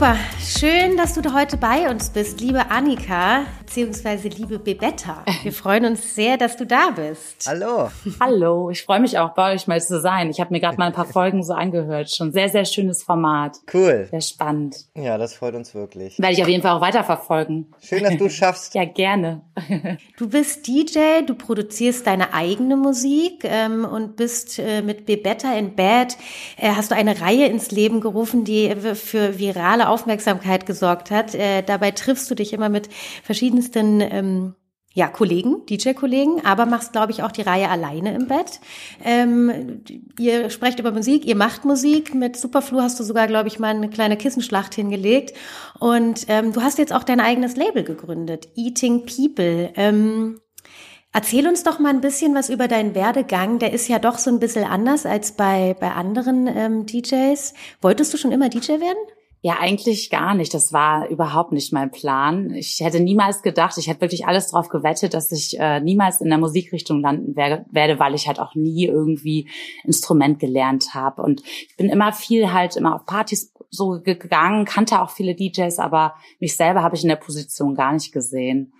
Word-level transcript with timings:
Super, 0.00 0.16
schön, 0.42 0.96
dass 0.96 1.12
du 1.12 1.34
heute 1.34 1.58
bei 1.58 1.90
uns 1.90 2.08
bist, 2.08 2.40
liebe 2.40 2.70
Annika 2.70 3.44
beziehungsweise 3.70 4.26
liebe 4.26 4.58
Bebetta. 4.58 5.24
Wir 5.44 5.52
freuen 5.52 5.84
uns 5.84 6.16
sehr, 6.16 6.36
dass 6.36 6.56
du 6.56 6.66
da 6.66 6.90
bist. 6.90 7.46
Hallo. 7.46 7.88
Hallo, 8.18 8.68
ich 8.70 8.82
freue 8.82 8.98
mich 8.98 9.16
auch 9.16 9.30
bei 9.34 9.54
euch 9.54 9.68
mal 9.68 9.80
zu 9.80 10.00
sein. 10.00 10.28
Ich 10.28 10.40
habe 10.40 10.52
mir 10.52 10.58
gerade 10.58 10.76
mal 10.76 10.86
ein 10.86 10.92
paar 10.92 11.04
Folgen 11.12 11.44
so 11.44 11.52
angehört. 11.52 12.10
Schon 12.10 12.32
sehr, 12.32 12.48
sehr 12.48 12.64
schönes 12.64 13.04
Format. 13.04 13.58
Cool. 13.72 14.08
Sehr 14.10 14.20
spannend. 14.22 14.86
Ja, 14.96 15.18
das 15.18 15.34
freut 15.34 15.54
uns 15.54 15.72
wirklich. 15.72 16.18
Werde 16.18 16.32
ich 16.32 16.42
auf 16.42 16.48
jeden 16.48 16.64
Fall 16.64 16.72
auch 16.72 16.80
weiterverfolgen. 16.80 17.72
Schön, 17.80 18.02
dass 18.02 18.16
du 18.16 18.24
es 18.24 18.34
schaffst. 18.34 18.74
ja, 18.74 18.84
gerne. 18.84 19.42
du 20.18 20.28
bist 20.28 20.66
DJ, 20.66 21.22
du 21.24 21.36
produzierst 21.36 22.08
deine 22.08 22.34
eigene 22.34 22.76
Musik 22.76 23.44
ähm, 23.44 23.84
und 23.84 24.16
bist 24.16 24.58
äh, 24.58 24.82
mit 24.82 25.06
Bebetta 25.06 25.56
in 25.56 25.76
Bad, 25.76 26.16
äh, 26.56 26.70
hast 26.70 26.90
du 26.90 26.96
eine 26.96 27.20
Reihe 27.20 27.46
ins 27.46 27.70
Leben 27.70 28.00
gerufen, 28.00 28.42
die 28.42 28.74
für 28.94 29.38
virale 29.38 29.88
Aufmerksamkeit 29.88 30.66
gesorgt 30.66 31.12
hat. 31.12 31.36
Äh, 31.36 31.62
dabei 31.62 31.92
triffst 31.92 32.28
du 32.28 32.34
dich 32.34 32.52
immer 32.52 32.68
mit 32.68 32.88
verschiedenen 33.22 33.59
verschiedensten 33.60 34.00
ähm, 34.00 34.54
ja, 34.92 35.06
Kollegen, 35.06 35.64
DJ-Kollegen, 35.66 36.44
aber 36.44 36.66
machst, 36.66 36.92
glaube 36.92 37.12
ich, 37.12 37.22
auch 37.22 37.30
die 37.30 37.42
Reihe 37.42 37.68
alleine 37.68 38.12
im 38.12 38.26
Bett. 38.26 38.58
Ähm, 39.04 39.84
ihr 40.18 40.50
sprecht 40.50 40.80
über 40.80 40.90
Musik, 40.90 41.24
ihr 41.24 41.36
macht 41.36 41.64
Musik. 41.64 42.12
Mit 42.12 42.36
Superflu 42.36 42.80
hast 42.80 42.98
du 42.98 43.04
sogar, 43.04 43.28
glaube 43.28 43.46
ich, 43.46 43.60
mal 43.60 43.68
eine 43.68 43.88
kleine 43.88 44.16
Kissenschlacht 44.16 44.74
hingelegt. 44.74 45.32
Und 45.78 46.26
ähm, 46.26 46.52
du 46.52 46.60
hast 46.62 46.78
jetzt 46.78 46.92
auch 46.92 47.04
dein 47.04 47.20
eigenes 47.20 47.54
Label 47.54 47.84
gegründet, 47.84 48.48
Eating 48.56 49.06
People. 49.06 49.70
Ähm, 49.76 50.40
erzähl 51.12 51.46
uns 51.46 51.62
doch 51.62 51.78
mal 51.78 51.90
ein 51.90 52.00
bisschen 52.00 52.34
was 52.34 52.50
über 52.50 52.66
deinen 52.66 52.96
Werdegang. 52.96 53.60
Der 53.60 53.72
ist 53.72 53.86
ja 53.86 54.00
doch 54.00 54.18
so 54.18 54.28
ein 54.28 54.40
bisschen 54.40 54.64
anders 54.64 55.06
als 55.06 55.32
bei, 55.32 55.76
bei 55.78 55.92
anderen 55.92 56.48
ähm, 56.48 56.86
DJs. 56.86 57.54
Wolltest 57.80 58.12
du 58.12 58.18
schon 58.18 58.32
immer 58.32 58.48
DJ 58.48 58.80
werden? 58.80 58.98
Ja, 59.42 59.56
eigentlich 59.58 60.10
gar 60.10 60.34
nicht. 60.34 60.52
Das 60.52 60.70
war 60.74 61.08
überhaupt 61.08 61.52
nicht 61.52 61.72
mein 61.72 61.90
Plan. 61.90 62.50
Ich 62.50 62.80
hätte 62.80 63.00
niemals 63.00 63.40
gedacht, 63.40 63.78
ich 63.78 63.88
hätte 63.88 64.02
wirklich 64.02 64.26
alles 64.26 64.50
darauf 64.50 64.68
gewettet, 64.68 65.14
dass 65.14 65.32
ich 65.32 65.58
äh, 65.58 65.80
niemals 65.80 66.20
in 66.20 66.28
der 66.28 66.36
Musikrichtung 66.36 67.00
landen 67.00 67.36
werde, 67.36 67.64
werde, 67.70 67.98
weil 67.98 68.14
ich 68.14 68.28
halt 68.28 68.38
auch 68.38 68.54
nie 68.54 68.84
irgendwie 68.84 69.48
Instrument 69.84 70.40
gelernt 70.40 70.92
habe. 70.92 71.22
Und 71.22 71.42
ich 71.42 71.74
bin 71.78 71.88
immer 71.88 72.12
viel 72.12 72.52
halt 72.52 72.76
immer 72.76 72.94
auf 72.94 73.06
Partys 73.06 73.54
so 73.70 74.00
gegangen, 74.02 74.66
kannte 74.66 75.00
auch 75.00 75.10
viele 75.10 75.34
DJs, 75.34 75.78
aber 75.78 76.16
mich 76.38 76.54
selber 76.54 76.82
habe 76.82 76.96
ich 76.96 77.02
in 77.02 77.08
der 77.08 77.16
Position 77.16 77.74
gar 77.74 77.94
nicht 77.94 78.12
gesehen. 78.12 78.74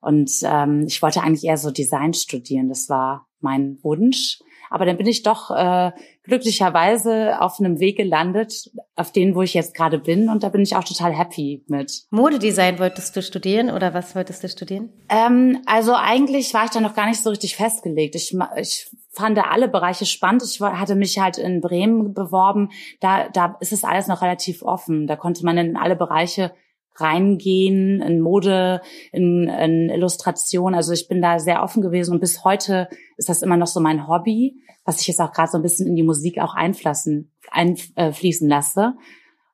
Und 0.00 0.30
ähm, 0.44 0.84
ich 0.86 1.02
wollte 1.02 1.22
eigentlich 1.22 1.44
eher 1.44 1.58
so 1.58 1.70
Design 1.70 2.14
studieren. 2.14 2.70
Das 2.70 2.88
war 2.88 3.28
mein 3.40 3.78
Wunsch. 3.82 4.38
Aber 4.70 4.84
dann 4.84 4.96
bin 4.96 5.06
ich 5.06 5.22
doch 5.22 5.50
äh, 5.50 5.92
glücklicherweise 6.24 7.40
auf 7.40 7.58
einem 7.58 7.80
Weg 7.80 7.96
gelandet, 7.96 8.70
auf 8.96 9.12
den, 9.12 9.34
wo 9.34 9.42
ich 9.42 9.54
jetzt 9.54 9.74
gerade 9.74 9.98
bin. 9.98 10.28
Und 10.28 10.42
da 10.42 10.48
bin 10.48 10.62
ich 10.62 10.76
auch 10.76 10.84
total 10.84 11.12
happy 11.12 11.64
mit. 11.66 12.04
Modedesign 12.10 12.78
wolltest 12.78 13.16
du 13.16 13.22
studieren 13.22 13.70
oder 13.70 13.94
was 13.94 14.14
wolltest 14.14 14.44
du 14.44 14.48
studieren? 14.48 14.90
Ähm, 15.08 15.62
also 15.66 15.94
eigentlich 15.94 16.52
war 16.54 16.64
ich 16.64 16.70
da 16.70 16.80
noch 16.80 16.94
gar 16.94 17.08
nicht 17.08 17.22
so 17.22 17.30
richtig 17.30 17.56
festgelegt. 17.56 18.14
Ich, 18.14 18.36
ich 18.56 18.90
fand 19.10 19.38
alle 19.38 19.68
Bereiche 19.68 20.06
spannend. 20.06 20.42
Ich 20.44 20.60
hatte 20.60 20.94
mich 20.94 21.18
halt 21.18 21.38
in 21.38 21.60
Bremen 21.60 22.14
beworben. 22.14 22.70
Da, 23.00 23.28
da 23.28 23.56
ist 23.60 23.72
es 23.72 23.84
alles 23.84 24.06
noch 24.06 24.22
relativ 24.22 24.62
offen. 24.62 25.06
Da 25.06 25.16
konnte 25.16 25.44
man 25.44 25.58
in 25.58 25.76
alle 25.76 25.96
Bereiche 25.96 26.52
reingehen, 27.00 28.02
in 28.02 28.20
Mode, 28.20 28.80
in, 29.12 29.48
in 29.48 29.90
Illustration. 29.90 30.74
Also 30.74 30.92
ich 30.92 31.08
bin 31.08 31.22
da 31.22 31.38
sehr 31.38 31.62
offen 31.62 31.82
gewesen 31.82 32.12
und 32.12 32.20
bis 32.20 32.44
heute 32.44 32.88
ist 33.16 33.28
das 33.28 33.42
immer 33.42 33.56
noch 33.56 33.66
so 33.66 33.80
mein 33.80 34.08
Hobby, 34.08 34.62
was 34.84 35.00
ich 35.00 35.08
jetzt 35.08 35.20
auch 35.20 35.32
gerade 35.32 35.50
so 35.50 35.58
ein 35.58 35.62
bisschen 35.62 35.86
in 35.86 35.96
die 35.96 36.02
Musik 36.02 36.38
auch 36.40 36.54
einfließen, 36.54 37.30
einfließen 37.50 38.48
lasse. 38.48 38.94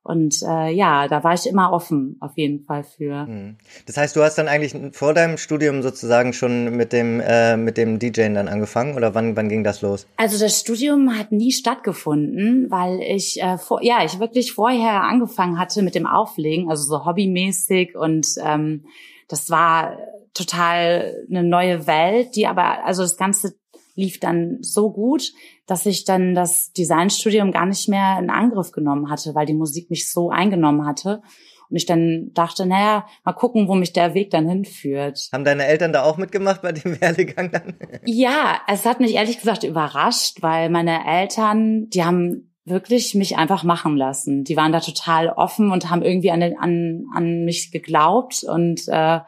Und 0.04 0.42
äh, 0.42 0.70
ja, 0.70 1.09
da 1.09 1.25
war 1.25 1.32
ich 1.32 1.47
immer 1.47 1.72
offen 1.72 2.19
auf 2.20 2.32
jeden 2.37 2.66
Fall 2.66 2.84
für. 2.84 3.26
Hm. 3.26 3.56
Das 3.87 3.97
heißt, 3.97 4.15
du 4.15 4.22
hast 4.22 4.37
dann 4.37 4.48
eigentlich 4.48 4.75
vor 4.94 5.15
deinem 5.15 5.38
Studium 5.38 5.82
sozusagen 5.82 6.34
schon 6.34 6.76
mit 6.76 6.92
dem 6.92 7.20
äh, 7.20 7.56
mit 7.56 7.78
dem 7.78 7.98
DJing 7.98 8.34
dann 8.34 8.48
angefangen 8.48 8.97
oder 8.97 9.15
wann 9.15 9.34
wann 9.34 9.48
ging 9.48 9.65
das 9.65 9.81
los? 9.81 10.06
Also 10.19 10.38
das 10.38 10.60
Studium 10.60 11.19
hat 11.19 11.32
nie 11.32 11.53
stattgefunden, 11.53 12.70
weil 12.70 13.00
ich 13.00 13.41
äh, 13.41 13.56
vor, 13.56 13.82
ja 13.82 14.04
ich 14.04 14.20
wirklich 14.20 14.53
vorher 14.53 15.04
angefangen 15.04 15.59
hatte 15.59 15.81
mit 15.81 15.94
dem 15.94 16.06
Auflegen, 16.06 16.69
also 16.69 16.84
so 16.84 17.06
hobbymäßig 17.06 17.97
und 17.97 18.26
ähm, 18.44 18.84
das 19.28 19.48
war 19.48 19.97
total 20.34 21.25
eine 21.31 21.42
neue 21.42 21.86
Welt, 21.86 22.36
die 22.36 22.47
aber 22.47 22.84
also 22.84 23.03
das 23.03 23.16
ganze 23.16 23.54
lief 23.94 24.21
dann 24.21 24.59
so 24.60 24.91
gut, 24.91 25.32
dass 25.67 25.87
ich 25.87 26.05
dann 26.05 26.35
das 26.35 26.73
Designstudium 26.73 27.53
gar 27.53 27.67
nicht 27.67 27.89
mehr 27.89 28.19
in 28.19 28.31
Angriff 28.31 28.73
genommen 28.73 29.11
hatte, 29.11 29.35
weil 29.35 29.47
die 29.47 29.55
Musik 29.55 29.91
mich 29.91 30.11
so 30.11 30.31
eingenommen 30.31 30.87
hatte. 30.87 31.23
Und 31.71 31.77
ich 31.77 31.87
dann 31.87 32.31
dachte, 32.35 32.67
naja, 32.67 33.07
mal 33.25 33.33
gucken, 33.33 33.69
wo 33.69 33.75
mich 33.75 33.93
der 33.93 34.15
Weg 34.15 34.31
dann 34.31 34.49
hinführt. 34.49 35.29
Haben 35.33 35.45
deine 35.45 35.67
Eltern 35.67 35.93
da 35.93 36.03
auch 36.03 36.19
mitgemacht 36.19 36.63
bei 36.63 36.73
dem 36.73 37.01
Werdegang 37.01 37.51
dann? 37.51 37.75
Ja, 38.05 38.61
es 38.69 38.85
hat 38.85 39.01
mich 39.01 39.15
ehrlich 39.15 39.39
gesagt 39.39 39.65
überrascht, 39.65 40.43
weil 40.43 40.69
meine 40.69 41.07
Eltern, 41.07 41.89
die 41.89 42.05
haben 42.05 42.51
wirklich 42.67 43.15
mich 43.15 43.37
einfach 43.37 43.65
machen 43.65 43.97
lassen. 43.97 44.45
Die 44.45 44.57
waren 44.57 44.73
da 44.73 44.81
total 44.81 45.29
offen 45.29 45.71
und 45.71 45.91
haben 45.91 46.03
irgendwie 46.03 46.31
an, 46.31 46.43
an, 46.43 47.07
an 47.15 47.45
mich 47.45 47.71
geglaubt 47.71 48.45
und 48.45 48.83
äh, 48.89 49.21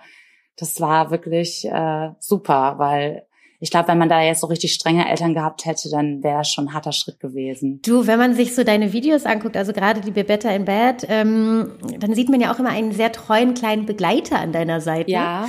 das 0.56 0.80
war 0.80 1.10
wirklich 1.10 1.66
äh, 1.66 2.10
super, 2.18 2.78
weil 2.78 3.25
ich 3.58 3.70
glaube, 3.70 3.88
wenn 3.88 3.98
man 3.98 4.08
da 4.08 4.22
jetzt 4.22 4.40
so 4.40 4.46
richtig 4.46 4.74
strenge 4.74 5.08
Eltern 5.08 5.34
gehabt 5.34 5.64
hätte, 5.64 5.88
dann 5.90 6.22
wäre 6.22 6.38
das 6.38 6.52
schon 6.52 6.66
ein 6.66 6.74
harter 6.74 6.92
Schritt 6.92 7.20
gewesen. 7.20 7.80
Du, 7.82 8.06
wenn 8.06 8.18
man 8.18 8.34
sich 8.34 8.54
so 8.54 8.64
deine 8.64 8.92
Videos 8.92 9.24
anguckt, 9.24 9.56
also 9.56 9.72
gerade 9.72 10.00
die 10.00 10.10
Bebetta 10.10 10.50
in 10.50 10.64
Bed, 10.64 11.06
ähm, 11.08 11.72
dann 11.98 12.14
sieht 12.14 12.28
man 12.28 12.40
ja 12.40 12.52
auch 12.52 12.58
immer 12.58 12.70
einen 12.70 12.92
sehr 12.92 13.12
treuen 13.12 13.54
kleinen 13.54 13.86
Begleiter 13.86 14.38
an 14.38 14.52
deiner 14.52 14.80
Seite. 14.80 15.10
Ja. 15.10 15.48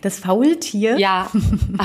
Das 0.00 0.18
Faultier. 0.18 0.98
Ja. 0.98 1.30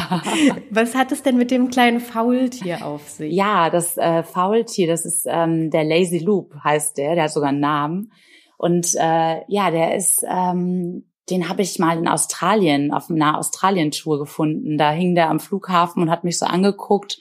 Was 0.70 0.96
hat 0.96 1.12
es 1.12 1.24
denn 1.24 1.38
mit 1.38 1.52
dem 1.52 1.70
kleinen 1.70 2.00
Faultier 2.00 2.86
auf 2.86 3.08
sich? 3.08 3.34
Ja, 3.34 3.70
das 3.70 3.98
äh, 3.98 4.24
Faultier, 4.24 4.88
das 4.88 5.06
ist 5.06 5.26
ähm, 5.28 5.70
der 5.70 5.84
Lazy 5.84 6.20
Loop, 6.20 6.56
heißt 6.64 6.98
der. 6.98 7.16
Der 7.16 7.26
hat 7.26 7.32
sogar 7.32 7.50
einen 7.50 7.60
Namen. 7.60 8.12
Und 8.58 8.94
äh, 8.96 9.42
ja, 9.48 9.72
der 9.72 9.96
ist 9.96 10.26
ähm, 10.30 11.09
den 11.30 11.50
habe 11.50 11.62
ich 11.62 11.80
mal 11.80 11.98
in 11.98 12.08
Australien, 12.08 12.94
auf 12.94 13.10
einer 13.10 13.38
Australien-Tour 13.38 14.20
gefunden. 14.20 14.78
Da 14.78 14.92
hing 14.92 15.16
der 15.16 15.30
am 15.30 15.40
Flughafen 15.40 16.02
und 16.02 16.10
hat 16.10 16.24
mich 16.24 16.38
so 16.38 16.46
angeguckt 16.46 17.20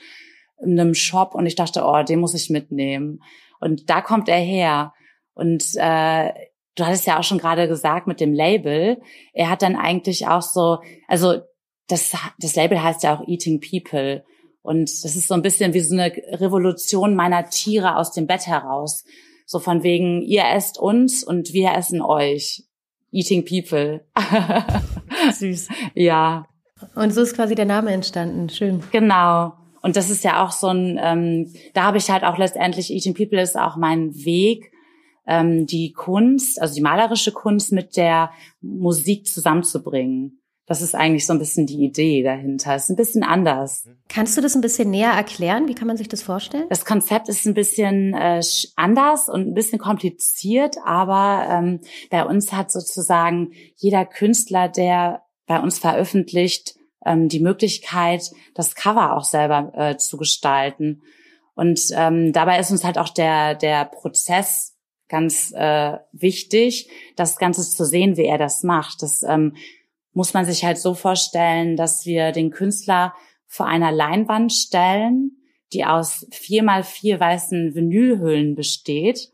in 0.61 0.79
einem 0.79 0.95
Shop 0.95 1.35
und 1.35 1.47
ich 1.47 1.55
dachte, 1.55 1.85
oh, 1.85 2.03
den 2.03 2.21
muss 2.21 2.35
ich 2.35 2.51
mitnehmen. 2.51 3.23
Und 3.61 3.91
da 3.91 4.01
kommt 4.01 4.29
er 4.29 4.39
her. 4.39 4.93
Und 5.35 5.65
äh, 5.77 6.33
du 6.75 6.87
hattest 6.87 7.07
ja 7.07 7.19
auch 7.19 7.25
schon 7.25 7.39
gerade 7.39 7.69
gesagt 7.69 8.07
mit 8.07 8.21
dem 8.21 8.33
Label. 8.33 9.01
Er 9.33 9.51
hat 9.51 9.63
dann 9.63 9.77
eigentlich 9.77 10.27
auch 10.27 10.43
so, 10.43 10.79
also 11.07 11.41
das, 11.87 12.17
das 12.39 12.57
Label 12.57 12.83
heißt 12.83 13.03
ja 13.03 13.17
auch 13.17 13.27
Eating 13.27 13.61
People. 13.61 14.25
Und 14.63 14.91
das 15.05 15.17
ist 15.17 15.29
so 15.29 15.35
ein 15.35 15.43
bisschen 15.43 15.75
wie 15.75 15.81
so 15.81 15.95
eine 15.95 16.13
Revolution 16.41 17.15
meiner 17.15 17.49
Tiere 17.49 17.97
aus 17.97 18.13
dem 18.13 18.27
Bett 18.27 18.47
heraus. 18.47 19.05
So 19.47 19.61
von 19.61 19.83
wegen, 19.83 20.23
ihr 20.23 20.45
esst 20.45 20.79
uns 20.79 21.25
und 21.25 21.53
wir 21.53 21.73
essen 21.73 22.03
euch. 22.03 22.68
Eating 23.11 23.45
People. 23.45 24.05
Süß. 25.33 25.69
Ja. 25.95 26.47
Und 26.95 27.13
so 27.13 27.23
ist 27.23 27.35
quasi 27.35 27.55
der 27.55 27.65
Name 27.65 27.93
entstanden. 27.93 28.49
Schön. 28.49 28.83
Genau. 28.93 29.55
Und 29.83 29.97
das 29.97 30.11
ist 30.11 30.25
ja 30.25 30.45
auch 30.45 30.51
so 30.51 30.69
ein, 30.69 30.99
ähm, 31.01 31.53
da 31.75 31.85
habe 31.85 31.99
ich 31.99 32.11
halt 32.11 32.25
auch 32.25 32.39
letztendlich, 32.39 32.93
Eating 32.93 33.15
People 33.15 33.41
ist 33.41 33.59
auch 33.59 33.77
mein 33.77 34.15
Weg, 34.25 34.73
ähm, 35.27 35.67
die 35.67 35.93
Kunst, 35.93 36.61
also 36.61 36.75
die 36.75 36.81
malerische 36.81 37.33
Kunst 37.33 37.73
mit 37.73 37.97
der 37.97 38.31
Musik 38.61 39.27
zusammenzubringen. 39.27 40.38
Das 40.69 40.83
ist 40.83 40.95
eigentlich 40.95 41.27
so 41.27 41.33
ein 41.33 41.39
bisschen 41.39 41.67
die 41.67 41.83
Idee 41.83 42.23
dahinter. 42.23 42.75
Es 42.75 42.85
ist 42.85 42.91
ein 42.91 42.97
bisschen 42.97 43.23
anders. 43.23 43.89
Kannst 44.09 44.37
du 44.37 44.43
das 44.43 44.55
ein 44.55 44.61
bisschen 44.61 44.91
näher 44.91 45.13
erklären? 45.13 45.67
Wie 45.67 45.75
kann 45.75 45.89
man 45.89 45.97
sich 45.97 46.09
das 46.09 46.23
vorstellen? 46.23 46.67
Das 46.69 46.85
Konzept 46.85 47.31
ist 47.31 47.47
ein 47.47 47.55
bisschen 47.55 48.13
äh, 48.13 48.43
anders 48.77 49.31
und 49.31 49.49
ein 49.49 49.55
bisschen 49.55 49.79
kompliziert, 49.79 50.77
aber 50.85 51.47
ähm, 51.51 51.81
bei 52.11 52.23
uns 52.23 52.53
hat 52.53 52.71
sozusagen 52.71 53.53
jeder 53.77 54.05
Künstler, 54.05 54.69
der 54.69 55.23
bei 55.47 55.59
uns 55.59 55.79
veröffentlicht, 55.79 56.77
ähm, 57.07 57.31
die 57.31 57.41
Möglichkeit, 57.41 58.31
das 58.55 58.75
Cover 58.75 59.17
auch 59.17 59.25
selber 59.25 59.73
äh, 59.75 59.97
zu 59.97 60.19
gestalten. 60.19 61.01
Und 61.55 61.81
ähm, 61.93 62.35
dabei 62.35 62.61
ist 62.61 62.71
uns 62.71 62.85
halt 62.85 62.99
auch 62.99 63.09
der, 63.09 63.55
der 63.55 63.87
Prozess 63.87 64.77
ganz 65.09 65.51
äh, 65.57 65.97
wichtig, 66.13 66.91
das 67.17 67.39
Ganze 67.39 67.63
zu 67.69 67.87
sehen, 67.87 68.19
wie 68.19 68.27
er 68.27 68.37
das 68.37 68.63
macht. 68.63 69.03
Das 69.03 69.23
ähm, 69.23 69.57
muss 70.19 70.35
man 70.35 70.45
sich 70.45 70.65
halt 70.65 70.79
so 70.79 70.95
vorstellen, 70.95 71.77
dass 71.77 72.05
wir 72.05 72.33
den 72.33 72.51
Künstler 72.51 73.15
vor 73.47 73.67
einer 73.67 73.93
Leinwand 73.93 74.53
stellen, 74.53 75.37
die 75.73 75.85
aus 75.85 76.27
vier 76.33 76.65
mal 76.65 76.83
vier 76.83 77.21
weißen 77.21 77.77
Vinylhüllen 77.77 78.57
besteht. 78.57 79.31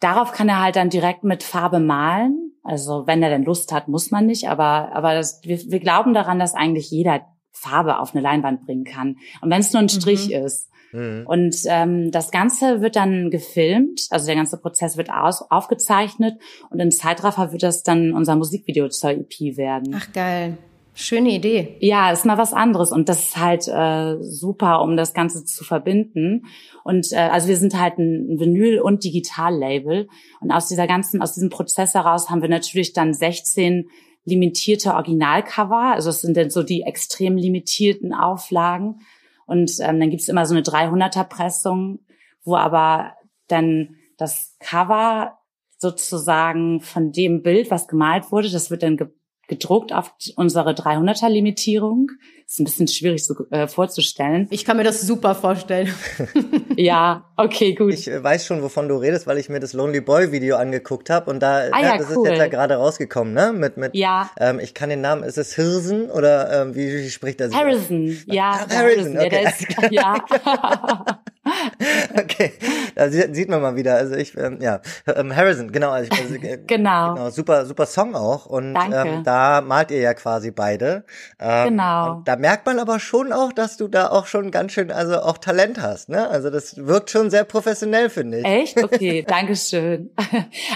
Darauf 0.00 0.32
kann 0.32 0.48
er 0.48 0.62
halt 0.62 0.76
dann 0.76 0.88
direkt 0.88 1.22
mit 1.22 1.42
Farbe 1.42 1.80
malen. 1.80 2.54
Also 2.62 3.06
wenn 3.06 3.22
er 3.22 3.28
denn 3.28 3.44
Lust 3.44 3.72
hat, 3.72 3.88
muss 3.88 4.10
man 4.10 4.24
nicht. 4.24 4.48
Aber, 4.48 4.94
aber 4.94 5.12
das, 5.12 5.42
wir, 5.44 5.58
wir 5.70 5.80
glauben 5.80 6.14
daran, 6.14 6.38
dass 6.38 6.54
eigentlich 6.54 6.90
jeder 6.90 7.26
Farbe 7.50 7.98
auf 7.98 8.14
eine 8.14 8.22
Leinwand 8.22 8.64
bringen 8.64 8.84
kann. 8.84 9.18
Und 9.42 9.50
wenn 9.50 9.60
es 9.60 9.74
nur 9.74 9.82
ein 9.82 9.90
Strich 9.90 10.28
mhm. 10.28 10.46
ist. 10.46 10.70
Mhm. 10.92 11.24
Und 11.26 11.56
ähm, 11.66 12.10
das 12.10 12.30
Ganze 12.30 12.80
wird 12.80 12.96
dann 12.96 13.30
gefilmt, 13.30 14.06
also 14.10 14.26
der 14.26 14.36
ganze 14.36 14.58
Prozess 14.58 14.96
wird 14.96 15.10
aus, 15.10 15.42
aufgezeichnet 15.50 16.38
und 16.70 16.80
in 16.80 16.90
Zeitraffer 16.90 17.52
wird 17.52 17.62
das 17.62 17.82
dann 17.82 18.12
unser 18.12 18.36
Musikvideo 18.36 18.88
zur 18.88 19.10
EP 19.10 19.56
werden. 19.56 19.94
Ach 19.96 20.12
geil. 20.12 20.58
Schöne 20.94 21.30
Idee. 21.30 21.76
Ja, 21.80 22.12
ist 22.12 22.26
mal 22.26 22.36
was 22.36 22.52
anderes 22.52 22.92
und 22.92 23.08
das 23.08 23.28
ist 23.28 23.36
halt 23.38 23.66
äh, 23.66 24.22
super, 24.22 24.82
um 24.82 24.94
das 24.98 25.14
Ganze 25.14 25.42
zu 25.42 25.64
verbinden. 25.64 26.44
Und 26.84 27.12
äh, 27.12 27.16
also 27.16 27.48
wir 27.48 27.56
sind 27.56 27.80
halt 27.80 27.96
ein 27.96 28.38
Vinyl- 28.38 28.80
und 28.80 29.02
Digital-Label 29.02 30.08
und 30.40 30.50
aus 30.50 30.68
dieser 30.68 30.86
ganzen, 30.86 31.22
aus 31.22 31.32
diesem 31.32 31.48
Prozess 31.48 31.94
heraus 31.94 32.28
haben 32.28 32.42
wir 32.42 32.50
natürlich 32.50 32.92
dann 32.92 33.14
16 33.14 33.88
limitierte 34.26 34.92
Originalcover. 34.92 35.94
Also 35.94 36.10
es 36.10 36.20
sind 36.20 36.36
dann 36.36 36.50
so 36.50 36.62
die 36.62 36.82
extrem 36.82 37.38
limitierten 37.38 38.12
Auflagen. 38.12 39.00
Und 39.52 39.70
ähm, 39.80 40.00
dann 40.00 40.08
gibt's 40.08 40.28
immer 40.28 40.46
so 40.46 40.54
eine 40.54 40.62
300er 40.62 41.24
Pressung, 41.24 41.98
wo 42.42 42.56
aber 42.56 43.12
dann 43.48 43.96
das 44.16 44.56
Cover 44.60 45.40
sozusagen 45.76 46.80
von 46.80 47.12
dem 47.12 47.42
Bild, 47.42 47.70
was 47.70 47.86
gemalt 47.86 48.32
wurde, 48.32 48.50
das 48.50 48.70
wird 48.70 48.82
dann 48.82 48.96
gedruckt 49.52 49.92
auf 49.92 50.14
unsere 50.36 50.70
300er 50.70 51.28
Limitierung. 51.28 52.10
Ist 52.46 52.58
ein 52.58 52.64
bisschen 52.64 52.88
schwierig 52.88 53.24
so, 53.26 53.34
äh, 53.50 53.68
vorzustellen. 53.68 54.46
Ich 54.50 54.64
kann 54.64 54.78
mir 54.78 54.84
das 54.84 55.02
super 55.02 55.34
vorstellen. 55.34 55.92
ja, 56.76 57.24
okay, 57.36 57.74
gut. 57.74 57.92
Ich 57.92 58.08
äh, 58.08 58.22
weiß 58.22 58.46
schon, 58.46 58.62
wovon 58.62 58.88
du 58.88 58.96
redest, 58.96 59.26
weil 59.26 59.38
ich 59.38 59.48
mir 59.48 59.60
das 59.60 59.74
Lonely 59.74 60.00
Boy 60.00 60.32
Video 60.32 60.56
angeguckt 60.56 61.10
habe 61.10 61.30
und 61.30 61.40
da, 61.40 61.68
ah, 61.70 61.80
ja, 61.80 61.98
das 61.98 62.14
cool. 62.16 62.26
ist 62.26 62.30
jetzt 62.32 62.38
ja 62.38 62.48
gerade 62.48 62.76
rausgekommen, 62.76 63.34
ne? 63.34 63.52
Mit 63.52 63.76
mit. 63.76 63.94
Ja. 63.94 64.30
Ähm, 64.38 64.58
ich 64.58 64.72
kann 64.74 64.88
den 64.88 65.02
Namen. 65.02 65.22
Ist 65.22 65.38
es 65.38 65.54
Hirsen 65.54 66.10
oder 66.10 66.62
ähm, 66.62 66.74
wie, 66.74 66.90
wie 66.92 67.10
spricht 67.10 67.40
er 67.40 67.48
sich? 67.48 67.58
Harrison. 67.58 68.18
Ja. 68.26 68.66
Ah, 68.68 68.74
Harrison. 68.74 69.18
Okay. 69.18 69.42
Ja. 69.42 69.48
Ist, 69.48 69.66
ja. 69.90 71.22
okay, 72.18 72.52
da 72.94 73.10
sieht 73.10 73.48
man 73.48 73.62
mal 73.62 73.76
wieder. 73.76 73.96
Also 73.96 74.14
ich, 74.14 74.36
ähm, 74.36 74.58
ja, 74.60 74.80
ähm, 75.06 75.34
Harrison, 75.34 75.72
genau, 75.72 75.90
also, 75.90 76.10
also 76.10 76.34
äh, 76.42 76.58
genau. 76.66 77.14
genau, 77.14 77.30
super, 77.30 77.66
super 77.66 77.86
Song 77.86 78.14
auch. 78.14 78.46
Und 78.46 78.76
ähm, 78.76 79.22
da 79.24 79.60
malt 79.60 79.90
ihr 79.90 80.00
ja 80.00 80.14
quasi 80.14 80.50
beide. 80.50 81.04
Ähm, 81.38 81.70
genau. 81.70 82.22
Da 82.24 82.36
merkt 82.36 82.66
man 82.66 82.78
aber 82.78 82.98
schon 82.98 83.32
auch, 83.32 83.52
dass 83.52 83.76
du 83.76 83.88
da 83.88 84.10
auch 84.10 84.26
schon 84.26 84.50
ganz 84.50 84.72
schön, 84.72 84.90
also 84.90 85.20
auch 85.20 85.38
Talent 85.38 85.80
hast. 85.80 86.08
Ne? 86.08 86.28
Also 86.28 86.50
das 86.50 86.76
wirkt 86.76 87.10
schon 87.10 87.30
sehr 87.30 87.44
professionell, 87.44 88.10
finde 88.10 88.38
ich. 88.38 88.44
Echt? 88.44 88.82
Okay, 88.82 89.22
Dankeschön. 89.26 90.10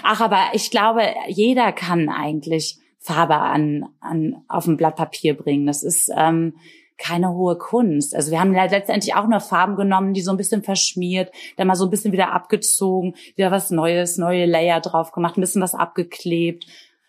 Ach, 0.02 0.20
aber 0.20 0.40
ich 0.52 0.70
glaube, 0.70 1.02
jeder 1.28 1.72
kann 1.72 2.08
eigentlich 2.08 2.78
Farbe 2.98 3.36
an, 3.36 3.86
an 4.00 4.42
auf 4.48 4.66
ein 4.66 4.76
Blatt 4.76 4.96
Papier 4.96 5.36
bringen. 5.36 5.66
Das 5.66 5.82
ist 5.82 6.10
ähm, 6.16 6.54
keine 6.98 7.32
hohe 7.32 7.56
Kunst. 7.56 8.14
Also 8.14 8.30
wir 8.30 8.40
haben 8.40 8.52
letztendlich 8.52 9.14
auch 9.14 9.26
nur 9.26 9.40
Farben 9.40 9.76
genommen, 9.76 10.14
die 10.14 10.22
so 10.22 10.30
ein 10.30 10.36
bisschen 10.36 10.62
verschmiert, 10.62 11.30
dann 11.56 11.66
mal 11.66 11.76
so 11.76 11.84
ein 11.84 11.90
bisschen 11.90 12.12
wieder 12.12 12.32
abgezogen, 12.32 13.14
wieder 13.34 13.50
was 13.50 13.70
Neues, 13.70 14.16
neue 14.16 14.46
Layer 14.46 14.80
drauf 14.80 15.12
gemacht, 15.12 15.36
ein 15.36 15.42
bisschen 15.42 15.62
was 15.62 15.74
abgeklebt. 15.74 16.66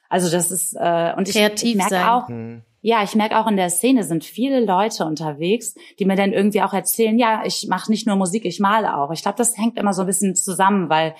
Also 0.10 0.30
das 0.30 0.52
ist 0.52 0.74
äh, 0.74 1.14
und 1.16 1.28
Kreativ 1.28 1.64
ich, 1.64 1.70
ich 1.72 1.76
merke 1.76 2.12
auch, 2.12 2.28
hm. 2.28 2.64
ja, 2.82 3.04
ich 3.04 3.16
merke 3.16 3.38
auch 3.38 3.48
in 3.48 3.58
der 3.58 3.70
Szene 3.70 4.04
sind 4.04 4.24
viele 4.24 4.64
Leute 4.64 5.06
unterwegs, 5.06 5.76
die 6.00 6.06
mir 6.06 6.16
dann 6.16 6.34
irgendwie 6.34 6.62
auch 6.62 6.74
erzählen, 6.74 7.18
ja, 7.18 7.44
ich 7.46 7.68
mache 7.70 7.92
nicht 7.92 8.08
nur 8.08 8.16
Musik, 8.16 8.46
ich 8.46 8.60
male 8.60 8.98
auch. 8.98 9.12
Ich 9.12 9.22
glaube, 9.22 9.38
das 9.38 9.58
hängt 9.58 9.78
immer 9.78 9.94
so 9.94 10.02
ein 10.02 10.08
bisschen 10.08 10.36
zusammen, 10.36 10.90
weil 10.90 11.16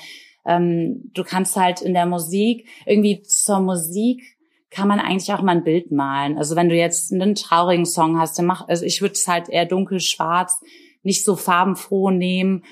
ähm, 0.46 1.12
du 1.14 1.24
kannst 1.24 1.58
halt 1.58 1.82
in 1.82 1.94
der 1.94 2.06
Musik 2.06 2.68
irgendwie 2.86 3.22
zur 3.24 3.60
Musik 3.60 4.37
kann 4.70 4.88
man 4.88 5.00
eigentlich 5.00 5.32
auch 5.34 5.42
mal 5.42 5.56
ein 5.56 5.64
Bild 5.64 5.92
malen. 5.92 6.38
Also 6.38 6.56
wenn 6.56 6.70
du 6.70 6.76
jetzt 6.76 7.12
einen 7.14 7.36
traurigen 7.36 7.86
Song 7.86 8.20
hast, 8.20 8.38
dann 8.38 8.46
mach, 8.46 8.68
also 8.68 8.86
ich 8.86 9.02
würde 9.02 9.14
es 9.14 9.28
halt 9.28 9.50
eher 9.50 9.66
dunkel-schwarz, 9.66 10.62
nicht 11.04 11.24
so 11.24 11.36
farbenfroh 11.36 12.12
nehmen. 12.12 12.64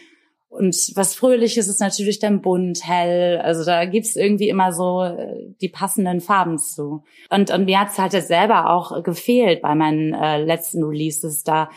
Und 0.50 0.94
was 0.96 1.16
Fröhliches 1.16 1.68
ist 1.68 1.82
natürlich 1.82 2.20
dann 2.20 2.42
bunt, 2.42 2.88
hell. 2.88 3.40
Also 3.40 3.66
da 3.66 3.86
gibt's 3.86 4.16
irgendwie 4.16 4.50
immer 4.50 4.72
so 4.72 5.04
äh, 5.04 5.54
die 5.62 5.70
passenden 5.70 6.22
Farben 6.22 6.58
zu. 6.58 7.04
Und, 7.30 7.52
und 7.52 7.66
mir 7.66 7.82
hat's 7.82 7.98
halt 7.98 8.14
jetzt 8.14 8.30
selber 8.30 8.70
auch 8.70 9.04
gefehlt 9.04 9.62
bei 9.62 9.76
meinen 9.76 10.14
äh, 10.14 10.42
letzten 10.42 10.84
Releases. 10.84 11.44
Da 11.44 11.70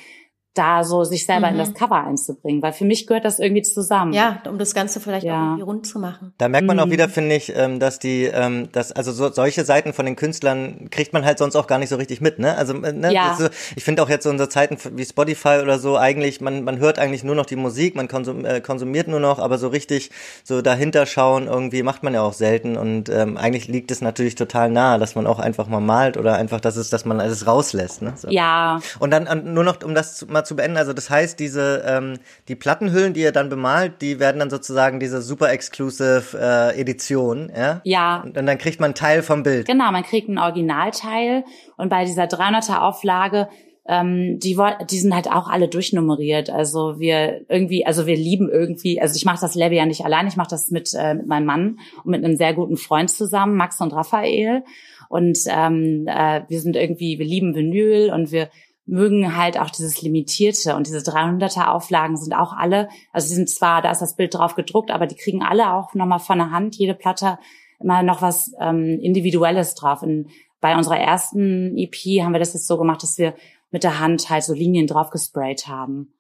da 0.59 0.85
so 0.85 1.05
sich 1.05 1.25
selber 1.25 1.47
mhm. 1.47 1.53
in 1.55 1.59
das 1.59 1.71
mhm. 1.71 1.75
Cover 1.75 2.05
einzubringen, 2.05 2.63
weil 2.63 2.73
für 2.73 2.85
mich 2.85 3.07
gehört 3.07 3.25
das 3.25 3.39
irgendwie 3.39 3.63
zusammen. 3.63 4.13
Ja, 4.13 4.43
um 4.49 4.59
das 4.59 4.75
Ganze 4.75 5.01
vielleicht 5.01 5.25
ja. 5.25 5.35
auch 5.35 5.45
irgendwie 5.45 5.63
rund 5.63 5.87
zu 5.87 5.99
machen. 5.99 6.33
Da 6.39 6.49
merkt 6.49 6.67
man 6.67 6.77
mhm. 6.77 6.83
auch 6.83 6.91
wieder, 6.91 7.09
finde 7.09 7.37
ich, 7.37 7.55
ähm, 7.57 7.81
dass 7.81 7.99
die, 7.99 8.25
ähm, 8.25 8.71
dass 8.73 8.93
also 8.93 9.13
so, 9.13 9.31
solche 9.31 9.65
Seiten 9.65 9.93
von 9.93 10.07
den 10.07 10.17
Künstlern 10.17 10.89
kriegt 10.91 11.13
man 11.13 11.25
halt 11.25 11.39
sonst 11.39 11.57
auch 11.57 11.67
gar 11.67 11.79
nicht 11.79 11.89
so 11.89 11.97
richtig 11.97 12.21
mit, 12.21 12.39
ne? 12.39 12.57
Also 12.57 12.75
äh, 12.83 12.93
ne? 12.93 13.13
Ja. 13.13 13.37
So, 13.39 13.49
ich 13.77 13.85
finde 13.85 14.03
auch 14.03 14.09
jetzt 14.09 14.25
so 14.25 14.31
unsere 14.31 14.49
Zeiten 14.49 14.77
wie 14.97 15.05
Spotify 15.05 15.61
oder 15.63 15.79
so 15.79 15.97
eigentlich, 15.97 16.41
man 16.41 16.65
man 16.65 16.79
hört 16.79 16.99
eigentlich 16.99 17.25
nur 17.25 17.35
noch 17.35 17.47
die 17.47 17.57
Musik, 17.57 17.95
man 17.95 18.09
konsum, 18.09 18.45
äh, 18.45 18.61
konsumiert 18.61 19.09
nur 19.09 19.21
noch, 19.21 19.39
aber 19.39 19.59
so 19.59 19.69
richtig 19.69 20.11
so 20.45 20.63
dahinter 20.63 21.07
schauen 21.07 21.47
irgendwie 21.47 21.83
macht 21.83 22.03
man 22.03 22.15
ja 22.15 22.23
auch 22.23 22.33
selten 22.33 22.77
und 22.77 23.09
ähm, 23.09 23.37
eigentlich 23.37 23.69
liegt 23.69 23.91
es 23.91 24.01
natürlich 24.01 24.35
total 24.35 24.71
nahe, 24.71 24.99
dass 24.99 25.15
man 25.15 25.27
auch 25.27 25.39
einfach 25.39 25.69
mal 25.69 25.81
malt 25.81 26.17
oder 26.17 26.37
einfach, 26.37 26.61
dass 26.61 26.77
es, 26.77 26.91
dass 26.91 27.05
man 27.05 27.21
es 27.21 27.47
rauslässt, 27.47 28.03
ne? 28.03 28.15
So. 28.17 28.29
Ja. 28.31 28.81
Und 28.99 29.11
dann 29.11 29.53
nur 29.53 29.65
noch, 29.65 29.83
um 29.83 29.95
das 29.95 30.17
zu, 30.17 30.27
mal 30.27 30.45
zu 30.49 30.57
beenden. 30.57 30.77
Also 30.77 30.93
das 30.93 31.11
heißt, 31.11 31.39
diese 31.39 31.85
ähm, 31.87 32.19
die 32.49 32.57
Plattenhüllen, 32.57 33.15
die 33.15 33.21
ihr 33.21 33.33
dann 33.33 33.49
bemalt, 33.49 34.03
die 34.03 34.19
werden 34.19 34.41
dann 34.41 34.51
sozusagen 34.51 34.99
diese 34.99 35.23
super 35.23 35.51
exclusive 35.53 36.37
äh, 36.41 36.81
Edition, 36.81 37.53
ja? 37.57 37.81
Ja. 37.85 38.23
Und, 38.25 38.37
und 38.37 38.47
dann 38.47 38.59
kriegt 38.59 38.81
man 38.81 38.89
einen 38.89 38.95
Teil 38.95 39.23
vom 39.23 39.43
Bild. 39.43 39.67
Genau, 39.67 39.93
man 39.93 40.03
kriegt 40.03 40.29
ein 40.29 40.39
Originalteil 40.39 41.45
und 41.77 41.89
bei 41.89 42.05
dieser 42.05 42.25
300er 42.25 42.81
Auflage 42.81 43.49
ähm, 43.89 44.39
die, 44.39 44.57
die 44.91 44.99
sind 44.99 45.15
halt 45.15 45.31
auch 45.31 45.49
alle 45.49 45.67
durchnummeriert. 45.67 46.51
Also 46.51 47.01
wir 47.01 47.47
irgendwie, 47.49 47.87
also 47.87 48.07
wir 48.07 48.17
lieben 48.17 48.51
irgendwie, 48.51 49.01
also 49.01 49.17
ich 49.17 49.25
mache 49.25 49.41
das 49.41 49.55
Label 49.55 49.79
ja 49.79 49.87
nicht 49.87 50.05
allein, 50.05 50.27
ich 50.29 50.37
mache 50.37 50.51
das 50.51 50.71
mit, 50.71 50.93
äh, 50.95 51.15
mit 51.15 51.27
meinem 51.27 51.47
Mann 51.47 51.79
und 52.05 52.11
mit 52.11 52.23
einem 52.23 52.37
sehr 52.37 52.53
guten 52.53 52.77
Freund 52.77 53.11
zusammen, 53.11 53.57
Max 53.57 53.81
und 53.81 53.95
Raphael. 53.95 54.63
Und 55.09 55.39
ähm, 55.49 56.07
äh, 56.07 56.43
wir 56.49 56.61
sind 56.61 56.77
irgendwie, 56.77 57.19
wir 57.19 57.25
lieben 57.25 57.55
Vinyl 57.55 58.13
und 58.13 58.31
wir 58.31 58.51
mögen 58.89 59.37
halt 59.37 59.59
auch 59.59 59.71
dieses 59.71 60.01
Limitierte 60.01 60.75
und 60.75 60.87
diese 60.87 60.99
300er 60.99 61.69
Auflagen 61.69 62.17
sind 62.17 62.33
auch 62.33 62.53
alle, 62.53 62.89
also 63.13 63.29
sie 63.29 63.35
sind 63.35 63.51
zwar, 63.51 63.83
da 63.83 63.91
ist 63.91 64.01
das 64.01 64.17
Bild 64.17 64.35
drauf 64.35 64.55
gedruckt, 64.55 64.91
aber 64.91 65.07
die 65.07 65.15
kriegen 65.15 65.43
alle 65.43 65.73
auch 65.73 65.95
nochmal 65.95 66.19
von 66.19 66.39
der 66.39 66.51
Hand, 66.51 66.77
jede 66.77 66.95
Platte 66.95 67.39
immer 67.79 68.03
noch 68.03 68.23
was 68.23 68.53
ähm, 68.59 68.99
Individuelles 69.01 69.75
drauf. 69.75 70.03
Und 70.03 70.29
bei 70.61 70.77
unserer 70.77 70.99
ersten 70.99 71.77
EP 71.77 71.95
haben 72.23 72.33
wir 72.33 72.41
das 72.41 72.55
jetzt 72.55 72.67
so 72.67 72.79
gemacht, 72.79 73.03
dass 73.03 73.19
wir 73.19 73.35
mit 73.71 73.85
der 73.85 74.01
Hand 74.01 74.31
halt 74.31 74.43
so 74.43 74.55
Linien 74.55 74.87
drauf 74.87 75.11
gesprayt 75.11 75.69
haben. 75.69 76.13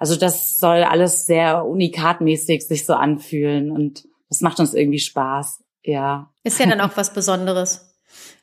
Also 0.00 0.16
das 0.16 0.58
soll 0.58 0.82
alles 0.82 1.26
sehr 1.26 1.64
unikatmäßig 1.64 2.66
sich 2.66 2.84
so 2.84 2.94
anfühlen 2.94 3.70
und 3.70 4.06
das 4.28 4.40
macht 4.40 4.60
uns 4.60 4.74
irgendwie 4.74 4.98
Spaß. 4.98 5.62
Ja. 5.84 6.30
Ist 6.42 6.60
ja 6.60 6.66
dann 6.66 6.80
auch 6.80 6.96
was 6.96 7.12
Besonderes 7.12 7.87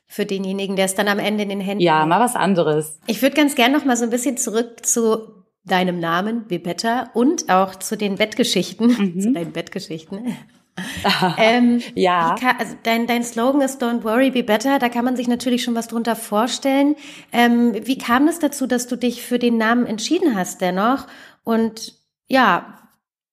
für 0.06 0.26
denjenigen, 0.26 0.76
der 0.76 0.84
es 0.84 0.94
dann 0.94 1.08
am 1.08 1.18
Ende 1.18 1.42
in 1.42 1.48
den 1.48 1.60
Händen 1.60 1.82
Ja, 1.82 2.06
mal 2.06 2.20
was 2.20 2.36
anderes. 2.36 2.98
Ich 3.06 3.22
würde 3.22 3.36
ganz 3.36 3.54
gern 3.54 3.72
noch 3.72 3.84
mal 3.84 3.96
so 3.96 4.04
ein 4.04 4.10
bisschen 4.10 4.36
zurück 4.36 4.86
zu 4.86 5.44
deinem 5.64 5.98
Namen, 5.98 6.46
Bebetta, 6.46 7.10
und 7.12 7.50
auch 7.50 7.74
zu 7.74 7.96
den 7.96 8.16
Bettgeschichten, 8.16 8.86
mhm. 8.86 9.20
zu 9.20 9.32
deinen 9.32 9.52
Bettgeschichten. 9.52 10.36
ähm, 11.38 11.82
ja. 11.94 12.36
Kann, 12.38 12.56
also 12.58 12.74
dein, 12.82 13.06
dein 13.06 13.24
Slogan 13.24 13.62
ist 13.62 13.82
Don't 13.82 14.04
worry, 14.04 14.30
be 14.30 14.42
better. 14.42 14.78
Da 14.78 14.88
kann 14.88 15.04
man 15.04 15.16
sich 15.16 15.26
natürlich 15.26 15.64
schon 15.64 15.74
was 15.74 15.88
drunter 15.88 16.16
vorstellen. 16.16 16.96
Ähm, 17.32 17.74
wie 17.82 17.98
kam 17.98 18.28
es 18.28 18.38
dazu, 18.38 18.66
dass 18.66 18.86
du 18.86 18.96
dich 18.96 19.22
für 19.22 19.38
den 19.38 19.56
Namen 19.56 19.86
entschieden 19.86 20.36
hast 20.36 20.60
dennoch? 20.60 21.06
Und 21.44 21.94
ja, 22.28 22.75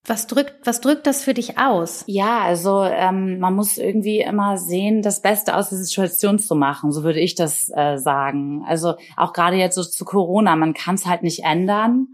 was 0.05 0.27
drückt, 0.27 0.67
was 0.67 0.81
drückt 0.81 1.07
das 1.07 1.23
für 1.23 1.33
dich 1.33 1.57
aus? 1.57 2.03
Ja, 2.07 2.41
also 2.41 2.83
ähm, 2.83 3.39
man 3.39 3.55
muss 3.55 3.77
irgendwie 3.77 4.19
immer 4.19 4.57
sehen, 4.57 5.01
das 5.01 5.21
Beste 5.21 5.55
aus 5.55 5.69
der 5.69 5.77
Situation 5.77 6.39
zu 6.39 6.55
machen. 6.55 6.91
So 6.91 7.03
würde 7.03 7.21
ich 7.21 7.35
das 7.35 7.71
äh, 7.73 7.97
sagen. 7.97 8.65
Also 8.67 8.95
auch 9.15 9.31
gerade 9.31 9.55
jetzt 9.55 9.75
so 9.75 9.83
zu 9.83 10.03
Corona, 10.03 10.57
man 10.57 10.73
kann 10.73 10.95
es 10.95 11.05
halt 11.05 11.23
nicht 11.23 11.45
ändern. 11.45 12.07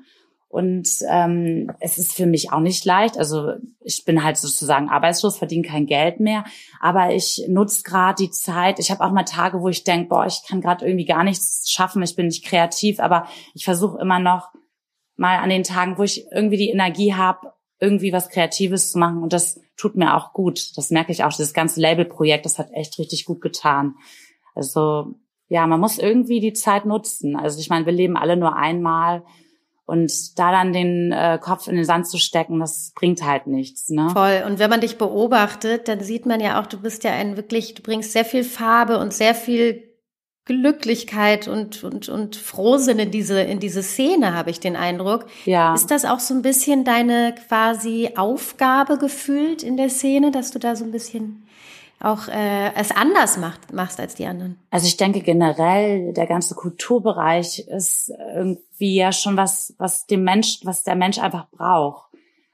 Und 0.50 0.88
ähm, 1.08 1.72
es 1.79 2.00
ist 2.00 2.13
für 2.13 2.25
mich 2.25 2.51
auch 2.51 2.60
nicht 2.60 2.84
leicht. 2.86 3.17
Also 3.17 3.53
ich 3.81 4.03
bin 4.05 4.24
halt 4.24 4.38
sozusagen 4.38 4.89
arbeitslos, 4.89 5.38
verdiene 5.38 5.67
kein 5.67 5.86
Geld 5.86 6.19
mehr. 6.19 6.43
Aber 6.79 7.13
ich 7.13 7.46
nutze 7.48 7.84
gerade 7.84 8.24
die 8.24 8.31
Zeit. 8.31 8.79
Ich 8.79 8.89
habe 8.91 9.03
auch 9.03 9.12
mal 9.12 9.24
Tage, 9.24 9.62
wo 9.62 9.69
ich 9.69 9.84
denke, 9.84 10.10
boah, 10.10 10.25
ich 10.25 10.41
kann 10.48 10.62
gerade 10.62 10.86
irgendwie 10.86 11.05
gar 11.05 11.24
nichts 11.24 11.69
schaffen. 11.69 12.01
Ich 12.01 12.15
bin 12.15 12.27
nicht 12.27 12.46
kreativ, 12.46 13.00
aber 13.00 13.27
ich 13.53 13.63
versuche 13.63 14.00
immer 14.00 14.19
noch 14.19 14.51
mal 15.15 15.38
an 15.38 15.50
den 15.50 15.63
Tagen, 15.63 15.98
wo 15.98 16.03
ich 16.03 16.25
irgendwie 16.31 16.58
die 16.58 16.69
Energie 16.69 17.13
habe, 17.13 17.53
irgendwie 17.79 18.13
was 18.13 18.29
Kreatives 18.29 18.91
zu 18.91 19.00
machen. 19.00 19.24
Und 19.24 19.33
das 19.33 19.59
tut 19.77 19.95
mir 19.95 20.15
auch 20.15 20.33
gut. 20.33 20.77
Das 20.77 20.89
merke 20.89 21.12
ich 21.12 21.24
auch. 21.24 21.33
Das 21.33 21.53
ganze 21.53 21.79
Labelprojekt, 21.79 22.45
das 22.45 22.59
hat 22.59 22.71
echt 22.74 23.00
richtig 23.00 23.25
gut 23.25 23.41
getan. 23.41 23.95
Also 24.55 25.15
ja, 25.48 25.65
man 25.65 25.79
muss 25.79 25.98
irgendwie 25.98 26.39
die 26.39 26.53
Zeit 26.53 26.86
nutzen. 26.86 27.36
Also 27.36 27.59
ich 27.59 27.69
meine, 27.69 27.86
wir 27.86 27.93
leben 27.93 28.17
alle 28.17 28.38
nur 28.38 28.55
einmal. 28.55 29.24
Und 29.86 30.38
da 30.38 30.51
dann 30.51 30.71
den 30.71 31.12
äh, 31.12 31.39
Kopf 31.41 31.67
in 31.67 31.75
den 31.75 31.83
Sand 31.83 32.07
zu 32.07 32.19
stecken, 32.19 32.59
das 32.59 32.91
bringt 32.93 33.24
halt 33.24 33.48
nichts. 33.48 33.89
Ne? 33.89 34.12
Voll. 34.12 34.43
Und 34.45 34.59
wenn 34.59 34.69
man 34.69 34.81
dich 34.81 35.00
beobachtet, 35.00 35.88
dann 35.88 36.01
sieht 36.01 36.27
man 36.27 36.39
ja 36.39 36.62
auch, 36.62 36.67
du 36.67 36.79
bist 36.79 37.03
ja 37.03 37.12
ein 37.12 37.38
wirklich, 37.38 37.74
du 37.74 37.81
bringst 37.81 38.12
sehr 38.12 38.25
viel 38.25 38.43
Farbe 38.43 39.00
und 39.00 39.13
sehr 39.13 39.33
viel 39.33 39.88
Glücklichkeit 40.50 41.48
und, 41.48 41.84
und, 41.84 42.10
und 42.10 42.36
Frohsinn 42.36 42.98
in 42.98 43.12
diese, 43.12 43.39
in 43.39 43.60
diese 43.60 43.84
Szene, 43.84 44.34
habe 44.34 44.50
ich 44.50 44.60
den 44.60 44.75
Eindruck. 44.75 45.27
Ja. 45.46 45.75
Ist 45.75 45.91
das 45.91 46.06
auch 46.06 46.20
so 46.20 46.34
ein 46.34 46.41
bisschen 46.41 46.84
deine 46.84 47.36
quasi 47.48 48.13
Aufgabe 48.15 48.98
gefühlt 48.98 49.62
in 49.62 49.77
der 49.77 49.89
Szene, 49.89 50.32
dass 50.32 50.50
du 50.50 50.58
da 50.58 50.75
so 50.75 50.86
ein 50.86 50.91
bisschen 50.91 51.46
auch 52.00 52.29
äh, 52.29 52.74
es 52.74 52.89
anders 52.89 53.38
macht, 53.38 53.74
machst 53.74 54.00
als 54.00 54.15
die 54.15 54.25
anderen? 54.25 54.58
Also 54.72 54.88
ich 54.88 54.98
denke 54.98 55.22
generell, 55.22 56.13
der 56.13 56.25
ganze 56.25 56.56
Kulturbereich 56.56 57.68
ist 57.68 58.12
irgendwie 58.34 58.96
ja 58.96 59.12
schon 59.12 59.38
was, 59.38 59.75
was 59.77 60.08
dem 60.08 60.24
Mensch, 60.24 60.62
was 60.63 60.84
der 60.84 60.96
Mensch 60.96 61.20
einfach 61.20 61.48
braucht. 61.51 62.10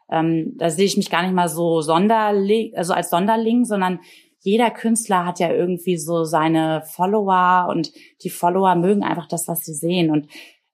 Ähm, 0.10 0.54
da 0.58 0.70
sehe 0.70 0.86
ich 0.86 0.98
mich 0.98 1.10
gar 1.10 1.24
nicht 1.24 1.34
mal 1.34 1.48
so 1.48 1.82
Sonderling, 1.82 2.76
also 2.76 2.94
als 2.94 3.10
Sonderling, 3.10 3.64
sondern 3.64 4.00
jeder 4.46 4.70
Künstler 4.70 5.26
hat 5.26 5.40
ja 5.40 5.52
irgendwie 5.52 5.98
so 5.98 6.24
seine 6.24 6.84
Follower 6.86 7.68
und 7.68 7.92
die 8.22 8.30
Follower 8.30 8.76
mögen 8.76 9.04
einfach 9.04 9.28
das, 9.28 9.48
was 9.48 9.62
sie 9.62 9.74
sehen. 9.74 10.12
Und 10.12 10.28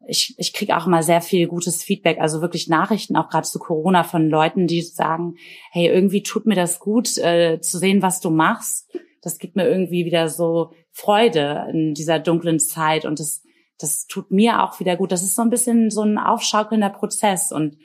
ich, 0.06 0.36
ich 0.38 0.52
kriege 0.52 0.76
auch 0.76 0.88
immer 0.88 1.04
sehr 1.04 1.22
viel 1.22 1.48
gutes 1.48 1.82
Feedback, 1.82 2.20
also 2.20 2.42
wirklich 2.42 2.68
Nachrichten, 2.68 3.16
auch 3.16 3.30
gerade 3.30 3.48
zu 3.48 3.60
Corona 3.60 4.04
von 4.04 4.30
Leuten, 4.30 4.68
die 4.68 4.82
sagen, 4.82 5.36
hey, 5.72 5.88
irgendwie 5.88 6.22
tut 6.22 6.46
mir 6.46 6.56
das 6.56 6.80
gut, 6.80 7.18
äh, 7.18 7.62
zu 7.62 7.78
sehen, 7.78 8.02
was 8.02 8.20
du 8.20 8.30
machst. 8.30 8.92
Das 9.22 9.38
gibt 9.38 9.56
mir 9.56 9.70
irgendwie 9.70 10.04
wieder 10.04 10.28
so 10.28 10.72
Freude 10.92 11.68
in 11.72 11.94
dieser 11.94 12.20
dunklen 12.20 12.60
Zeit 12.60 13.06
und 13.06 13.22
das, 13.22 13.42
das 13.80 14.06
tut 14.06 14.32
mir 14.32 14.64
auch 14.64 14.82
wieder 14.82 14.98
gut. 14.98 15.14
Das 15.14 15.24
ist 15.24 15.36
so 15.36 15.44
ein 15.44 15.50
bisschen 15.50 15.92
so 15.92 16.02
ein 16.02 16.18
aufschaukelnder 16.18 16.90
Prozess 16.90 17.54
und 17.54 17.78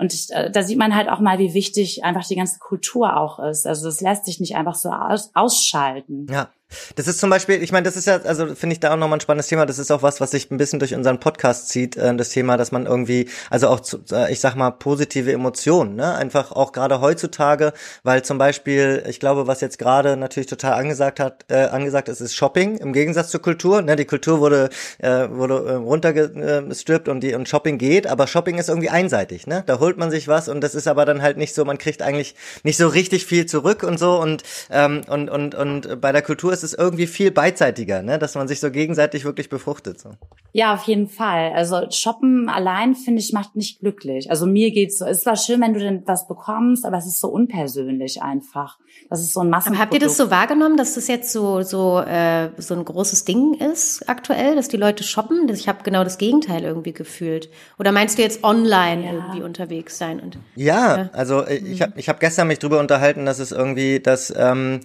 und 0.00 0.14
ich, 0.14 0.30
äh, 0.30 0.50
da 0.50 0.62
sieht 0.62 0.78
man 0.78 0.96
halt 0.96 1.10
auch 1.10 1.20
mal, 1.20 1.38
wie 1.38 1.52
wichtig 1.52 2.04
einfach 2.04 2.26
die 2.26 2.34
ganze 2.34 2.58
Kultur 2.58 3.18
auch 3.18 3.38
ist. 3.38 3.66
Also 3.66 3.84
das 3.84 4.00
lässt 4.00 4.24
sich 4.24 4.40
nicht 4.40 4.56
einfach 4.56 4.74
so 4.74 4.88
aus, 4.88 5.30
ausschalten. 5.34 6.26
Ja. 6.30 6.48
Das 6.96 7.08
ist 7.08 7.18
zum 7.18 7.30
Beispiel, 7.30 7.62
ich 7.62 7.72
meine, 7.72 7.84
das 7.84 7.96
ist 7.96 8.06
ja, 8.06 8.20
also 8.22 8.54
finde 8.54 8.74
ich 8.74 8.80
da 8.80 8.92
auch 8.92 8.96
nochmal 8.96 9.18
ein 9.18 9.20
spannendes 9.20 9.48
Thema. 9.48 9.66
Das 9.66 9.78
ist 9.78 9.90
auch 9.90 10.02
was, 10.02 10.20
was 10.20 10.30
sich 10.30 10.50
ein 10.50 10.56
bisschen 10.56 10.78
durch 10.78 10.94
unseren 10.94 11.20
Podcast 11.20 11.68
zieht, 11.68 11.96
äh, 11.96 12.14
das 12.14 12.30
Thema, 12.30 12.56
dass 12.56 12.72
man 12.72 12.86
irgendwie, 12.86 13.28
also 13.50 13.68
auch, 13.68 13.80
zu, 13.80 13.98
äh, 14.12 14.32
ich 14.32 14.40
sag 14.40 14.54
mal, 14.54 14.70
positive 14.70 15.32
Emotionen, 15.32 15.96
ne? 15.96 16.14
Einfach 16.14 16.52
auch 16.52 16.72
gerade 16.72 17.00
heutzutage, 17.00 17.72
weil 18.02 18.22
zum 18.22 18.38
Beispiel, 18.38 19.04
ich 19.08 19.20
glaube, 19.20 19.46
was 19.46 19.60
jetzt 19.60 19.78
gerade 19.78 20.16
natürlich 20.16 20.48
total 20.48 20.74
angesagt 20.74 21.20
hat, 21.20 21.44
äh, 21.48 21.64
angesagt 21.64 22.08
ist, 22.08 22.20
ist 22.20 22.34
Shopping 22.34 22.76
im 22.78 22.92
Gegensatz 22.92 23.30
zur 23.30 23.42
Kultur. 23.42 23.82
Ne? 23.82 23.96
Die 23.96 24.04
Kultur 24.04 24.40
wurde, 24.40 24.70
äh, 24.98 25.28
wurde 25.30 25.54
äh, 25.66 25.74
runtergestrippt 25.74 27.08
und 27.08 27.20
die 27.20 27.34
und 27.34 27.48
Shopping 27.48 27.78
geht, 27.78 28.06
aber 28.06 28.26
Shopping 28.26 28.58
ist 28.58 28.68
irgendwie 28.68 28.90
einseitig, 28.90 29.46
ne? 29.46 29.62
Da 29.66 29.78
holt 29.80 29.96
man 29.98 30.10
sich 30.10 30.28
was 30.28 30.48
und 30.48 30.60
das 30.60 30.74
ist 30.74 30.88
aber 30.88 31.04
dann 31.04 31.22
halt 31.22 31.36
nicht 31.36 31.54
so, 31.54 31.64
man 31.64 31.78
kriegt 31.78 32.02
eigentlich 32.02 32.34
nicht 32.62 32.76
so 32.76 32.88
richtig 32.88 33.26
viel 33.26 33.46
zurück 33.46 33.82
und 33.82 33.98
so 33.98 34.20
und 34.20 34.42
ähm, 34.70 35.02
und 35.08 35.28
und 35.28 35.54
und 35.54 36.00
bei 36.00 36.12
der 36.12 36.22
Kultur 36.22 36.52
ist 36.52 36.59
ist 36.62 36.72
es 36.72 36.78
irgendwie 36.78 37.06
viel 37.06 37.30
beidseitiger, 37.30 38.02
ne? 38.02 38.18
dass 38.18 38.34
man 38.34 38.48
sich 38.48 38.60
so 38.60 38.70
gegenseitig 38.70 39.24
wirklich 39.24 39.48
befruchtet. 39.48 40.00
So. 40.00 40.10
Ja, 40.52 40.74
auf 40.74 40.82
jeden 40.84 41.08
Fall. 41.08 41.52
Also 41.52 41.90
shoppen 41.90 42.48
allein, 42.48 42.94
finde 42.94 43.20
ich, 43.20 43.32
macht 43.32 43.56
nicht 43.56 43.80
glücklich. 43.80 44.30
Also 44.30 44.46
mir 44.46 44.70
geht's 44.72 44.98
so. 44.98 45.04
Es 45.04 45.24
war 45.26 45.36
schön, 45.36 45.60
wenn 45.60 45.74
du 45.74 45.80
denn 45.80 46.02
was 46.06 46.26
bekommst, 46.26 46.84
aber 46.84 46.98
es 46.98 47.06
ist 47.06 47.20
so 47.20 47.28
unpersönlich 47.28 48.22
einfach. 48.22 48.78
Das 49.08 49.20
ist 49.20 49.32
so 49.32 49.40
ein 49.40 49.50
Massen. 49.50 49.78
Habt 49.78 49.94
ihr 49.94 50.00
das 50.00 50.16
so 50.16 50.30
wahrgenommen, 50.30 50.76
dass 50.76 50.94
das 50.94 51.08
jetzt 51.08 51.32
so 51.32 51.62
so 51.62 52.00
äh, 52.00 52.50
so 52.58 52.74
ein 52.74 52.84
großes 52.84 53.24
Ding 53.24 53.54
ist 53.54 54.08
aktuell, 54.08 54.56
dass 54.56 54.68
die 54.68 54.76
Leute 54.76 55.04
shoppen? 55.04 55.48
Ich 55.48 55.68
habe 55.68 55.82
genau 55.84 56.04
das 56.04 56.18
Gegenteil 56.18 56.64
irgendwie 56.64 56.92
gefühlt. 56.92 57.48
Oder 57.78 57.92
meinst 57.92 58.18
du 58.18 58.22
jetzt 58.22 58.42
online 58.42 59.04
ja. 59.04 59.12
irgendwie 59.12 59.42
unterwegs 59.42 59.98
sein 59.98 60.20
und? 60.20 60.38
Ja, 60.56 60.96
ja. 60.96 61.10
also 61.12 61.42
äh, 61.42 61.56
ich 61.56 61.82
habe 61.82 61.92
ich 61.96 62.08
hab 62.08 62.20
gestern 62.20 62.48
mich 62.48 62.58
drüber 62.58 62.80
unterhalten, 62.80 63.24
dass 63.24 63.38
es 63.38 63.52
irgendwie, 63.52 64.00
dass 64.00 64.32
ähm, 64.36 64.80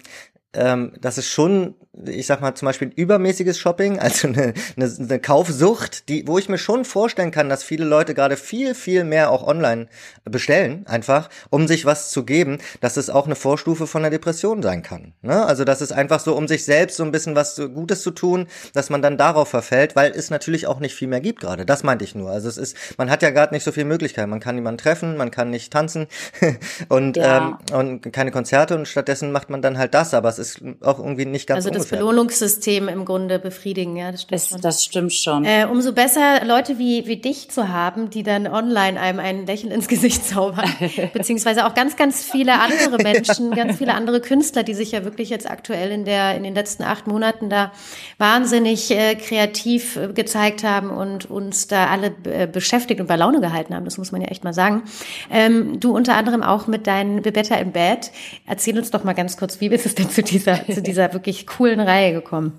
ähm, 0.56 0.94
dass 1.00 1.18
es 1.18 1.28
schon 1.28 1.76
ich 2.08 2.28
sag 2.28 2.42
mal 2.42 2.56
zum 2.56 2.68
Beispiel 2.68 2.92
übermäßiges 2.96 3.58
Shopping, 3.58 4.00
also 4.06 4.28
eine, 4.28 4.54
eine, 4.76 4.96
eine 5.00 5.20
Kaufsucht, 5.20 6.10
die, 6.10 6.28
wo 6.28 6.38
ich 6.38 6.50
mir 6.50 6.58
schon 6.58 6.86
vorstellen 6.86 7.32
kann, 7.32 7.50
dass 7.50 7.64
viele 7.64 7.86
Leute 7.86 8.14
gerade 8.14 8.38
viel, 8.38 8.76
viel 8.76 9.04
mehr 9.04 9.32
auch 9.32 9.46
online 9.46 9.88
bestellen, 10.24 10.86
einfach, 10.88 11.30
um 11.50 11.68
sich 11.68 11.86
was 11.86 12.12
zu 12.12 12.26
geben, 12.26 12.60
dass 12.82 12.98
es 12.98 13.10
auch 13.10 13.26
eine 13.26 13.36
Vorstufe 13.36 13.88
von 13.88 14.02
der 14.02 14.12
Depression 14.12 14.62
sein 14.62 14.82
kann. 14.82 15.14
Ne? 15.22 15.46
Also 15.46 15.64
das 15.64 15.82
ist 15.82 15.92
einfach 15.92 16.20
so, 16.20 16.36
um 16.36 16.48
sich 16.48 16.66
selbst 16.66 16.98
so 16.98 17.04
ein 17.04 17.12
bisschen 17.12 17.36
was 17.36 17.56
Gutes 17.74 18.02
zu 18.02 18.12
tun, 18.12 18.48
dass 18.74 18.90
man 18.90 19.02
dann 19.02 19.18
darauf 19.18 19.50
verfällt, 19.50 19.96
weil 19.96 20.12
es 20.12 20.30
natürlich 20.30 20.68
auch 20.68 20.80
nicht 20.80 20.96
viel 20.96 21.08
mehr 21.08 21.22
gibt 21.22 21.42
gerade. 21.42 21.66
Das 21.66 21.84
meinte 21.84 22.04
ich 22.04 22.16
nur. 22.16 22.30
Also 22.30 22.50
es 22.50 22.58
ist, 22.58 22.76
man 22.98 23.10
hat 23.10 23.22
ja 23.22 23.30
gerade 23.30 23.54
nicht 23.54 23.64
so 23.64 23.72
viel 23.72 23.86
Möglichkeiten. 23.86 24.30
Man 24.30 24.40
kann 24.40 24.56
niemanden 24.56 24.78
treffen, 24.78 25.18
man 25.18 25.32
kann 25.32 25.50
nicht 25.50 25.72
tanzen 25.72 26.08
und, 26.90 27.18
ja. 27.18 27.58
ähm, 27.72 27.76
und 27.76 28.14
keine 28.14 28.32
Konzerte 28.32 28.76
und 28.76 28.88
stattdessen 28.88 29.32
macht 29.32 29.50
man 29.50 29.62
dann 29.62 29.78
halt 29.78 29.94
das, 29.94 30.14
aber 30.14 30.30
es 30.30 30.40
ist 30.40 30.45
auch 30.82 31.00
irgendwie 31.00 31.26
nicht 31.26 31.48
ganz 31.48 31.66
also 31.66 31.70
das 31.70 31.88
Belohnungssystem 31.88 32.88
im 32.88 33.06
Grunde 33.06 33.40
befriedigen. 33.40 33.96
Ja, 33.96 34.12
das 34.12 34.24
stimmt 34.24 34.34
das, 34.34 34.50
schon. 34.50 34.62
Das 34.62 34.84
stimmt 34.84 35.14
schon. 35.14 35.46
Äh, 35.46 35.68
umso 35.70 35.94
besser 35.94 36.46
Leute 36.46 36.80
wie, 36.80 37.08
wie 37.08 37.18
dich 37.18 37.50
zu 37.50 37.70
haben, 37.70 38.10
die 38.10 38.24
dann 38.24 38.48
online 38.48 39.00
einem 39.00 39.20
ein 39.20 39.46
Lächeln 39.46 39.72
ins 39.72 39.88
Gesicht 39.88 40.26
zaubern. 40.28 40.70
Beziehungsweise 41.14 41.66
auch 41.66 41.74
ganz, 41.74 41.96
ganz 41.96 42.24
viele 42.24 42.60
andere 42.60 42.98
Menschen, 43.02 43.52
ganz 43.52 43.78
viele 43.78 43.94
andere 43.94 44.22
Künstler, 44.22 44.64
die 44.64 44.74
sich 44.74 44.92
ja 44.92 45.04
wirklich 45.04 45.30
jetzt 45.30 45.50
aktuell 45.50 45.92
in 45.92 46.06
der, 46.06 46.36
in 46.36 46.44
den 46.44 46.56
letzten 46.56 46.84
acht 46.84 47.08
Monaten 47.08 47.50
da 47.50 47.72
wahnsinnig 48.18 48.92
äh, 48.92 49.16
kreativ 49.16 49.96
äh, 49.96 50.14
gezeigt 50.14 50.64
haben 50.64 50.90
und 50.90 51.30
uns 51.30 51.68
da 51.68 51.88
alle 51.88 52.16
äh, 52.24 52.48
beschäftigt 52.48 53.02
und 53.02 53.08
bei 53.08 53.16
Laune 53.16 53.42
gehalten 53.42 53.76
haben. 53.76 53.86
Das 53.86 53.98
muss 53.98 54.12
man 54.12 54.22
ja 54.22 54.28
echt 54.30 54.44
mal 54.44 54.54
sagen. 54.54 54.84
Ähm, 55.32 55.80
du 55.80 55.96
unter 55.96 56.16
anderem 56.16 56.44
auch 56.44 56.68
mit 56.68 56.88
deinen 56.88 57.22
Bebetta 57.22 57.56
im 57.56 57.72
Bad. 57.72 58.12
Erzähl 58.46 58.78
uns 58.78 58.92
doch 58.92 59.04
mal 59.04 59.14
ganz 59.14 59.38
kurz, 59.38 59.60
wie 59.62 59.68
ist 59.68 59.86
es 59.86 59.96
denn 59.96 60.10
zu 60.10 60.24
dieser, 60.36 60.66
zu 60.74 60.82
dieser 60.82 61.14
wirklich 61.14 61.48
coolen 61.48 61.80
Reihe 61.80 62.14
gekommen? 62.14 62.54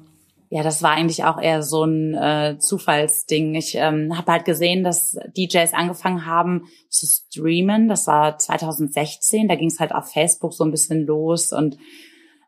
Ja, 0.49 0.63
das 0.63 0.83
war 0.83 0.93
eigentlich 0.93 1.25
auch 1.25 1.41
eher 1.41 1.63
so 1.63 1.85
ein 1.85 2.15
äh, 2.15 2.57
Zufallsding. 2.59 3.57
Ich 3.57 3.75
ähm, 3.75 4.17
habe 4.17 4.31
halt 4.31 4.45
gesehen, 4.45 4.85
dass 4.85 5.19
DJs 5.37 5.75
angefangen 5.75 6.25
haben 6.25 6.69
zu 6.89 7.07
streamen. 7.07 7.89
Das 7.89 8.07
war 8.07 8.39
2016. 8.39 9.49
Da 9.49 9.57
ging 9.57 9.69
es 9.69 9.81
halt 9.81 9.93
auf 9.93 10.13
Facebook 10.13 10.55
so 10.55 10.65
ein 10.65 10.71
bisschen 10.71 11.05
los 11.05 11.53
und 11.53 11.79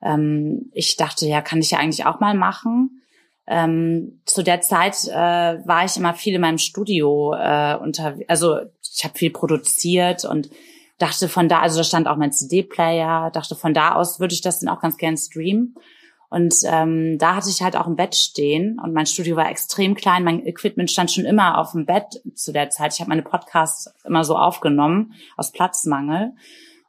ähm, 0.00 0.70
ich 0.72 0.96
dachte, 0.96 1.26
ja, 1.26 1.40
kann 1.40 1.58
ich 1.58 1.72
ja 1.72 1.78
eigentlich 1.78 2.06
auch 2.06 2.20
mal 2.20 2.34
machen. 2.34 3.02
Ähm, 3.48 4.20
zu 4.26 4.42
der 4.42 4.60
Zeit 4.60 4.96
äh, 5.08 5.66
war 5.66 5.84
ich 5.84 5.96
immer 5.96 6.14
viel 6.14 6.34
in 6.34 6.40
meinem 6.40 6.58
Studio 6.58 7.34
äh, 7.34 7.76
unter, 7.76 8.16
also 8.28 8.58
ich 8.82 9.04
habe 9.04 9.18
viel 9.18 9.30
produziert 9.30 10.24
und 10.24 10.50
dachte 10.98 11.28
von 11.28 11.48
da, 11.48 11.60
also 11.60 11.78
da 11.78 11.84
stand 11.84 12.08
auch 12.08 12.16
mein 12.16 12.32
CD-Player, 12.32 13.30
dachte 13.32 13.54
von 13.54 13.72
da 13.72 13.94
aus 13.94 14.20
würde 14.20 14.34
ich 14.34 14.40
das 14.40 14.60
dann 14.60 14.68
auch 14.68 14.80
ganz 14.80 14.96
gern 14.96 15.16
streamen. 15.16 15.74
Und 16.30 16.54
ähm, 16.64 17.16
da 17.18 17.36
hatte 17.36 17.48
ich 17.48 17.62
halt 17.62 17.74
auch 17.74 17.86
ein 17.86 17.96
Bett 17.96 18.14
stehen 18.14 18.78
und 18.82 18.92
mein 18.92 19.06
Studio 19.06 19.36
war 19.36 19.48
extrem 19.50 19.94
klein. 19.94 20.24
Mein 20.24 20.44
Equipment 20.44 20.90
stand 20.90 21.10
schon 21.10 21.24
immer 21.24 21.56
auf 21.58 21.72
dem 21.72 21.86
Bett 21.86 22.20
zu 22.34 22.52
der 22.52 22.68
Zeit. 22.68 22.92
Ich 22.92 23.00
habe 23.00 23.08
meine 23.08 23.22
Podcasts 23.22 23.90
immer 24.04 24.24
so 24.24 24.36
aufgenommen 24.36 25.14
aus 25.38 25.52
Platzmangel. 25.52 26.34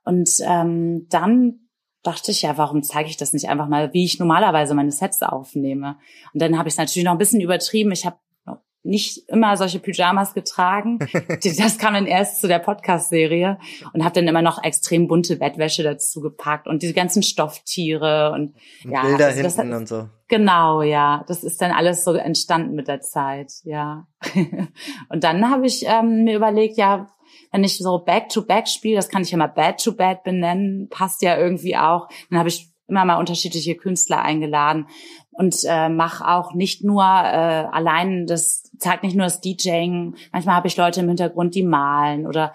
Und 0.04 0.30
ähm, 0.42 1.08
dann 1.10 1.70
dachte 2.04 2.32
ich 2.32 2.42
ja, 2.42 2.58
warum 2.58 2.84
zeige 2.84 3.10
ich 3.10 3.18
das 3.18 3.32
nicht 3.32 3.48
einfach 3.48 3.70
mal, 3.70 3.94
wie 3.94 4.04
ich 4.04 4.20
normalerweise 4.20 4.74
meine 4.74 4.92
Sets 4.92 5.22
aufnehme? 5.22 5.98
Und 6.34 6.42
dann 6.42 6.58
habe 6.58 6.68
ich 6.68 6.74
es 6.74 6.78
natürlich 6.78 7.06
noch 7.06 7.14
ein 7.14 7.18
bisschen 7.18 7.42
übertrieben. 7.42 7.94
Ich 7.94 8.06
habe 8.06 8.18
nicht 8.84 9.30
immer 9.30 9.58
solche 9.58 9.80
Pyjamas 9.80 10.34
getragen. 10.34 11.00
Das 11.60 11.78
kam 11.78 11.94
dann 11.94 12.06
erst 12.06 12.42
zu 12.42 12.48
der 12.48 12.60
Podcast-Serie 12.60 13.58
und 13.94 14.04
habe 14.04 14.16
dann 14.16 14.28
immer 14.28 14.42
noch 14.42 14.64
extrem 14.64 15.08
bunte 15.08 15.36
Bettwäsche 15.36 15.84
dazu 15.84 16.22
gepackt 16.22 16.68
und 16.68 16.82
diese 16.82 16.94
ganzen 16.94 17.24
Stofftiere 17.24 18.32
und, 18.34 18.56
und 18.84 18.92
ja, 18.92 19.02
Bilder 19.02 19.28
also 19.28 19.42
hinten 19.42 19.74
hat, 19.74 19.80
und 19.80 19.88
so. 19.88 20.10
Genau, 20.28 20.82
ja, 20.82 21.24
das 21.28 21.44
ist 21.44 21.62
dann 21.62 21.72
alles 21.72 22.04
so 22.04 22.14
entstanden 22.14 22.76
mit 22.76 22.88
der 22.88 23.02
Zeit, 23.02 23.52
ja. 23.64 24.08
und 25.10 25.24
dann 25.24 25.50
habe 25.50 25.66
ich 25.66 25.86
ähm, 25.86 26.24
mir 26.24 26.36
überlegt, 26.36 26.78
ja, 26.78 27.08
wenn 27.52 27.64
ich 27.64 27.78
so 27.78 28.00
Back-to-Back 28.00 28.68
spiele, 28.68 28.96
das 28.96 29.10
kann 29.10 29.24
ich 29.24 29.32
ja 29.32 29.38
mal 29.38 29.48
Bad-to-Bad 29.48 30.24
benennen, 30.24 30.88
passt 30.90 31.22
ja 31.22 31.38
irgendwie 31.38 31.78
auch. 31.78 32.08
Dann 32.30 32.40
habe 32.40 32.50
ich 32.50 32.70
immer 32.88 33.06
mal 33.06 33.18
unterschiedliche 33.18 33.76
Künstler 33.76 34.22
eingeladen 34.22 34.88
und 35.40 35.56
äh, 35.66 35.88
mache 35.88 36.28
auch 36.28 36.54
nicht 36.54 36.84
nur 36.84 37.02
äh, 37.02 37.66
allein 37.72 38.28
das 38.28 38.70
zeigt 38.78 39.04
nicht 39.04 39.16
nur 39.16 39.26
das 39.26 39.40
DJing. 39.40 40.16
Manchmal 40.34 40.56
habe 40.56 40.68
ich 40.68 40.76
Leute 40.76 41.00
im 41.00 41.08
Hintergrund, 41.08 41.56
die 41.56 41.64
malen 41.64 42.28
oder 42.28 42.54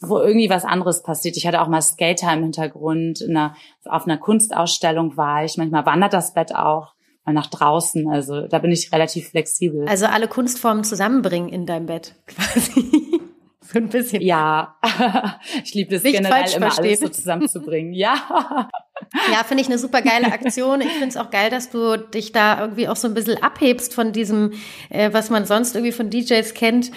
wo 0.00 0.18
irgendwie 0.18 0.48
was 0.48 0.64
anderes 0.64 1.02
passiert. 1.02 1.36
Ich 1.36 1.46
hatte 1.46 1.60
auch 1.60 1.68
mal 1.68 1.82
Skater 1.82 2.32
im 2.32 2.42
Hintergrund. 2.42 3.20
In 3.20 3.36
einer, 3.36 3.54
auf 3.84 4.06
einer 4.06 4.16
Kunstausstellung 4.16 5.18
war 5.18 5.44
ich. 5.44 5.58
Manchmal 5.58 5.84
wandert 5.84 6.14
das 6.14 6.32
Bett 6.32 6.54
auch. 6.54 6.94
mal 7.26 7.34
nach 7.34 7.48
draußen. 7.48 8.08
Also 8.08 8.46
da 8.46 8.60
bin 8.60 8.72
ich 8.72 8.90
relativ 8.92 9.28
flexibel. 9.28 9.86
Also 9.86 10.06
alle 10.06 10.26
Kunstformen 10.26 10.84
zusammenbringen 10.84 11.50
in 11.50 11.66
deinem 11.66 11.84
Bett 11.84 12.14
quasi. 12.26 13.20
so 13.60 13.78
ein 13.78 13.90
bisschen. 13.90 14.22
Ja, 14.22 14.76
ich 15.62 15.74
liebe 15.74 15.94
es 15.94 16.02
generell 16.02 16.50
immer 16.54 16.70
verstehen. 16.70 16.84
alles 16.86 17.00
so 17.00 17.08
zusammenzubringen. 17.08 17.92
Ja. 17.92 18.70
Ja, 19.30 19.44
finde 19.44 19.62
ich 19.62 19.68
eine 19.68 19.78
super 19.78 20.02
geile 20.02 20.32
Aktion. 20.32 20.80
Ich 20.80 20.92
finde 20.92 21.08
es 21.08 21.16
auch 21.16 21.30
geil, 21.30 21.50
dass 21.50 21.70
du 21.70 21.96
dich 21.96 22.32
da 22.32 22.60
irgendwie 22.60 22.88
auch 22.88 22.96
so 22.96 23.06
ein 23.08 23.14
bisschen 23.14 23.42
abhebst 23.42 23.94
von 23.94 24.12
diesem, 24.12 24.52
äh, 24.88 25.12
was 25.12 25.30
man 25.30 25.44
sonst 25.44 25.74
irgendwie 25.74 25.92
von 25.92 26.10
DJs 26.10 26.54
kennt, 26.54 26.90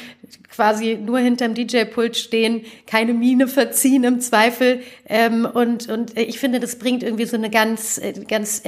quasi 0.50 0.98
nur 1.02 1.20
hinterm 1.20 1.54
DJ-Pult 1.54 2.18
stehen, 2.18 2.64
keine 2.88 3.14
Miene 3.14 3.48
verziehen 3.48 4.04
im 4.04 4.22
Zweifel. 4.22 4.82
Ähm, 5.08 5.46
und, 5.46 5.90
und 5.90 6.18
ich 6.18 6.40
finde, 6.40 6.60
das 6.60 6.78
bringt 6.78 7.04
irgendwie 7.04 7.26
so 7.26 7.38
eine 7.38 7.50
ganz, 7.50 8.02
ganz 8.28 8.64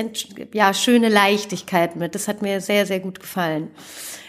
ja, 0.54 0.74
schöne 0.74 1.10
Leichtigkeit 1.10 1.96
mit. 1.96 2.16
Das 2.16 2.28
hat 2.28 2.42
mir 2.42 2.62
sehr, 2.62 2.86
sehr 2.86 3.00
gut 3.00 3.20
gefallen. 3.20 3.72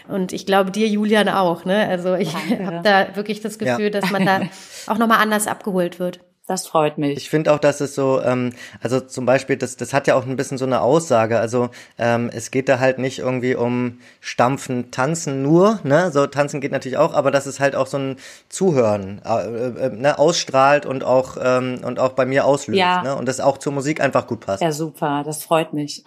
Und 0.07 0.33
ich 0.33 0.45
glaube 0.45 0.71
dir, 0.71 0.87
Julian, 0.87 1.29
auch. 1.29 1.65
Ne? 1.65 1.87
Also 1.87 2.15
ich 2.15 2.33
habe 2.33 2.81
da 2.83 3.15
wirklich 3.15 3.41
das 3.41 3.57
Gefühl, 3.57 3.85
ja. 3.85 3.89
dass 3.89 4.11
man 4.11 4.25
da 4.25 4.41
auch 4.87 4.97
nochmal 4.97 5.19
anders 5.19 5.47
abgeholt 5.47 5.99
wird. 5.99 6.19
Das 6.45 6.67
freut 6.67 6.97
mich. 6.97 7.15
Ich 7.15 7.29
finde 7.29 7.53
auch, 7.53 7.59
dass 7.59 7.79
es 7.79 7.95
so, 7.95 8.21
ähm, 8.21 8.51
also 8.81 8.99
zum 8.99 9.25
Beispiel, 9.25 9.55
das, 9.55 9.77
das 9.77 9.93
hat 9.93 10.07
ja 10.07 10.15
auch 10.15 10.25
ein 10.25 10.35
bisschen 10.35 10.57
so 10.57 10.65
eine 10.65 10.81
Aussage. 10.81 11.39
Also 11.39 11.69
ähm, 11.97 12.29
es 12.33 12.51
geht 12.51 12.67
da 12.67 12.79
halt 12.79 12.99
nicht 12.99 13.19
irgendwie 13.19 13.55
um 13.55 13.99
Stampfen, 14.19 14.91
Tanzen 14.91 15.41
nur, 15.41 15.79
ne? 15.83 16.11
So 16.11 16.27
Tanzen 16.27 16.59
geht 16.59 16.73
natürlich 16.73 16.97
auch, 16.97 17.13
aber 17.13 17.31
dass 17.31 17.45
es 17.45 17.61
halt 17.61 17.77
auch 17.77 17.87
so 17.87 17.97
ein 17.97 18.17
Zuhören 18.49 19.21
äh, 19.25 19.85
äh, 19.85 19.89
ne? 19.95 20.19
ausstrahlt 20.19 20.85
und 20.85 21.05
auch 21.05 21.37
ähm, 21.41 21.79
und 21.81 21.97
auch 21.97 22.11
bei 22.11 22.25
mir 22.25 22.43
auslöst, 22.43 22.77
ja. 22.77 23.03
ne? 23.03 23.15
Und 23.15 23.29
das 23.29 23.39
auch 23.39 23.57
zur 23.57 23.71
Musik 23.71 24.01
einfach 24.01 24.27
gut 24.27 24.41
passt. 24.41 24.61
Ja, 24.61 24.73
super, 24.73 25.23
das 25.25 25.43
freut 25.43 25.71
mich. 25.71 26.03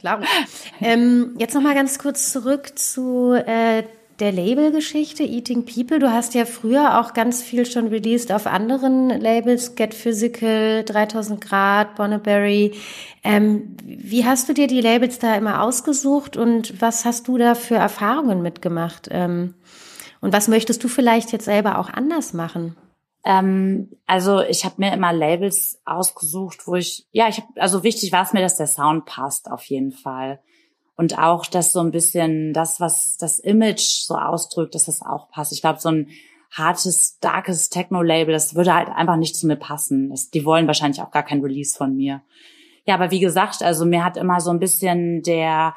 Klar. 0.00 0.20
ähm, 0.82 1.34
jetzt 1.38 1.54
noch 1.54 1.62
mal 1.62 1.74
ganz 1.74 1.98
kurz 1.98 2.30
zurück 2.30 2.78
zu 2.78 3.32
äh, 3.32 3.84
der 4.18 4.32
Labelgeschichte 4.32 5.22
Eating 5.22 5.64
People. 5.64 5.98
Du 5.98 6.10
hast 6.10 6.34
ja 6.34 6.44
früher 6.44 7.00
auch 7.00 7.12
ganz 7.12 7.42
viel 7.42 7.66
schon 7.66 7.88
released 7.88 8.32
auf 8.32 8.46
anderen 8.46 9.08
Labels, 9.08 9.74
Get 9.74 9.94
Physical, 9.94 10.84
3000 10.84 11.40
Grad, 11.40 11.96
Bonneberry. 11.96 12.72
Ähm, 13.22 13.76
wie 13.84 14.24
hast 14.24 14.48
du 14.48 14.54
dir 14.54 14.66
die 14.66 14.80
Labels 14.80 15.18
da 15.18 15.34
immer 15.34 15.62
ausgesucht 15.62 16.36
und 16.36 16.80
was 16.80 17.04
hast 17.04 17.28
du 17.28 17.36
da 17.36 17.54
für 17.54 17.76
Erfahrungen 17.76 18.42
mitgemacht? 18.42 19.08
Ähm, 19.10 19.54
und 20.20 20.32
was 20.32 20.48
möchtest 20.48 20.82
du 20.82 20.88
vielleicht 20.88 21.32
jetzt 21.32 21.44
selber 21.44 21.78
auch 21.78 21.90
anders 21.90 22.32
machen? 22.32 22.76
Ähm, 23.24 23.90
also 24.06 24.40
ich 24.40 24.64
habe 24.64 24.76
mir 24.78 24.92
immer 24.92 25.12
Labels 25.12 25.80
ausgesucht, 25.84 26.66
wo 26.66 26.76
ich, 26.76 27.06
ja, 27.10 27.28
ich 27.28 27.38
habe, 27.38 27.48
also 27.60 27.82
wichtig 27.82 28.12
war 28.12 28.22
es 28.22 28.32
mir, 28.32 28.40
dass 28.40 28.56
der 28.56 28.68
Sound 28.68 29.04
passt 29.04 29.50
auf 29.50 29.64
jeden 29.64 29.92
Fall 29.92 30.40
und 30.96 31.18
auch, 31.18 31.46
dass 31.46 31.72
so 31.72 31.80
ein 31.80 31.90
bisschen 31.90 32.52
das, 32.52 32.80
was 32.80 33.16
das 33.18 33.38
Image 33.38 34.04
so 34.06 34.14
ausdrückt, 34.14 34.74
dass 34.74 34.86
das 34.86 35.02
auch 35.02 35.28
passt. 35.30 35.52
Ich 35.52 35.60
glaube, 35.60 35.80
so 35.80 35.90
ein 35.90 36.08
hartes, 36.50 37.18
darkes 37.20 37.68
Techno-Label, 37.68 38.32
das 38.32 38.54
würde 38.54 38.74
halt 38.74 38.88
einfach 38.88 39.16
nicht 39.16 39.36
zu 39.36 39.46
mir 39.46 39.56
passen. 39.56 40.10
Das, 40.10 40.30
die 40.30 40.44
wollen 40.44 40.66
wahrscheinlich 40.66 41.02
auch 41.02 41.10
gar 41.10 41.22
kein 41.22 41.42
Release 41.42 41.76
von 41.76 41.94
mir. 41.96 42.22
Ja, 42.86 42.94
aber 42.94 43.10
wie 43.10 43.20
gesagt, 43.20 43.62
also 43.62 43.84
mir 43.84 44.04
hat 44.04 44.16
immer 44.16 44.40
so 44.40 44.50
ein 44.50 44.60
bisschen 44.60 45.22
der 45.22 45.74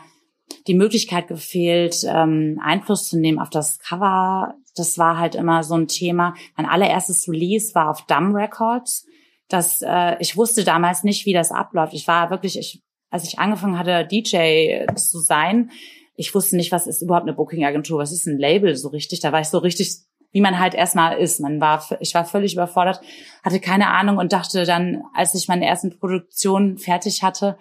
die 0.68 0.74
Möglichkeit 0.74 1.28
gefehlt, 1.28 2.04
ähm, 2.08 2.60
Einfluss 2.64 3.08
zu 3.08 3.20
nehmen 3.20 3.40
auf 3.40 3.50
das 3.50 3.80
Cover. 3.80 4.56
Das 4.76 4.98
war 4.98 5.20
halt 5.20 5.36
immer 5.36 5.64
so 5.64 5.76
ein 5.76 5.88
Thema. 5.88 6.34
Mein 6.56 6.66
allererstes 6.66 7.28
Release 7.30 7.76
war 7.76 7.90
auf 7.90 8.06
Dumb 8.08 8.36
Records. 8.36 9.06
Das, 9.48 9.82
äh, 9.82 10.16
ich 10.20 10.38
wusste 10.38 10.64
damals 10.64 11.04
nicht, 11.04 11.26
wie 11.26 11.34
das 11.34 11.52
abläuft. 11.52 11.94
Ich 11.94 12.08
war 12.08 12.30
wirklich, 12.30 12.58
ich 12.58 12.82
als 13.10 13.24
ich 13.24 13.40
angefangen 13.40 13.78
hatte, 13.78 14.06
DJ 14.06 14.86
zu 14.96 15.20
sein, 15.20 15.72
ich 16.16 16.36
wusste 16.36 16.58
nicht, 16.58 16.74
was 16.74 16.86
ist 16.86 17.02
überhaupt 17.02 17.28
eine 17.28 17.36
Booking-Agentur, 17.36 17.98
was 17.98 18.12
ist 18.12 18.28
ein 18.28 18.38
Label 18.38 18.76
so 18.76 18.90
richtig. 18.90 19.22
Da 19.22 19.32
war 19.32 19.40
ich 19.40 19.48
so 19.48 19.58
richtig, 19.60 20.00
wie 20.32 20.42
man 20.42 20.60
halt 20.60 20.74
erstmal 20.74 21.18
ist. 21.18 21.40
Man 21.40 21.62
war, 21.62 21.82
ich 22.02 22.14
war 22.14 22.26
völlig 22.26 22.54
überfordert, 22.54 23.00
hatte 23.42 23.62
keine 23.62 23.88
Ahnung 23.88 24.18
und 24.18 24.34
dachte 24.34 24.66
dann, 24.66 25.04
als 25.14 25.34
ich 25.34 25.48
meine 25.48 25.66
ersten 25.66 25.98
Produktionen 25.98 26.78
fertig 26.78 27.24
hatte, 27.24 27.58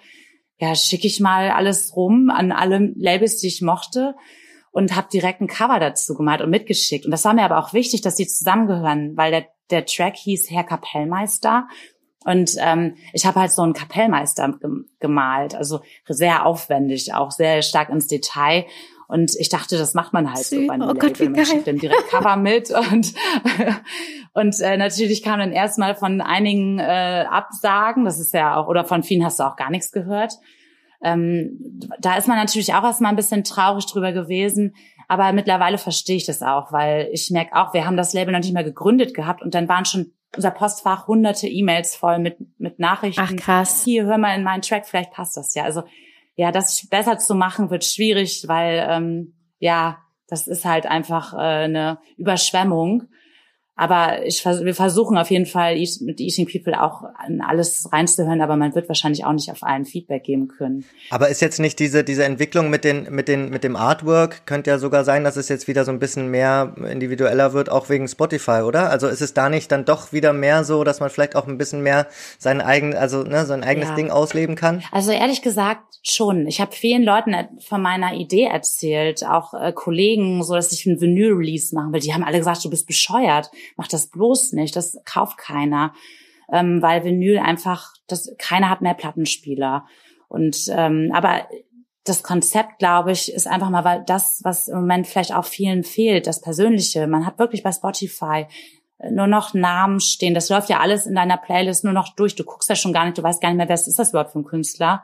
ja, 0.59 0.75
schicke 0.75 1.07
ich 1.07 1.21
mal 1.21 1.50
alles 1.50 1.95
rum 1.95 2.31
an 2.31 2.51
alle 2.51 2.92
Labels, 2.96 3.38
die 3.38 3.46
ich 3.46 3.62
mochte 3.62 4.16
und 4.72 4.96
habe 4.96 5.09
direkt 5.12 5.40
ein 5.40 5.46
Cover 5.46 5.79
dazu 5.79 6.16
gemalt 6.16 6.40
und 6.40 6.51
mitgeschickt. 6.51 7.05
Und 7.05 7.12
das 7.12 7.25
war 7.25 7.35
mir 7.35 7.44
aber 7.44 7.59
auch 7.59 7.72
wichtig, 7.72 8.01
dass 8.01 8.16
sie 8.16 8.27
zusammengehören, 8.27 9.16
weil 9.16 9.31
der, 9.31 9.46
der 9.70 9.87
Track 9.87 10.16
hieß 10.16 10.51
Herr 10.51 10.64
Kapellmeister 10.64 11.68
und 12.29 12.57
ähm, 12.61 12.97
ich 13.14 13.25
habe 13.25 13.41
halt 13.41 13.53
so 13.53 13.62
einen 13.62 13.73
Kapellmeister 13.73 14.59
gemalt, 15.01 15.55
also 15.55 15.81
sehr 16.07 16.45
aufwendig, 16.45 17.14
auch 17.14 17.31
sehr 17.31 17.62
stark 17.62 17.88
ins 17.88 18.07
Detail. 18.07 18.67
Und 19.07 19.35
ich 19.38 19.49
dachte, 19.49 19.79
das 19.79 19.95
macht 19.95 20.12
man 20.12 20.29
halt 20.29 20.45
Süß. 20.45 20.61
so 20.61 20.67
bei 20.67 20.75
einem 20.75 20.91
oh 20.91 20.93
Gott, 20.93 21.19
Label. 21.19 21.31
Man 21.31 21.47
schickt 21.47 21.67
dann 21.67 21.79
direkt 21.79 22.11
Cover 22.11 22.37
mit 22.37 22.71
und 22.71 23.14
und 24.35 24.61
äh, 24.61 24.77
natürlich 24.77 25.23
kam 25.23 25.38
dann 25.38 25.53
erstmal 25.53 25.95
von 25.95 26.21
einigen 26.21 26.79
äh, 26.79 27.25
Absagen. 27.31 28.05
Das 28.05 28.21
ist 28.21 28.35
ja 28.35 28.57
auch 28.57 28.69
oder 28.69 28.85
von 28.85 29.03
vielen 29.03 29.25
hast 29.25 29.41
du 29.41 29.45
auch 29.45 29.57
gar 29.57 29.71
nichts 29.71 29.91
gehört. 29.91 30.35
Ähm, 31.03 31.81
da 31.99 32.19
ist 32.19 32.29
man 32.29 32.37
natürlich 32.37 32.75
auch 32.75 32.85
erstmal 32.85 33.11
ein 33.11 33.17
bisschen 33.17 33.43
traurig 33.43 33.87
drüber 33.87 34.12
gewesen. 34.12 34.75
Aber 35.11 35.33
mittlerweile 35.33 35.79
verstehe 35.79 36.17
ich 36.17 36.27
das 36.27 36.43
auch, 36.43 36.73
weil 36.73 37.09
ich 37.11 37.31
merke 37.31 37.57
auch, 37.57 37.73
wir 37.73 37.87
haben 37.87 37.97
das 37.97 38.12
Label 38.12 38.33
noch 38.33 38.41
nicht 38.41 38.53
mehr 38.53 38.64
gegründet 38.64 39.14
gehabt 39.14 39.41
und 39.41 39.55
dann 39.55 39.67
waren 39.67 39.87
schon 39.87 40.12
unser 40.37 40.51
Postfach 40.51 41.07
hunderte 41.07 41.49
E-Mails 41.49 41.97
voll 41.97 42.19
mit, 42.19 42.37
mit 42.59 42.79
Nachrichten. 42.79 43.23
Ach 43.23 43.35
krass. 43.37 43.83
Hier, 43.85 44.05
hör 44.05 44.19
mal 44.19 44.37
in 44.37 44.45
meinen 44.45 44.62
Track, 44.62 44.87
vielleicht 44.87 45.12
passt 45.12 45.37
das 45.37 45.55
ja. 45.55 45.64
Also 45.64 45.85
ja, 46.35 46.53
das 46.53 46.87
besser 46.88 47.19
zu 47.19 47.35
machen 47.35 47.71
wird 47.71 47.85
schwierig, 47.85 48.45
weil 48.47 48.87
ähm, 48.88 49.35
ja, 49.59 49.99
das 50.29 50.47
ist 50.47 50.64
halt 50.64 50.87
einfach 50.87 51.35
äh, 51.35 51.64
eine 51.64 51.99
Überschwemmung. 52.17 53.09
Aber 53.79 54.27
ich, 54.27 54.45
wir 54.45 54.75
versuchen 54.75 55.17
auf 55.17 55.31
jeden 55.31 55.47
Fall 55.47 55.77
mit 56.01 56.21
Eating 56.21 56.49
People 56.51 56.83
auch 56.83 57.05
an 57.17 57.41
alles 57.41 57.88
reinzuhören, 57.93 58.41
aber 58.41 58.57
man 58.57 58.75
wird 58.75 58.88
wahrscheinlich 58.88 59.25
auch 59.25 59.33
nicht 59.33 59.53
auf 59.53 59.62
allen 59.62 59.85
Feedback 59.85 60.25
geben 60.25 60.49
können. 60.49 60.85
Aber 61.11 61.29
ist 61.29 61.41
jetzt 61.41 61.61
nicht 61.61 61.79
diese, 61.79 62.03
diese 62.03 62.25
Entwicklung 62.25 62.71
mit 62.71 62.83
den, 62.83 63.05
mit 63.14 63.29
den, 63.29 63.51
mit 63.51 63.62
dem 63.62 63.77
Artwork, 63.77 64.47
könnte 64.47 64.71
ja 64.71 64.79
sogar 64.81 65.05
sein, 65.05 65.23
dass 65.23 65.37
es 65.37 65.49
jetzt 65.49 65.69
wieder 65.69 65.85
so 65.85 65.93
ein 65.93 66.01
bisschen 66.01 66.29
mehr 66.29 66.75
individueller 66.91 67.53
wird, 67.53 67.71
auch 67.71 67.88
wegen 67.88 68.09
Spotify, 68.09 68.62
oder? 68.62 68.91
Also 68.91 69.07
ist 69.07 69.21
es 69.21 69.33
da 69.33 69.49
nicht 69.49 69.71
dann 69.71 69.85
doch 69.85 70.12
wieder 70.12 70.33
mehr 70.33 70.64
so, 70.64 70.83
dass 70.83 70.99
man 70.99 71.09
vielleicht 71.09 71.37
auch 71.37 71.47
ein 71.47 71.57
bisschen 71.57 71.81
mehr 71.81 72.09
sein 72.37 72.61
eigen, 72.61 72.97
also 72.97 73.23
ne, 73.23 73.47
sein 73.47 73.62
eigenes 73.62 73.91
ja. 73.91 73.95
Ding 73.95 74.11
ausleben 74.11 74.57
kann? 74.57 74.83
Also 74.91 75.12
ehrlich 75.12 75.41
gesagt 75.41 76.01
schon. 76.03 76.49
Ich 76.49 76.61
habe 76.61 76.73
vielen 76.73 77.05
Leuten 77.05 77.35
von 77.61 77.81
meiner 77.81 78.14
Idee 78.14 78.45
erzählt, 78.45 79.25
auch 79.25 79.55
äh, 79.55 79.73
Kollegen, 79.73 80.43
so 80.43 80.55
dass 80.55 80.73
ich 80.73 80.85
ein 80.87 81.01
Vinyl-Release 81.01 81.75
machen 81.77 81.93
will. 81.93 82.01
Die 82.01 82.12
haben 82.12 82.25
alle 82.25 82.38
gesagt, 82.38 82.64
du 82.64 82.71
bist 82.71 82.88
bescheuert 82.88 83.51
Mach 83.76 83.88
das 83.88 84.09
bloß 84.09 84.52
nicht, 84.52 84.76
das 84.76 84.98
kauft 85.04 85.38
keiner, 85.38 85.92
ähm, 86.52 86.83
weil 86.83 87.04
Vinyl 87.04 87.38
einfach, 87.38 87.92
das 88.07 88.35
keiner 88.38 88.70
hat 88.70 88.81
mehr 88.81 88.94
Plattenspieler. 88.94 89.87
Und 90.28 90.66
ähm, 90.70 91.11
aber 91.14 91.46
das 92.04 92.22
Konzept, 92.22 92.78
glaube 92.78 93.12
ich, 93.12 93.33
ist 93.33 93.46
einfach 93.46 93.70
mal, 93.70 93.85
weil 93.85 94.02
das, 94.07 94.40
was 94.42 94.68
im 94.68 94.76
Moment 94.81 95.07
vielleicht 95.07 95.35
auch 95.35 95.44
vielen 95.44 95.85
fehlt, 95.85 96.26
das 96.26 96.40
Persönliche. 96.40 97.07
Man 97.07 97.26
hat 97.26 97.38
wirklich 97.38 97.62
bei 97.62 97.72
Spotify 97.72 98.46
äh, 98.98 99.11
nur 99.11 99.26
noch 99.26 99.54
Namen 99.54 100.00
stehen. 100.00 100.35
Das 100.35 100.48
läuft 100.48 100.68
ja 100.68 100.81
alles 100.81 101.07
in 101.07 101.14
deiner 101.14 101.37
Playlist 101.37 101.85
nur 101.85 101.92
noch 101.92 102.14
durch. 102.14 102.35
Du 102.35 102.44
guckst 102.44 102.68
ja 102.68 102.76
schon 102.76 102.92
gar 102.92 103.04
nicht, 103.04 103.18
du 103.18 103.22
weißt 103.22 103.40
gar 103.40 103.50
nicht 103.50 103.59
mehr, 103.59 103.68
wer 103.68 103.74
ist 103.74 103.98
das 103.98 104.11
überhaupt 104.11 104.33
für 104.33 104.38
ein 104.38 104.44
Künstler. 104.44 105.02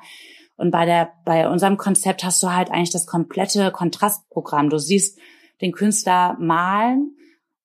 Und 0.57 0.71
bei 0.71 0.87
der, 0.87 1.13
bei 1.25 1.49
unserem 1.49 1.77
Konzept 1.77 2.25
hast 2.25 2.43
du 2.43 2.53
halt 2.53 2.71
eigentlich 2.71 2.91
das 2.91 3.07
komplette 3.07 3.71
Kontrastprogramm. 3.71 4.71
Du 4.71 4.79
siehst 4.79 5.19
den 5.61 5.73
Künstler 5.73 6.37
malen, 6.39 7.17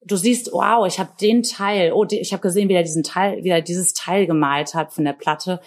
du 0.02 0.16
siehst, 0.16 0.52
wow, 0.52 0.88
ich 0.88 1.00
habe 1.00 1.12
den 1.20 1.44
Teil, 1.44 1.92
oh, 1.94 2.06
ich 2.10 2.32
habe 2.32 2.42
gesehen, 2.42 2.70
wie 2.70 2.74
er 2.74 2.84
diesen 2.84 3.04
Teil, 3.04 3.44
wie 3.44 3.50
er 3.50 3.62
dieses 3.62 3.94
Teil 3.94 4.28
gemalt 4.28 4.74
hat 4.74 4.94
von 4.94 5.06
der 5.06 5.14
Platte. 5.14 5.60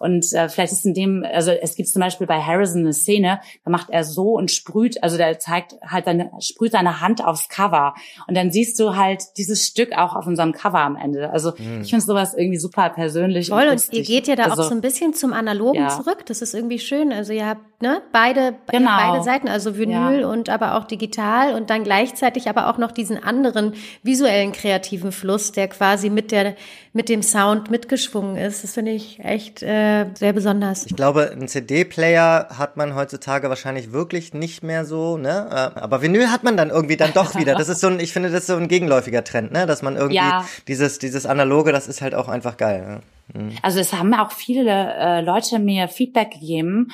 Und 0.00 0.32
äh, 0.32 0.48
vielleicht 0.48 0.72
ist 0.72 0.86
in 0.86 0.94
dem, 0.94 1.26
also 1.30 1.50
es 1.50 1.74
gibt 1.74 1.90
zum 1.90 2.00
Beispiel 2.00 2.26
bei 2.26 2.40
Harrison 2.40 2.80
eine 2.80 2.94
Szene, 2.94 3.38
da 3.66 3.70
macht 3.70 3.90
er 3.90 4.02
so 4.02 4.30
und 4.30 4.50
sprüht, 4.50 5.02
also 5.02 5.18
der 5.18 5.38
zeigt 5.38 5.74
halt 5.86 6.06
seine, 6.06 6.30
sprüht 6.40 6.72
seine 6.72 7.02
Hand 7.02 7.22
aufs 7.22 7.50
Cover. 7.50 7.92
Und 8.26 8.34
dann 8.34 8.50
siehst 8.50 8.80
du 8.80 8.96
halt 8.96 9.22
dieses 9.36 9.66
Stück 9.66 9.92
auch 9.92 10.16
auf 10.16 10.26
unserem 10.26 10.52
Cover 10.52 10.80
am 10.80 10.96
Ende. 10.96 11.28
Also 11.28 11.52
mhm. 11.58 11.82
ich 11.82 11.90
finde 11.90 12.06
sowas 12.06 12.32
irgendwie 12.32 12.56
super 12.56 12.88
persönlich. 12.88 13.50
Toll, 13.50 13.64
und, 13.64 13.72
und 13.72 13.92
ihr 13.92 14.02
geht 14.02 14.26
ja 14.26 14.36
da 14.36 14.44
also, 14.44 14.62
auch 14.62 14.68
so 14.68 14.74
ein 14.74 14.80
bisschen 14.80 15.12
zum 15.12 15.34
Analogen 15.34 15.82
ja. 15.82 15.88
zurück. 15.90 16.24
Das 16.24 16.40
ist 16.40 16.54
irgendwie 16.54 16.78
schön. 16.78 17.12
Also 17.12 17.34
ihr 17.34 17.46
habt 17.46 17.82
ne, 17.82 18.00
beide, 18.10 18.54
genau. 18.70 18.96
beide 18.96 19.22
Seiten, 19.22 19.48
also 19.48 19.76
Vinyl 19.76 20.20
ja. 20.20 20.28
und 20.28 20.48
aber 20.48 20.76
auch 20.76 20.84
digital 20.84 21.54
und 21.54 21.68
dann 21.68 21.84
gleichzeitig 21.84 22.48
aber 22.48 22.70
auch 22.70 22.78
noch 22.78 22.92
diesen 22.92 23.22
anderen 23.22 23.74
visuellen 24.02 24.52
kreativen 24.52 25.12
Fluss, 25.12 25.52
der 25.52 25.68
quasi 25.68 26.08
mit 26.08 26.32
der 26.32 26.54
mit 26.92 27.08
dem 27.08 27.22
Sound 27.22 27.70
mitgeschwungen 27.70 28.36
ist. 28.36 28.64
Das 28.64 28.74
finde 28.74 28.90
ich 28.90 29.20
echt 29.20 29.62
äh, 29.62 30.06
sehr 30.14 30.32
besonders. 30.32 30.86
Ich 30.86 30.96
glaube, 30.96 31.30
ein 31.30 31.46
CD-Player 31.46 32.48
hat 32.58 32.76
man 32.76 32.96
heutzutage 32.96 33.48
wahrscheinlich 33.48 33.92
wirklich 33.92 34.34
nicht 34.34 34.64
mehr 34.64 34.84
so, 34.84 35.16
ne? 35.16 35.48
Äh, 35.50 35.78
aber 35.78 36.02
Vinyl 36.02 36.30
hat 36.30 36.42
man 36.42 36.56
dann 36.56 36.70
irgendwie 36.70 36.96
dann 36.96 37.12
doch 37.12 37.36
wieder. 37.36 37.54
Das 37.54 37.68
ist 37.68 37.80
so 37.80 37.86
ein, 37.86 38.00
ich 38.00 38.12
finde, 38.12 38.30
das 38.30 38.40
ist 38.40 38.46
so 38.48 38.56
ein 38.56 38.66
gegenläufiger 38.66 39.22
Trend, 39.22 39.52
ne? 39.52 39.66
Dass 39.66 39.82
man 39.82 39.94
irgendwie 39.94 40.16
ja. 40.16 40.44
dieses, 40.66 40.98
dieses 40.98 41.26
Analoge, 41.26 41.70
das 41.70 41.86
ist 41.86 42.02
halt 42.02 42.14
auch 42.14 42.28
einfach 42.28 42.56
geil. 42.56 43.00
Ne? 43.34 43.52
Also 43.62 43.78
es 43.78 43.92
haben 43.92 44.12
auch 44.14 44.32
viele 44.32 44.70
äh, 44.70 45.20
Leute 45.20 45.60
mir 45.60 45.86
Feedback 45.86 46.32
gegeben, 46.32 46.88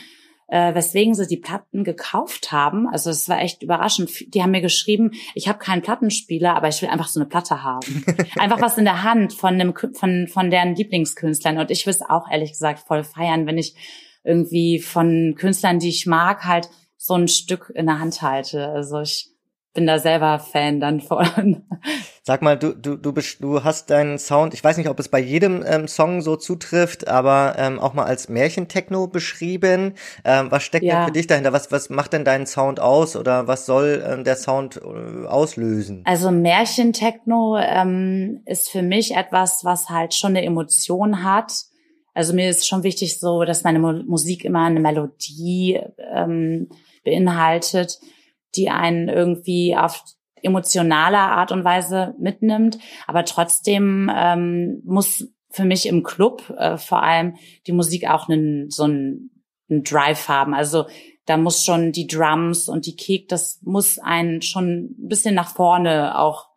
äh, 0.49 0.75
weswegen 0.75 1.15
sie 1.15 1.27
die 1.27 1.37
Platten 1.37 1.85
gekauft 1.85 2.53
haben. 2.53 2.89
Also 2.89 3.11
es 3.11 3.29
war 3.29 3.41
echt 3.41 3.63
überraschend. 3.63 4.35
Die 4.35 4.43
haben 4.43 4.53
mir 4.53 4.61
geschrieben, 4.61 5.13
ich 5.35 5.49
habe 5.49 5.59
keinen 5.59 5.83
Plattenspieler, 5.83 6.55
aber 6.55 6.69
ich 6.69 6.81
will 6.83 6.89
einfach 6.89 7.09
so 7.09 7.21
eine 7.21 7.29
Platte 7.29 7.63
haben. 7.63 8.05
einfach 8.39 8.61
was 8.61 8.79
in 8.79 8.85
der 8.85 9.03
Hand 9.03 9.33
von 9.33 9.55
einem 9.55 9.75
von 9.95 10.29
von 10.29 10.51
deren 10.51 10.75
Lieblingskünstlern. 10.75 11.59
Und 11.59 11.71
ich 11.71 11.87
will 11.87 11.93
es 11.93 12.03
auch 12.03 12.31
ehrlich 12.31 12.53
gesagt 12.53 12.81
voll 12.81 13.05
feiern, 13.05 13.47
wenn 13.47 13.59
ich 13.59 13.75
irgendwie 14.25 14.81
von 14.81 15.35
Künstlern, 15.37 15.79
die 15.79 15.89
ich 15.89 16.07
mag, 16.07 16.45
halt 16.45 16.69
so 16.97 17.15
ein 17.15 17.29
Stück 17.29 17.73
in 17.75 17.87
der 17.87 17.99
Hand 17.99 18.23
halte. 18.23 18.69
Also 18.69 19.01
ich 19.01 19.31
bin 19.77 19.87
da 19.87 20.01
selber 20.01 20.41
Fan 20.41 20.81
dann 20.81 21.01
von. 21.01 21.63
Sag 22.23 22.43
mal, 22.43 22.59
du, 22.59 22.75
du, 22.75 22.97
du, 22.97 23.13
bist, 23.13 23.41
du 23.41 23.63
hast 23.63 23.91
deinen 23.91 24.19
Sound, 24.19 24.53
ich 24.53 24.65
weiß 24.65 24.79
nicht, 24.79 24.89
ob 24.89 24.99
es 24.99 25.09
bei 25.09 25.21
jedem 25.21 25.63
ähm, 25.65 25.87
Song 25.87 26.23
so 26.23 26.35
zutrifft, 26.35 27.07
aber 27.07 27.55
ähm, 27.57 27.79
auch 27.79 27.95
mal 27.95 28.05
als 28.05 28.29
Märchentechno 28.29 29.07
beschrieben. 29.07 29.95
Ähm, 30.25 30.51
was 30.51 30.65
steckt 30.65 30.85
ja. 30.85 30.97
denn 30.97 31.07
für 31.07 31.13
dich 31.13 31.29
dahinter? 31.29 31.53
Was, 31.53 31.71
was 31.71 31.89
macht 31.89 32.15
denn 32.15 32.25
deinen 32.25 32.47
Sound 32.47 32.81
aus 32.81 33.15
oder 33.15 33.47
was 33.47 33.67
soll 33.67 34.05
ähm, 34.05 34.25
der 34.25 34.35
Sound 34.35 34.81
äh, 34.83 35.27
auslösen? 35.27 36.03
Also 36.05 36.33
Märchentechno 36.33 37.59
ähm, 37.59 38.41
ist 38.47 38.71
für 38.71 38.83
mich 38.83 39.15
etwas, 39.15 39.65
was 39.65 39.89
halt 39.89 40.15
schon 40.15 40.31
eine 40.31 40.45
Emotion 40.45 41.23
hat. 41.23 41.53
Also 42.15 42.35
mir 42.35 42.49
ist 42.49 42.67
schon 42.67 42.83
wichtig 42.83 43.21
so, 43.21 43.45
dass 43.45 43.63
meine 43.63 43.79
Musik 43.79 44.45
immer 44.45 44.65
eine 44.65 44.81
Melodie 44.81 45.81
ähm, 46.13 46.71
beinhaltet 47.05 48.01
die 48.55 48.71
einen 48.71 49.09
irgendwie 49.09 49.77
auf 49.77 50.03
emotionaler 50.43 51.31
Art 51.33 51.53
und 51.53 51.65
Weise 51.65 52.15
mitnimmt. 52.19 52.79
Aber 53.07 53.25
trotzdem 53.25 54.11
ähm, 54.15 54.83
muss 54.85 55.29
für 55.51 55.65
mich 55.65 55.87
im 55.87 56.03
Club 56.03 56.55
äh, 56.57 56.77
vor 56.77 57.03
allem 57.03 57.37
die 57.67 57.73
Musik 57.73 58.09
auch 58.09 58.29
einen, 58.29 58.71
so 58.71 58.85
einen, 58.85 59.31
einen 59.69 59.83
Drive 59.83 60.29
haben. 60.29 60.55
Also 60.55 60.87
da 61.25 61.37
muss 61.37 61.65
schon 61.65 61.93
die 61.93 62.07
Drums 62.07 62.69
und 62.69 62.87
die 62.87 62.95
Kick, 62.95 63.29
das 63.29 63.61
muss 63.63 63.99
einen 63.99 64.43
schon 64.43 64.95
ein 64.97 65.09
bisschen 65.09 65.35
nach 65.35 65.53
vorne 65.55 66.19
auch 66.19 66.49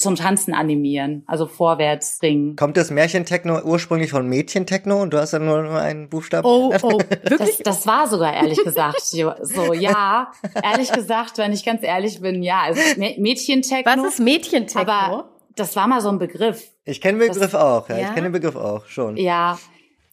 zum 0.00 0.16
Tanzen 0.16 0.54
animieren, 0.54 1.24
also 1.26 1.46
vorwärts 1.46 2.18
bringen. 2.20 2.56
Kommt 2.56 2.78
das 2.78 2.90
Märchentechno 2.90 3.60
ursprünglich 3.62 4.10
von 4.10 4.26
Mädchentechno 4.26 5.02
und 5.02 5.12
du 5.12 5.18
hast 5.18 5.32
ja 5.32 5.38
nur, 5.38 5.62
nur 5.62 5.78
einen 5.78 6.08
Buchstaben? 6.08 6.46
Oh, 6.46 6.72
oh, 6.82 6.98
wirklich? 7.22 7.58
Das, 7.58 7.58
das 7.58 7.86
war 7.86 8.08
sogar 8.08 8.32
ehrlich 8.32 8.62
gesagt 8.64 9.00
so, 9.02 9.32
ja. 9.74 10.32
Ehrlich 10.62 10.90
gesagt, 10.90 11.36
wenn 11.36 11.52
ich 11.52 11.66
ganz 11.66 11.82
ehrlich 11.82 12.20
bin, 12.22 12.42
ja. 12.42 12.62
Also 12.62 12.80
Mädchentechno. 12.96 13.84
Was 13.84 14.14
ist 14.14 14.20
Mädchentechno? 14.20 14.90
Aber 14.90 15.28
das 15.54 15.76
war 15.76 15.86
mal 15.86 16.00
so 16.00 16.08
ein 16.08 16.18
Begriff. 16.18 16.70
Ich 16.84 17.02
kenne 17.02 17.18
den 17.18 17.28
Begriff 17.28 17.52
das, 17.52 17.54
auch, 17.54 17.88
ja. 17.90 17.98
ja. 17.98 18.08
Ich 18.08 18.14
kenne 18.14 18.28
den 18.28 18.32
Begriff 18.32 18.56
auch 18.56 18.86
schon. 18.86 19.18
Ja, 19.18 19.58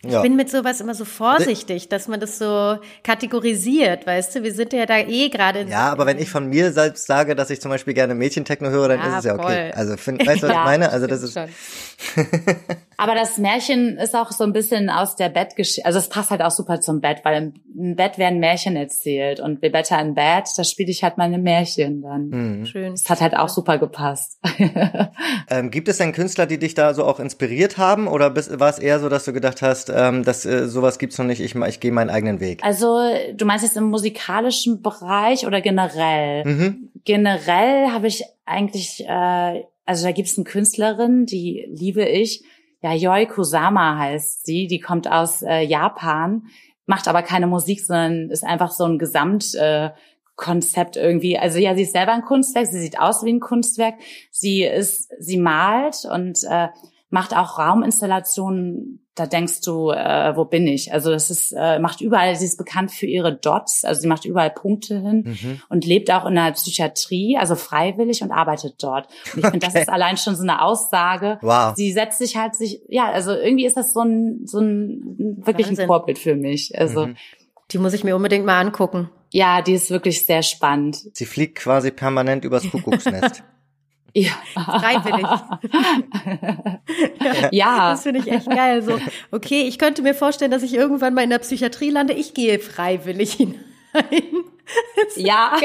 ich 0.08 0.14
ja. 0.14 0.22
bin 0.22 0.36
mit 0.36 0.50
sowas 0.50 0.80
immer 0.80 0.94
so 0.94 1.04
vorsichtig, 1.04 1.90
dass 1.90 2.08
man 2.08 2.20
das 2.20 2.40
so 2.40 2.78
kategorisiert, 3.04 4.08
weißt 4.08 4.36
du? 4.36 4.44
Wir 4.44 4.54
sind 4.54 4.72
ja 4.72 4.86
da 4.86 5.00
eh 5.00 5.30
gerade. 5.30 5.64
Ja, 5.64 5.90
aber 5.92 6.06
wenn 6.06 6.18
ich 6.18 6.30
von 6.30 6.48
mir 6.48 6.72
selbst 6.72 7.08
sage, 7.08 7.36
dass 7.36 7.50
ich 7.50 7.60
zum 7.60 7.72
Beispiel 7.72 7.94
gerne 7.94 8.16
Mädchentechno 8.16 8.70
höre, 8.70 8.88
dann 8.88 9.00
ja, 9.00 9.08
ist 9.10 9.20
es 9.20 9.26
ja 9.26 9.34
okay. 9.34 9.44
Voll. 9.44 9.72
Also, 9.76 9.98
find, 9.98 10.26
weißt 10.26 10.44
du, 10.44 10.48
was 10.48 10.54
ja, 10.56 10.62
ich 10.62 10.66
meine? 10.66 10.92
Also, 10.92 11.08
das 11.08 11.24
ist. 11.24 11.38
aber 12.98 13.16
das 13.16 13.38
Märchen 13.38 13.98
ist 13.98 14.16
auch 14.16 14.32
so 14.32 14.46
ein 14.46 14.54
bisschen 14.54 14.90
aus 14.90 15.16
der 15.16 15.30
Bettgeschichte. 15.30 15.86
Also, 15.86 16.00
es 16.00 16.08
passt 16.08 16.32
halt 16.32 16.42
auch 16.42 16.52
super 16.52 16.80
zum 16.80 17.02
Bett, 17.02 17.20
weil 17.24 17.54
im 17.76 17.96
Bett 17.96 18.18
werden 18.18 18.40
Märchen 18.40 18.76
erzählt 18.76 19.40
und 19.40 19.62
Be 19.62 19.70
Better 19.70 20.00
in 20.00 20.16
Bed, 20.16 20.46
da 20.56 20.64
spiele 20.64 20.90
ich 20.90 21.04
halt 21.04 21.18
meine 21.18 21.38
Märchen 21.38 22.02
dann. 22.02 22.30
Mhm. 22.30 22.66
Schön. 22.66 22.92
Das 22.94 23.10
hat 23.10 23.22
halt 23.22 23.36
auch 23.36 23.50
super 23.50 23.78
gepasst. 23.78 24.40
ähm, 25.50 25.70
gibt 25.70 25.88
es 25.88 25.98
denn 25.98 26.14
Künstler, 26.14 26.46
die 26.46 26.58
dich 26.58 26.74
da 26.74 26.94
so 26.94 27.04
auch 27.04 27.20
inspiriert 27.20 27.78
haben? 27.78 28.08
Oder 28.08 28.36
war 28.36 28.70
es 28.70 28.80
eher 28.80 29.00
so, 29.00 29.10
dass 29.10 29.26
du 29.26 29.34
gedacht 29.34 29.62
hast, 29.62 29.90
ähm, 29.98 30.24
dass 30.24 30.46
äh, 30.46 30.68
sowas 30.68 31.00
gibt's 31.00 31.18
noch 31.18 31.26
nicht, 31.26 31.42
ich, 31.42 31.56
ich 31.56 31.80
gehe 31.80 31.92
meinen 31.92 32.10
eigenen 32.10 32.40
Weg? 32.40 32.64
Also 32.64 33.00
du 33.34 33.46
meinst 33.46 33.64
jetzt 33.64 33.78
im 33.78 33.86
musikalischen 33.86 34.82
Bereich 34.82 35.48
oder 35.48 35.62
generell? 35.62 36.46
Mhm. 36.46 36.90
Generell 37.04 37.92
habe 37.92 38.08
ich 38.08 38.24
eigentlich, 38.46 39.04
äh, 39.08 39.64
also 39.86 40.06
da 40.06 40.12
gibt's 40.12 40.38
eine 40.38 40.46
Künstlerin, 40.46 41.26
die 41.26 41.66
liebe 41.70 42.06
ich, 42.06 42.44
ja, 42.82 42.94
Yoi 42.94 43.26
Kusama 43.26 43.98
heißt 43.98 44.46
sie, 44.46 44.68
die 44.68 44.80
kommt 44.80 45.10
aus 45.10 45.42
äh, 45.42 45.62
Japan, 45.62 46.44
macht 46.86 47.08
aber 47.08 47.24
keine 47.24 47.48
Musik, 47.48 47.82
sondern 47.82 48.30
ist 48.30 48.44
einfach 48.44 48.72
so 48.72 48.86
ein 48.86 49.00
Gesamt... 49.00 49.56
Äh, 49.56 49.90
Konzept 50.38 50.98
irgendwie. 50.98 51.38
Also 51.38 51.58
ja, 51.58 51.76
sie 51.76 51.82
ist 51.82 51.94
selber 51.94 52.14
ein 52.14 52.22
Kunstwerk, 52.22 52.68
sie 52.68 52.80
sieht 52.80 53.00
aus 53.00 53.26
wie 53.26 53.34
ein 53.34 53.40
Kunstwerk. 53.40 53.96
Sie 54.30 54.62
ist, 54.64 55.12
sie 55.20 55.38
malt 55.38 56.06
und 56.10 56.44
äh, 56.48 56.68
macht 57.10 57.36
auch 57.36 57.60
Rauminstallationen 57.60 59.08
da 59.18 59.26
denkst 59.26 59.62
du, 59.62 59.90
äh, 59.90 60.36
wo 60.36 60.46
bin 60.46 60.68
ich? 60.68 60.94
Also 60.94 61.10
das 61.10 61.32
ist, 61.32 61.52
äh, 61.58 61.80
macht 61.80 62.02
überall, 62.02 62.36
sie 62.36 62.46
ist 62.46 62.58
bekannt 62.58 62.92
für 62.92 63.08
ihre 63.08 63.36
Dots, 63.36 63.84
also 63.84 64.02
sie 64.02 64.08
macht 64.08 64.26
überall 64.26 64.52
Punkte 64.52 65.00
hin 65.00 65.24
mhm. 65.26 65.62
und 65.70 65.86
lebt 65.86 66.12
auch 66.12 66.26
in 66.26 66.36
der 66.36 66.52
Psychiatrie, 66.52 67.36
also 67.38 67.56
freiwillig 67.56 68.22
und 68.22 68.32
arbeitet 68.32 68.76
dort. 68.82 69.08
Und 69.34 69.40
ich 69.40 69.44
okay. 69.46 69.52
finde, 69.52 69.66
das 69.66 69.76
ist 69.76 69.90
allein 69.90 70.18
schon 70.18 70.36
so 70.36 70.44
eine 70.44 70.62
Aussage. 70.62 71.40
Wow. 71.42 71.74
Sie 71.76 71.92
setzt 71.92 72.20
sich 72.20 72.38
halt 72.38 72.56
sich, 72.56 72.82
ja, 72.90 73.12
also 73.12 73.32
irgendwie 73.32 73.66
ist 73.66 73.78
das 73.78 73.92
so 73.92 74.02
ein, 74.02 74.42
so 74.46 74.60
ein 74.60 75.42
wirklich 75.44 75.68
Wahnsinn. 75.68 75.86
ein 75.86 75.88
Vorbild 75.88 76.20
für 76.20 76.36
mich. 76.36 76.78
Also 76.78 77.08
mhm. 77.08 77.16
die 77.72 77.80
muss 77.80 77.94
ich 77.94 78.04
mir 78.04 78.16
unbedingt 78.16 78.46
mal 78.46 78.60
angucken. 78.60 79.10
Ja, 79.32 79.62
die 79.62 79.74
ist 79.74 79.90
wirklich 79.90 80.26
sehr 80.26 80.44
spannend. 80.44 80.98
Sie 81.14 81.26
fliegt 81.26 81.58
quasi 81.58 81.92
permanent 81.92 82.46
übers 82.46 82.70
Kuckucksnest. 82.70 83.44
Ja. 84.18 84.32
Freiwillig. 84.56 85.28
ja, 87.22 87.50
ja. 87.52 87.92
Das 87.92 88.02
finde 88.02 88.22
ich 88.22 88.32
echt 88.32 88.50
geil. 88.50 88.82
So, 88.82 89.00
okay, 89.32 89.62
ich 89.68 89.78
könnte 89.78 90.02
mir 90.02 90.16
vorstellen, 90.16 90.50
dass 90.50 90.64
ich 90.64 90.74
irgendwann 90.74 91.14
mal 91.14 91.24
in 91.24 91.30
der 91.30 91.38
Psychiatrie 91.38 91.92
lande. 91.92 92.14
Ich 92.14 92.34
gehe 92.34 92.58
freiwillig 92.58 93.34
hinein. 93.34 93.64
ja. 95.16 95.58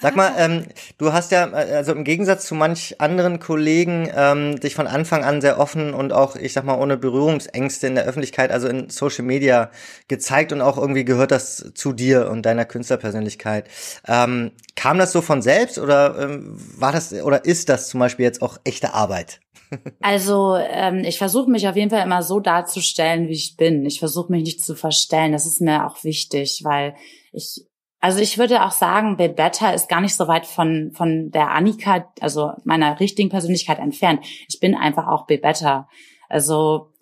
Sag 0.00 0.16
mal, 0.16 0.32
ähm, 0.38 0.66
du 0.98 1.12
hast 1.12 1.32
ja, 1.32 1.50
also 1.50 1.92
im 1.92 2.04
Gegensatz 2.04 2.46
zu 2.46 2.54
manch 2.54 3.00
anderen 3.00 3.40
Kollegen, 3.40 4.10
ähm, 4.14 4.60
dich 4.60 4.74
von 4.74 4.86
Anfang 4.86 5.24
an 5.24 5.40
sehr 5.40 5.58
offen 5.58 5.94
und 5.94 6.12
auch, 6.12 6.36
ich 6.36 6.52
sag 6.52 6.64
mal, 6.64 6.78
ohne 6.78 6.96
Berührungsängste 6.96 7.86
in 7.86 7.94
der 7.94 8.04
Öffentlichkeit, 8.04 8.50
also 8.50 8.68
in 8.68 8.90
Social 8.90 9.24
Media 9.24 9.70
gezeigt 10.08 10.52
und 10.52 10.60
auch 10.60 10.78
irgendwie 10.78 11.04
gehört 11.04 11.30
das 11.30 11.72
zu 11.74 11.92
dir 11.92 12.30
und 12.30 12.42
deiner 12.42 12.64
Künstlerpersönlichkeit. 12.64 13.68
Ähm, 14.06 14.52
kam 14.76 14.98
das 14.98 15.12
so 15.12 15.20
von 15.20 15.42
selbst 15.42 15.78
oder 15.78 16.18
ähm, 16.18 16.56
war 16.76 16.92
das 16.92 17.12
oder 17.12 17.44
ist 17.44 17.68
das 17.68 17.88
zum 17.88 18.00
Beispiel 18.00 18.24
jetzt 18.24 18.42
auch 18.42 18.58
echte 18.64 18.94
Arbeit? 18.94 19.40
Also 20.00 20.56
ähm, 20.56 21.04
ich 21.04 21.18
versuche 21.18 21.50
mich 21.50 21.68
auf 21.68 21.76
jeden 21.76 21.90
Fall 21.90 22.04
immer 22.04 22.22
so 22.22 22.40
darzustellen, 22.40 23.28
wie 23.28 23.34
ich 23.34 23.56
bin. 23.56 23.84
Ich 23.84 23.98
versuche 23.98 24.32
mich 24.32 24.42
nicht 24.42 24.64
zu 24.64 24.74
verstellen. 24.74 25.32
Das 25.32 25.46
ist 25.46 25.60
mir 25.60 25.86
auch 25.86 26.04
wichtig, 26.04 26.62
weil 26.64 26.94
ich, 27.32 27.66
also 28.00 28.20
ich 28.20 28.38
würde 28.38 28.64
auch 28.64 28.70
sagen, 28.70 29.16
Bebetta 29.16 29.70
ist 29.70 29.88
gar 29.88 30.00
nicht 30.00 30.14
so 30.14 30.28
weit 30.28 30.46
von 30.46 30.92
von 30.92 31.30
der 31.30 31.50
Annika, 31.50 32.10
also 32.20 32.52
meiner 32.64 32.98
richtigen 33.00 33.28
Persönlichkeit 33.28 33.78
entfernt. 33.78 34.24
Ich 34.48 34.60
bin 34.60 34.74
einfach 34.74 35.06
auch 35.06 35.26
Bebetta. 35.26 35.88
Also 36.28 36.92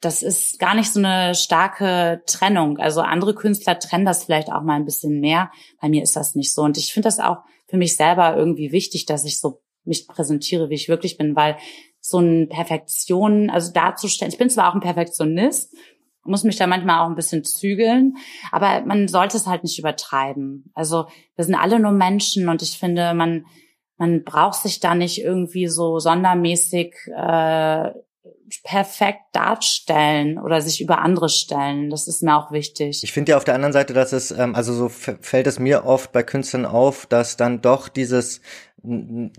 das 0.00 0.22
ist 0.22 0.58
gar 0.58 0.74
nicht 0.74 0.90
so 0.90 0.98
eine 0.98 1.34
starke 1.34 2.22
Trennung. 2.26 2.78
Also 2.78 3.02
andere 3.02 3.34
Künstler 3.34 3.78
trennen 3.78 4.06
das 4.06 4.24
vielleicht 4.24 4.50
auch 4.50 4.62
mal 4.62 4.76
ein 4.76 4.86
bisschen 4.86 5.20
mehr. 5.20 5.50
Bei 5.80 5.88
mir 5.88 6.02
ist 6.02 6.16
das 6.16 6.34
nicht 6.34 6.54
so. 6.54 6.62
Und 6.62 6.78
ich 6.78 6.92
finde 6.92 7.06
das 7.06 7.20
auch 7.20 7.38
für 7.68 7.76
mich 7.76 7.96
selber 7.96 8.36
irgendwie 8.36 8.72
wichtig, 8.72 9.04
dass 9.04 9.24
ich 9.24 9.38
so 9.38 9.60
mich 9.84 10.08
präsentiere, 10.08 10.70
wie 10.70 10.74
ich 10.74 10.88
wirklich 10.88 11.18
bin, 11.18 11.36
weil 11.36 11.56
so 12.10 12.18
eine 12.18 12.46
Perfektion, 12.46 13.50
also 13.50 13.72
darzustellen. 13.72 14.32
Ich 14.32 14.38
bin 14.38 14.50
zwar 14.50 14.70
auch 14.70 14.74
ein 14.74 14.80
Perfektionist, 14.80 15.74
muss 16.24 16.44
mich 16.44 16.56
da 16.56 16.66
manchmal 16.66 17.00
auch 17.00 17.08
ein 17.08 17.16
bisschen 17.16 17.44
zügeln, 17.44 18.16
aber 18.52 18.82
man 18.84 19.08
sollte 19.08 19.36
es 19.36 19.46
halt 19.46 19.62
nicht 19.62 19.78
übertreiben. 19.78 20.70
Also 20.74 21.06
wir 21.36 21.44
sind 21.44 21.54
alle 21.54 21.80
nur 21.80 21.92
Menschen 21.92 22.48
und 22.48 22.62
ich 22.62 22.78
finde, 22.78 23.14
man 23.14 23.46
man 24.00 24.24
braucht 24.24 24.62
sich 24.62 24.80
da 24.80 24.94
nicht 24.94 25.22
irgendwie 25.22 25.66
so 25.66 25.98
sondermäßig 25.98 26.94
äh, 27.14 27.90
perfekt 28.64 29.20
darstellen 29.32 30.38
oder 30.38 30.62
sich 30.62 30.80
über 30.80 31.00
andere 31.02 31.28
stellen. 31.28 31.90
Das 31.90 32.08
ist 32.08 32.22
mir 32.22 32.34
auch 32.34 32.50
wichtig. 32.50 33.02
Ich 33.04 33.12
finde 33.12 33.32
ja 33.32 33.36
auf 33.36 33.44
der 33.44 33.54
anderen 33.54 33.74
Seite, 33.74 33.92
dass 33.92 34.12
es, 34.12 34.30
ähm, 34.30 34.54
also 34.54 34.72
so 34.72 34.88
fällt 34.88 35.46
es 35.46 35.58
mir 35.58 35.84
oft 35.84 36.12
bei 36.12 36.22
Künstlern 36.22 36.64
auf, 36.64 37.04
dass 37.06 37.36
dann 37.36 37.60
doch 37.60 37.88
dieses, 37.88 38.40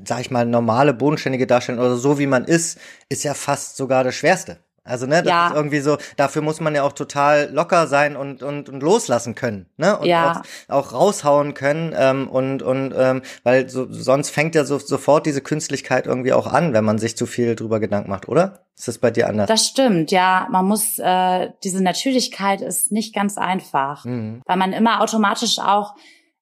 sag 0.06 0.22
ich 0.22 0.32
mal, 0.32 0.46
normale, 0.46 0.94
bodenständige 0.94 1.48
Darstellen 1.48 1.80
oder 1.80 1.96
so 1.96 2.20
wie 2.20 2.28
man 2.28 2.46
ist, 2.46 2.80
ist 3.10 3.24
ja 3.24 3.34
fast 3.34 3.78
sogar 3.78 4.04
das 4.04 4.16
Schwerste. 4.16 4.60
Also, 4.84 5.06
ne, 5.06 5.22
das 5.22 5.30
ja. 5.30 5.48
ist 5.48 5.56
irgendwie 5.56 5.80
so, 5.80 5.98
dafür 6.18 6.42
muss 6.42 6.60
man 6.60 6.74
ja 6.74 6.82
auch 6.82 6.94
total 6.94 7.52
locker 7.52 7.86
sein 7.86 8.16
und, 8.16 8.42
und, 8.42 8.68
und 8.68 8.82
loslassen 8.82 9.36
können, 9.36 9.68
ne? 9.78 9.96
Und 10.00 10.08
ja. 10.08 10.42
auch, 10.68 10.76
auch 10.76 10.94
raushauen 10.94 11.54
können. 11.54 11.94
Ähm, 11.96 12.28
und, 12.28 12.64
und 12.64 12.92
ähm, 12.98 13.22
weil 13.44 13.70
so, 13.70 13.86
sonst 13.92 14.32
fängt 14.32 14.56
ja 14.56 14.66
so, 14.66 14.80
sofort 14.80 15.28
diese 15.28 15.42
Künstlichkeit 15.42 16.08
irgendwie 16.08 16.34
auch 16.34 16.48
an, 16.48 16.74
wenn 16.74 16.84
man 16.84 16.98
sich 16.98 17.16
zu 17.16 17.28
viel 17.28 17.56
drüber 17.56 17.80
Gedanken 17.80 18.10
macht, 18.10 18.28
oder? 18.28 18.66
Ist 18.76 18.88
das 18.88 18.98
bei 18.98 19.12
dir 19.12 19.30
anders? 19.30 19.48
Das 19.48 19.68
stimmt, 19.68 20.10
ja. 20.10 20.48
Man 20.50 20.66
muss, 20.66 20.98
äh, 20.98 21.50
diese 21.64 21.84
Natürlichkeit 21.84 22.62
ist 22.62 22.92
nicht 22.92 23.14
ganz 23.14 23.38
einfach, 23.38 24.04
mhm. 24.06 24.42
weil 24.48 24.58
man 24.58 24.74
immer 24.74 25.02
automatisch 25.02 25.60
auch 25.60 25.94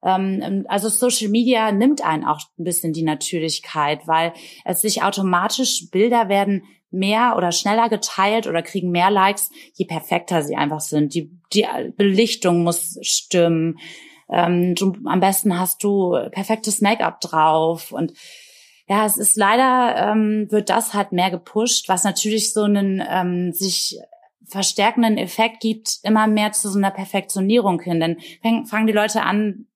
also 0.02 0.90
Social 0.90 1.30
Media 1.30 1.72
nimmt 1.72 2.04
einen 2.04 2.26
auch 2.26 2.40
ein 2.58 2.64
bisschen 2.64 2.94
die 2.94 3.04
Natürlichkeit, 3.04 4.08
weil 4.08 4.34
es 4.64 4.82
sich 4.82 5.04
automatisch 5.04 5.90
Bilder 5.92 6.30
werden 6.30 6.64
mehr 6.92 7.36
oder 7.38 7.52
schneller 7.52 7.90
geteilt 7.90 8.48
oder 8.48 8.62
kriegen 8.62 8.92
mehr 8.92 9.12
Likes, 9.12 9.52
je 9.74 9.86
perfekter 9.86 10.42
sie 10.42 10.56
einfach 10.56 10.80
sind. 10.80 11.14
Die, 11.14 11.32
die 11.54 11.66
Belichtung 11.98 12.64
muss 12.64 12.98
stimmen. 13.02 13.78
Ähm, 14.32 14.76
du, 14.76 14.96
am 15.06 15.20
besten 15.20 15.60
hast 15.60 15.84
du 15.84 16.18
perfektes 16.32 16.82
Make-up 16.82 17.20
drauf 17.22 17.92
und 17.92 18.14
ja, 18.88 19.06
es 19.06 19.18
ist 19.18 19.38
leider, 19.38 20.12
ähm, 20.12 20.48
wird 20.50 20.72
das 20.72 20.96
halt 20.96 21.12
mehr 21.12 21.30
gepusht, 21.30 21.90
was 21.90 22.04
natürlich 22.04 22.54
so 22.54 22.64
einen 22.64 23.04
ähm, 23.08 23.54
sich 23.54 24.00
verstärkenden 24.48 25.20
Effekt 25.20 25.60
gibt, 25.60 26.00
immer 26.02 26.26
mehr 26.26 26.54
zu 26.54 26.70
so 26.70 26.80
einer 26.80 26.90
Perfektionierung 26.90 27.80
hin. 27.82 28.00
Denn 28.00 28.66
fangen 28.66 28.88
die 28.88 28.94
Leute 28.94 29.22
an, 29.22 29.68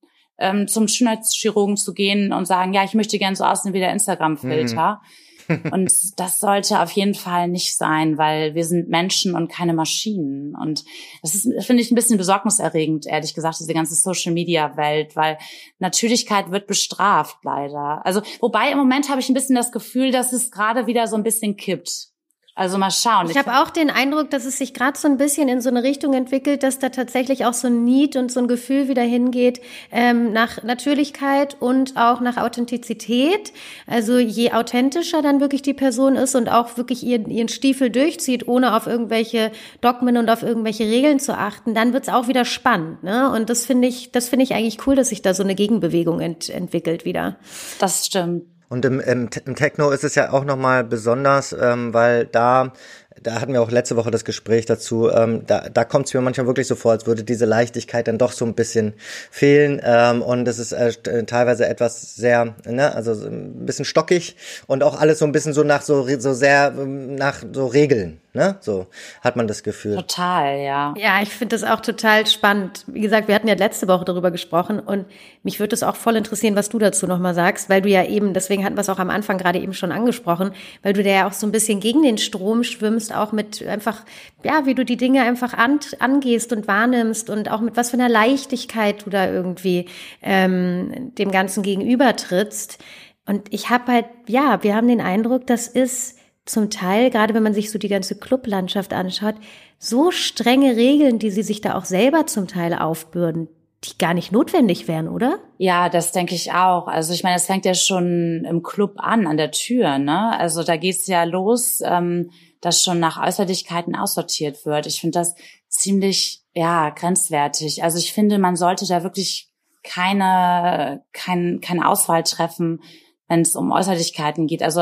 ähm, 0.43 0.67
zum 0.67 0.87
Schönheitschirurgen 0.87 1.77
zu 1.77 1.93
gehen 1.93 2.33
und 2.33 2.45
sagen, 2.45 2.73
ja, 2.73 2.83
ich 2.83 2.93
möchte 2.93 3.17
gern 3.17 3.35
so 3.35 3.43
aussehen 3.45 3.73
wie 3.73 3.79
der 3.79 3.91
Instagram-Filter. 3.91 5.01
Mhm. 5.47 5.71
und 5.71 5.91
das 6.17 6.39
sollte 6.39 6.81
auf 6.81 6.91
jeden 6.91 7.15
Fall 7.15 7.47
nicht 7.47 7.75
sein, 7.75 8.17
weil 8.17 8.55
wir 8.55 8.65
sind 8.65 8.89
Menschen 8.89 9.35
und 9.35 9.51
keine 9.51 9.73
Maschinen. 9.73 10.55
Und 10.55 10.85
das 11.21 11.35
ist, 11.35 11.65
finde 11.65 11.81
ich, 11.81 11.91
ein 11.91 11.95
bisschen 11.95 12.17
besorgniserregend, 12.17 13.05
ehrlich 13.07 13.33
gesagt, 13.33 13.59
diese 13.59 13.73
ganze 13.73 13.95
Social-Media-Welt, 13.95 15.15
weil 15.15 15.37
Natürlichkeit 15.79 16.51
wird 16.51 16.67
bestraft, 16.67 17.37
leider. 17.43 18.05
Also, 18.05 18.21
wobei 18.39 18.71
im 18.71 18.77
Moment 18.77 19.09
habe 19.09 19.19
ich 19.19 19.29
ein 19.29 19.33
bisschen 19.33 19.55
das 19.55 19.71
Gefühl, 19.71 20.11
dass 20.11 20.33
es 20.33 20.51
gerade 20.51 20.87
wieder 20.87 21.07
so 21.07 21.15
ein 21.15 21.23
bisschen 21.23 21.57
kippt. 21.57 22.12
Also 22.55 22.77
mal 22.77 22.91
schauen. 22.91 23.27
Ich, 23.31 23.37
habe 23.37 23.59
auch 23.63 23.71
den 23.71 23.89
Eindruck, 23.89 24.29
dass 24.29 24.45
es 24.45 24.59
sich 24.59 24.75
gerade 24.75 24.95
so 24.95 25.07
ein 25.07 25.17
bisschen 25.17 25.47
in 25.47 25.59
so 25.59 25.69
eine 25.69 25.81
Richtung 25.81 26.13
entwickelt, 26.13 26.61
dass 26.61 26.77
da 26.77 26.89
tatsächlich 26.89 27.45
auch 27.45 27.53
so 27.53 27.65
ein 27.65 27.83
Need 27.83 28.15
und 28.15 28.31
so 28.31 28.41
ein 28.41 28.47
Gefühl 28.47 28.87
wieder 28.87 29.01
hingeht 29.01 29.59
ähm, 29.91 30.33
nach 30.33 30.61
Natürlichkeit 30.61 31.57
und 31.59 31.97
auch 31.97 32.21
nach 32.21 32.37
Authentizität. 32.37 33.53
Also 33.87 34.19
je 34.19 34.51
authentischer 34.51 35.23
dann 35.23 35.39
wirklich 35.39 35.63
die 35.63 35.73
Person 35.73 36.15
ist 36.15 36.35
und 36.35 36.47
auch 36.47 36.77
wirklich 36.77 37.01
ihren, 37.03 37.31
ihren 37.31 37.47
Stiefel 37.49 37.89
durchzieht, 37.89 38.47
ohne 38.47 38.75
auf 38.75 38.85
irgendwelche 38.85 39.51
Dogmen 39.81 40.17
und 40.17 40.29
auf 40.29 40.43
irgendwelche 40.43 40.83
Regeln 40.83 41.19
zu 41.19 41.35
achten, 41.35 41.73
dann 41.73 41.91
wird's 41.91 42.09
auch 42.09 42.27
wieder 42.27 42.45
spannend. 42.45 43.01
Ne? 43.01 43.31
Und 43.31 43.49
das 43.49 43.65
finde 43.65 43.87
ich, 43.87 44.11
das 44.11 44.29
finde 44.29 44.43
ich 44.43 44.53
eigentlich 44.53 44.85
cool, 44.85 44.95
dass 44.95 45.09
sich 45.09 45.23
da 45.23 45.33
so 45.33 45.41
eine 45.41 45.55
Gegenbewegung 45.55 46.19
ent 46.19 46.49
entwickelt 46.49 47.03
wieder. 47.03 47.37
Das 47.79 48.05
stimmt. 48.05 48.52
Und 48.69 48.85
im, 48.85 48.99
im, 48.99 49.29
im 49.45 49.55
Techno 49.55 49.91
ist 49.91 50.03
es 50.03 50.15
ja 50.15 50.31
auch 50.31 50.45
nochmal 50.45 50.83
besonders, 50.83 51.53
ähm, 51.53 51.93
weil 51.93 52.25
da 52.25 52.73
da 53.21 53.39
hatten 53.39 53.53
wir 53.53 53.61
auch 53.61 53.71
letzte 53.71 53.95
Woche 53.95 54.11
das 54.11 54.25
Gespräch 54.25 54.65
dazu, 54.65 55.09
ähm, 55.09 55.45
da, 55.45 55.69
da 55.69 55.83
kommt 55.83 56.07
es 56.07 56.13
mir 56.13 56.21
manchmal 56.21 56.47
wirklich 56.47 56.67
so 56.67 56.75
vor, 56.75 56.91
als 56.91 57.05
würde 57.05 57.23
diese 57.23 57.45
Leichtigkeit 57.45 58.07
dann 58.07 58.17
doch 58.17 58.31
so 58.31 58.45
ein 58.45 58.53
bisschen 58.53 58.93
fehlen. 59.29 59.81
Ähm, 59.83 60.21
und 60.21 60.47
es 60.47 60.59
ist 60.59 60.71
äh, 60.71 60.93
äh 61.05 61.23
teilweise 61.23 61.67
etwas 61.67 62.15
sehr, 62.15 62.55
ne, 62.65 62.93
also 62.95 63.11
ein 63.13 63.65
bisschen 63.65 63.85
stockig 63.85 64.35
und 64.67 64.83
auch 64.83 64.99
alles 64.99 65.19
so 65.19 65.25
ein 65.25 65.31
bisschen 65.31 65.53
so 65.53 65.63
nach 65.63 65.81
so, 65.81 66.07
so 66.19 66.33
sehr 66.33 66.73
ähm, 66.77 67.15
nach 67.15 67.43
so 67.53 67.67
Regeln, 67.67 68.19
ne, 68.33 68.57
so 68.61 68.87
hat 69.21 69.35
man 69.35 69.47
das 69.47 69.63
Gefühl. 69.63 69.95
Total, 69.95 70.59
ja. 70.59 70.93
Ja, 70.97 71.21
ich 71.21 71.29
finde 71.29 71.55
das 71.55 71.63
auch 71.63 71.81
total 71.81 72.25
spannend. 72.25 72.83
Wie 72.87 73.01
gesagt, 73.01 73.27
wir 73.27 73.35
hatten 73.35 73.47
ja 73.47 73.53
letzte 73.53 73.87
Woche 73.87 74.05
darüber 74.05 74.31
gesprochen 74.31 74.79
und 74.79 75.05
mich 75.43 75.59
würde 75.59 75.75
es 75.75 75.83
auch 75.83 75.95
voll 75.95 76.15
interessieren, 76.15 76.55
was 76.55 76.69
du 76.69 76.79
dazu 76.79 77.05
nochmal 77.05 77.35
sagst, 77.35 77.69
weil 77.69 77.81
du 77.81 77.89
ja 77.89 78.03
eben, 78.05 78.33
deswegen 78.33 78.65
hatten 78.65 78.75
wir 78.75 78.81
es 78.81 78.89
auch 78.89 78.99
am 78.99 79.09
Anfang 79.09 79.37
gerade 79.37 79.59
eben 79.59 79.73
schon 79.73 79.91
angesprochen, 79.91 80.51
weil 80.81 80.93
du 80.93 81.03
da 81.03 81.09
ja 81.09 81.27
auch 81.27 81.33
so 81.33 81.45
ein 81.45 81.51
bisschen 81.51 81.79
gegen 81.79 82.01
den 82.01 82.17
Strom 82.17 82.63
schwimmst, 82.63 83.15
auch 83.15 83.31
mit 83.31 83.65
einfach, 83.67 84.03
ja, 84.43 84.65
wie 84.65 84.75
du 84.75 84.83
die 84.83 84.97
Dinge 84.97 85.21
einfach 85.21 85.53
an, 85.53 85.79
angehst 85.99 86.51
und 86.53 86.67
wahrnimmst 86.67 87.29
und 87.29 87.51
auch 87.51 87.61
mit 87.61 87.77
was 87.77 87.91
für 87.91 87.97
einer 87.97 88.09
Leichtigkeit 88.09 89.05
du 89.05 89.09
da 89.09 89.29
irgendwie 89.29 89.87
ähm, 90.21 91.13
dem 91.17 91.31
Ganzen 91.31 91.61
gegenüber 91.61 92.15
trittst. 92.15 92.79
Und 93.25 93.53
ich 93.53 93.69
habe 93.69 93.91
halt, 93.91 94.05
ja, 94.27 94.63
wir 94.63 94.75
haben 94.75 94.87
den 94.87 95.01
Eindruck, 95.01 95.47
das 95.47 95.67
ist 95.67 96.17
zum 96.45 96.69
Teil, 96.69 97.09
gerade 97.09 97.33
wenn 97.33 97.43
man 97.43 97.53
sich 97.53 97.71
so 97.71 97.79
die 97.79 97.87
ganze 97.87 98.17
Clublandschaft 98.17 98.93
anschaut, 98.93 99.35
so 99.79 100.11
strenge 100.11 100.75
Regeln, 100.75 101.19
die 101.19 101.31
sie 101.31 101.43
sich 101.43 101.61
da 101.61 101.75
auch 101.75 101.85
selber 101.85 102.25
zum 102.25 102.47
Teil 102.47 102.73
aufbürden, 102.73 103.47
die 103.83 103.97
gar 103.97 104.13
nicht 104.13 104.31
notwendig 104.31 104.87
wären, 104.87 105.07
oder? 105.07 105.39
Ja, 105.57 105.89
das 105.89 106.11
denke 106.11 106.35
ich 106.35 106.51
auch. 106.51 106.87
Also 106.87 107.13
ich 107.13 107.23
meine, 107.23 107.35
es 107.35 107.45
fängt 107.45 107.65
ja 107.65 107.73
schon 107.73 108.45
im 108.47 108.63
Club 108.63 108.95
an, 108.97 109.27
an 109.27 109.37
der 109.37 109.51
Tür, 109.51 109.97
ne? 109.97 110.37
Also 110.37 110.63
da 110.63 110.77
geht's 110.77 111.07
ja 111.07 111.23
los. 111.23 111.79
Ähm, 111.83 112.29
dass 112.63 112.81
schon 112.81 112.99
nach 112.99 113.21
Äußerlichkeiten 113.21 113.93
aussortiert 113.93 114.65
wird. 114.65 114.87
Ich 114.87 115.01
finde 115.01 115.19
das 115.19 115.35
ziemlich, 115.67 116.43
ja, 116.53 116.91
grenzwertig. 116.91 117.83
Also 117.83 117.97
ich 117.97 118.13
finde, 118.13 118.37
man 118.39 118.55
sollte 118.55 118.87
da 118.87 119.03
wirklich 119.03 119.49
keine, 119.83 121.03
kein, 121.11 121.59
keine 121.59 121.89
Auswahl 121.89 122.23
treffen, 122.23 122.81
wenn 123.27 123.41
es 123.41 123.57
um 123.57 123.73
Äußerlichkeiten 123.73 124.47
geht. 124.47 124.63
Also 124.63 124.81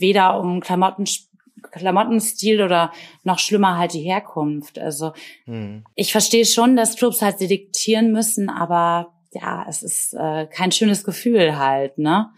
weder 0.00 0.40
um 0.40 0.60
Klamotten, 0.60 1.04
Klamottenstil 1.70 2.62
oder 2.62 2.92
noch 3.24 3.38
schlimmer 3.38 3.78
halt 3.78 3.92
die 3.92 4.02
Herkunft. 4.02 4.78
Also 4.78 5.12
hm. 5.44 5.84
ich 5.94 6.12
verstehe 6.12 6.44
schon, 6.44 6.76
dass 6.76 6.96
Clubs 6.96 7.22
halt 7.22 7.38
selektieren 7.38 8.12
müssen, 8.12 8.48
aber 8.48 9.12
ja, 9.32 9.66
es 9.68 9.82
ist 9.82 10.14
äh, 10.14 10.46
kein 10.46 10.72
schönes 10.72 11.04
Gefühl 11.04 11.58
halt, 11.58 11.98
ne? 11.98 12.30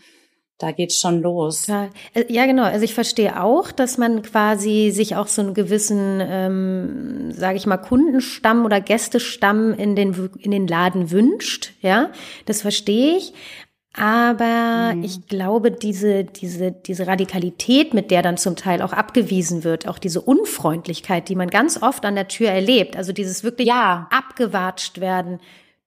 da 0.60 0.72
geht's 0.72 1.00
schon 1.00 1.22
los. 1.22 1.66
Ja, 1.66 1.88
äh, 2.14 2.24
ja, 2.28 2.46
genau. 2.46 2.64
Also 2.64 2.84
ich 2.84 2.94
verstehe 2.94 3.42
auch, 3.42 3.72
dass 3.72 3.98
man 3.98 4.22
quasi 4.22 4.90
sich 4.92 5.16
auch 5.16 5.26
so 5.26 5.42
einen 5.42 5.54
gewissen, 5.54 6.20
ähm, 6.22 7.32
sage 7.32 7.56
ich 7.56 7.66
mal, 7.66 7.78
Kundenstamm 7.78 8.64
oder 8.64 8.80
Gästestamm 8.80 9.72
in 9.72 9.96
den 9.96 10.30
in 10.38 10.50
den 10.50 10.68
Laden 10.68 11.10
wünscht. 11.10 11.72
Ja, 11.80 12.10
das 12.44 12.62
verstehe 12.62 13.16
ich. 13.16 13.32
Aber 13.94 14.92
mhm. 14.94 15.02
ich 15.02 15.26
glaube, 15.26 15.72
diese, 15.72 16.24
diese, 16.24 16.70
diese 16.70 17.06
Radikalität, 17.06 17.92
mit 17.92 18.10
der 18.10 18.22
dann 18.22 18.36
zum 18.36 18.56
Teil 18.56 18.82
auch 18.82 18.92
abgewiesen 18.92 19.64
wird, 19.64 19.88
auch 19.88 19.98
diese 19.98 20.20
Unfreundlichkeit, 20.20 21.28
die 21.28 21.34
man 21.34 21.48
ganz 21.48 21.82
oft 21.82 22.04
an 22.04 22.14
der 22.14 22.28
Tür 22.28 22.50
erlebt, 22.50 22.96
also 22.96 23.12
dieses 23.12 23.42
wirklich 23.42 23.68
ja. 23.68 24.08
abgewatscht 24.10 25.00
werden, 25.00 25.40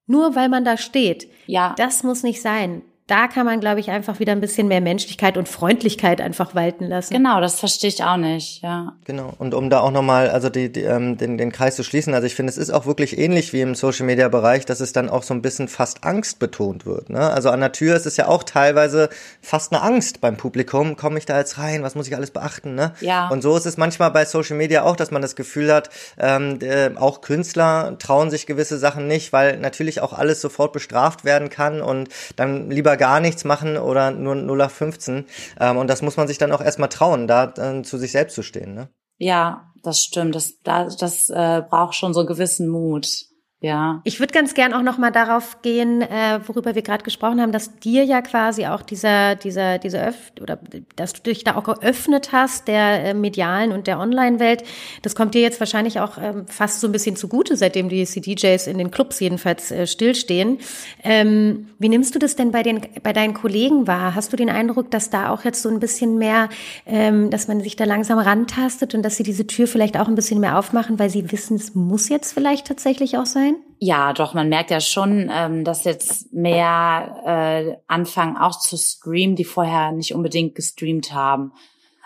nur 0.05 0.35
weil 0.35 0.49
man 0.49 0.65
da 0.65 0.77
steht. 0.77 1.29
Ja. 1.47 1.75
Das 1.77 2.03
muss 2.03 2.23
nicht 2.23 2.41
sein 2.41 2.81
da 3.07 3.27
kann 3.27 3.45
man, 3.45 3.59
glaube 3.59 3.81
ich, 3.81 3.91
einfach 3.91 4.19
wieder 4.19 4.31
ein 4.31 4.39
bisschen 4.39 4.69
mehr 4.69 4.79
Menschlichkeit 4.79 5.35
und 5.37 5.49
Freundlichkeit 5.49 6.21
einfach 6.21 6.55
walten 6.55 6.85
lassen. 6.85 7.13
Genau, 7.13 7.41
das 7.41 7.59
verstehe 7.59 7.89
ich 7.89 8.01
auch 8.01 8.15
nicht, 8.15 8.61
ja. 8.63 8.93
Genau. 9.03 9.33
Und 9.37 9.53
um 9.53 9.69
da 9.69 9.81
auch 9.81 9.91
nochmal, 9.91 10.29
also 10.29 10.49
die, 10.49 10.71
die, 10.71 10.81
ähm, 10.81 11.17
den, 11.17 11.37
den 11.37 11.51
Kreis 11.51 11.75
zu 11.75 11.83
schließen, 11.83 12.13
also 12.13 12.25
ich 12.25 12.35
finde, 12.35 12.49
es 12.49 12.57
ist 12.57 12.69
auch 12.69 12.85
wirklich 12.85 13.17
ähnlich 13.17 13.51
wie 13.51 13.59
im 13.59 13.75
Social 13.75 14.05
Media 14.05 14.29
Bereich, 14.29 14.65
dass 14.65 14.79
es 14.79 14.93
dann 14.93 15.09
auch 15.09 15.23
so 15.23 15.33
ein 15.33 15.41
bisschen 15.41 15.67
fast 15.67 16.05
Angst 16.05 16.39
betont 16.39 16.85
wird. 16.85 17.09
Ne? 17.09 17.19
Also 17.19 17.49
an 17.49 17.59
der 17.59 17.73
Tür 17.73 17.97
ist 17.97 18.05
es 18.05 18.15
ja 18.15 18.29
auch 18.29 18.43
teilweise 18.43 19.09
fast 19.41 19.73
eine 19.73 19.81
Angst 19.81 20.21
beim 20.21 20.37
Publikum. 20.37 20.95
Komme 20.95 21.19
ich 21.19 21.25
da 21.25 21.37
jetzt 21.37 21.57
rein? 21.57 21.83
Was 21.83 21.95
muss 21.95 22.07
ich 22.07 22.15
alles 22.15 22.31
beachten? 22.31 22.73
Ne? 22.73 22.93
Ja. 23.01 23.27
Und 23.27 23.41
so 23.41 23.57
ist 23.57 23.65
es 23.65 23.75
manchmal 23.75 24.11
bei 24.11 24.23
Social 24.23 24.55
Media 24.55 24.83
auch, 24.83 24.95
dass 24.95 25.11
man 25.11 25.21
das 25.21 25.35
Gefühl 25.35 25.73
hat, 25.73 25.89
ähm, 26.17 26.59
äh, 26.61 26.91
auch 26.95 27.19
Künstler 27.19 27.97
trauen 27.99 28.29
sich 28.29 28.45
gewisse 28.45 28.77
Sachen 28.77 29.07
nicht, 29.07 29.33
weil 29.33 29.57
natürlich 29.57 29.99
auch 29.99 30.13
alles 30.13 30.39
sofort 30.39 30.71
bestraft 30.71 31.25
werden 31.25 31.49
kann 31.49 31.81
und 31.81 32.07
dann 32.37 32.71
lieber 32.71 32.92
lieber 32.93 32.97
gar 32.97 33.19
nichts 33.19 33.43
machen 33.43 33.77
oder 33.77 34.11
nur 34.11 34.35
0 34.35 34.61
auf 34.61 34.71
15. 34.71 35.25
Ähm, 35.59 35.77
und 35.77 35.87
das 35.87 36.01
muss 36.01 36.17
man 36.17 36.27
sich 36.27 36.37
dann 36.37 36.51
auch 36.51 36.61
erstmal 36.61 36.89
trauen, 36.89 37.27
da 37.27 37.53
äh, 37.57 37.81
zu 37.83 37.97
sich 37.97 38.11
selbst 38.11 38.35
zu 38.35 38.43
stehen. 38.43 38.73
Ne? 38.73 38.89
Ja, 39.17 39.71
das 39.81 40.01
stimmt. 40.01 40.35
Das, 40.35 40.59
das, 40.63 40.97
das 40.97 41.29
äh, 41.29 41.61
braucht 41.67 41.95
schon 41.95 42.13
so 42.13 42.21
einen 42.21 42.27
gewissen 42.27 42.67
Mut. 42.67 43.25
Ja. 43.63 44.01
Ich 44.03 44.19
würde 44.19 44.33
ganz 44.33 44.55
gern 44.55 44.73
auch 44.73 44.81
noch 44.81 44.97
mal 44.97 45.11
darauf 45.11 45.61
gehen, 45.61 46.01
äh, 46.01 46.41
worüber 46.45 46.75
wir 46.75 46.81
gerade 46.81 47.05
gesprochen 47.05 47.39
haben, 47.39 47.53
dass 47.53 47.79
dir 47.79 48.03
ja 48.03 48.21
quasi 48.21 48.65
auch 48.65 48.81
dieser 48.81 49.35
dieser 49.35 49.77
dieser 49.77 50.09
Öff 50.09 50.33
oder 50.41 50.59
dass 50.97 51.13
du 51.13 51.21
dich 51.21 51.45
da 51.45 51.55
auch 51.55 51.63
geöffnet 51.63 52.33
hast 52.33 52.67
der 52.67 53.05
äh, 53.05 53.13
medialen 53.13 53.71
und 53.71 53.87
der 53.87 53.99
Online-Welt. 53.99 54.65
Das 55.01 55.15
kommt 55.15 55.33
dir 55.33 55.41
jetzt 55.41 55.61
wahrscheinlich 55.61 56.01
auch 56.01 56.17
ähm, 56.17 56.45
fast 56.45 56.81
so 56.81 56.87
ein 56.87 56.91
bisschen 56.91 57.15
zugute, 57.15 57.55
seitdem 57.55 57.87
die 57.87 58.05
CDJs 58.05 58.67
in 58.67 58.79
den 58.79 58.91
Clubs 58.91 59.21
jedenfalls 59.21 59.71
äh, 59.71 59.87
stillstehen. 59.87 60.57
Ähm, 61.01 61.69
wie 61.79 61.87
nimmst 61.87 62.13
du 62.15 62.19
das 62.19 62.35
denn 62.35 62.51
bei 62.51 62.63
den 62.63 62.81
bei 63.01 63.13
deinen 63.13 63.33
Kollegen 63.33 63.87
wahr? 63.87 64.13
Hast 64.13 64.33
du 64.33 64.35
den 64.35 64.49
Eindruck, 64.49 64.91
dass 64.91 65.09
da 65.09 65.29
auch 65.29 65.45
jetzt 65.45 65.61
so 65.61 65.69
ein 65.69 65.79
bisschen 65.79 66.17
mehr, 66.17 66.49
ähm, 66.85 67.29
dass 67.29 67.47
man 67.47 67.61
sich 67.61 67.77
da 67.77 67.85
langsam 67.85 68.19
rantastet 68.19 68.93
und 68.93 69.03
dass 69.03 69.15
sie 69.15 69.23
diese 69.23 69.47
Tür 69.47 69.67
vielleicht 69.67 69.97
auch 69.97 70.09
ein 70.09 70.15
bisschen 70.15 70.41
mehr 70.41 70.59
aufmachen, 70.59 70.99
weil 70.99 71.09
sie 71.09 71.31
wissen, 71.31 71.55
es 71.55 71.75
muss 71.75 72.09
jetzt 72.09 72.33
vielleicht 72.33 72.67
tatsächlich 72.67 73.17
auch 73.17 73.25
sein? 73.25 73.52
Ja, 73.85 74.13
doch, 74.13 74.33
man 74.33 74.47
merkt 74.47 74.71
ja 74.71 74.79
schon, 74.79 75.29
ähm, 75.29 75.65
dass 75.65 75.83
jetzt 75.83 76.31
mehr 76.31 77.17
äh, 77.25 77.75
anfangen 77.87 78.37
auch 78.37 78.57
zu 78.57 78.77
streamen, 78.77 79.35
die 79.35 79.43
vorher 79.43 79.91
nicht 79.91 80.15
unbedingt 80.15 80.55
gestreamt 80.55 81.13
haben. 81.13 81.51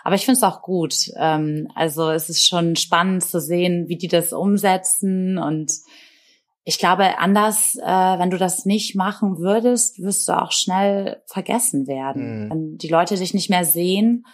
Aber 0.02 0.16
ich 0.16 0.24
finde 0.24 0.38
es 0.38 0.42
auch 0.42 0.60
gut. 0.60 1.12
Ähm, 1.16 1.68
also 1.76 2.10
es 2.10 2.28
ist 2.30 2.44
schon 2.44 2.74
spannend 2.74 3.22
zu 3.22 3.40
sehen, 3.40 3.86
wie 3.86 3.96
die 3.96 4.08
das 4.08 4.32
umsetzen. 4.32 5.38
Und 5.38 5.70
ich 6.64 6.80
glaube, 6.80 7.16
anders, 7.20 7.76
äh, 7.76 7.86
wenn 7.86 8.30
du 8.30 8.38
das 8.38 8.64
nicht 8.64 8.96
machen 8.96 9.38
würdest, 9.38 10.02
wirst 10.02 10.28
du 10.28 10.32
auch 10.32 10.50
schnell 10.50 11.22
vergessen 11.26 11.86
werden. 11.86 12.46
Mhm. 12.46 12.50
Wenn 12.50 12.78
die 12.78 12.88
Leute 12.88 13.14
dich 13.14 13.34
nicht 13.34 13.50
mehr 13.50 13.64
sehen, 13.64 14.26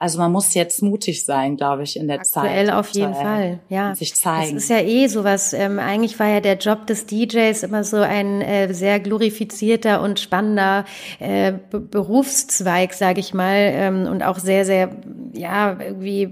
also 0.00 0.18
man 0.18 0.32
muss 0.32 0.54
jetzt 0.54 0.82
mutig 0.82 1.26
sein, 1.26 1.58
glaube 1.58 1.82
ich, 1.82 1.98
in 1.98 2.08
der 2.08 2.20
aktuell 2.20 2.32
Zeit. 2.32 2.44
Aktuell 2.44 2.70
auf 2.70 2.88
jeden 2.88 3.14
Fall, 3.14 3.60
ja. 3.68 3.94
Sich 3.94 4.14
zeigen. 4.14 4.54
Das 4.54 4.64
ist 4.64 4.70
ja 4.70 4.80
eh 4.80 5.06
sowas. 5.08 5.52
Ähm, 5.52 5.78
eigentlich 5.78 6.18
war 6.18 6.26
ja 6.26 6.40
der 6.40 6.56
Job 6.56 6.86
des 6.86 7.04
DJs 7.04 7.62
immer 7.62 7.84
so 7.84 7.98
ein 7.98 8.40
äh, 8.40 8.72
sehr 8.72 8.98
glorifizierter 8.98 10.00
und 10.00 10.18
spannender 10.18 10.86
äh, 11.18 11.52
Berufszweig, 11.70 12.94
sage 12.94 13.20
ich 13.20 13.34
mal, 13.34 13.56
ähm, 13.58 14.06
und 14.06 14.22
auch 14.22 14.38
sehr, 14.38 14.64
sehr 14.64 14.96
ja, 15.34 15.78
irgendwie 15.78 16.30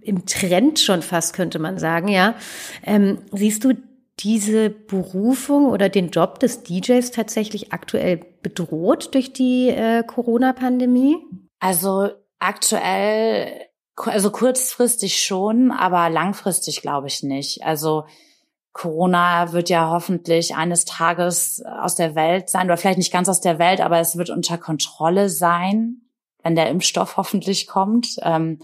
im 0.00 0.26
Trend 0.26 0.80
schon 0.80 1.02
fast, 1.02 1.32
könnte 1.32 1.60
man 1.60 1.78
sagen, 1.78 2.08
ja. 2.08 2.34
Ähm, 2.84 3.18
siehst 3.30 3.62
du 3.62 3.74
diese 4.18 4.70
Berufung 4.70 5.66
oder 5.66 5.88
den 5.88 6.10
Job 6.10 6.40
des 6.40 6.64
DJs 6.64 7.08
tatsächlich 7.12 7.72
aktuell 7.72 8.18
bedroht 8.42 9.14
durch 9.14 9.32
die 9.32 9.68
äh, 9.68 10.02
Corona-Pandemie? 10.02 11.18
Also 11.60 12.10
aktuell, 12.44 13.66
also 13.96 14.30
kurzfristig 14.30 15.22
schon, 15.22 15.70
aber 15.70 16.10
langfristig 16.10 16.82
glaube 16.82 17.08
ich 17.08 17.22
nicht. 17.22 17.64
Also 17.64 18.04
Corona 18.74 19.52
wird 19.52 19.70
ja 19.70 19.88
hoffentlich 19.88 20.56
eines 20.56 20.84
Tages 20.84 21.62
aus 21.80 21.94
der 21.94 22.14
Welt 22.16 22.50
sein 22.50 22.66
oder 22.66 22.76
vielleicht 22.76 22.98
nicht 22.98 23.12
ganz 23.12 23.28
aus 23.28 23.40
der 23.40 23.58
Welt, 23.58 23.80
aber 23.80 24.00
es 24.00 24.18
wird 24.18 24.30
unter 24.30 24.58
Kontrolle 24.58 25.28
sein, 25.28 26.02
wenn 26.42 26.56
der 26.56 26.68
Impfstoff 26.68 27.16
hoffentlich 27.16 27.68
kommt. 27.68 28.16
Ähm, 28.22 28.58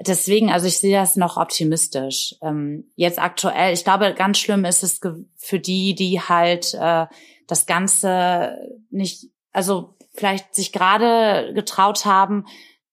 deswegen, 0.00 0.50
also 0.50 0.66
ich 0.66 0.78
sehe 0.78 0.98
das 0.98 1.16
noch 1.16 1.36
optimistisch. 1.36 2.34
Ähm, 2.42 2.90
jetzt 2.96 3.20
aktuell, 3.20 3.72
ich 3.72 3.84
glaube, 3.84 4.12
ganz 4.14 4.38
schlimm 4.38 4.64
ist 4.64 4.82
es 4.82 5.00
für 5.36 5.60
die, 5.60 5.94
die 5.94 6.20
halt 6.20 6.74
äh, 6.74 7.06
das 7.46 7.66
Ganze 7.66 8.58
nicht, 8.90 9.28
also 9.52 9.94
vielleicht 10.14 10.54
sich 10.54 10.72
gerade 10.72 11.52
getraut 11.54 12.04
haben, 12.04 12.44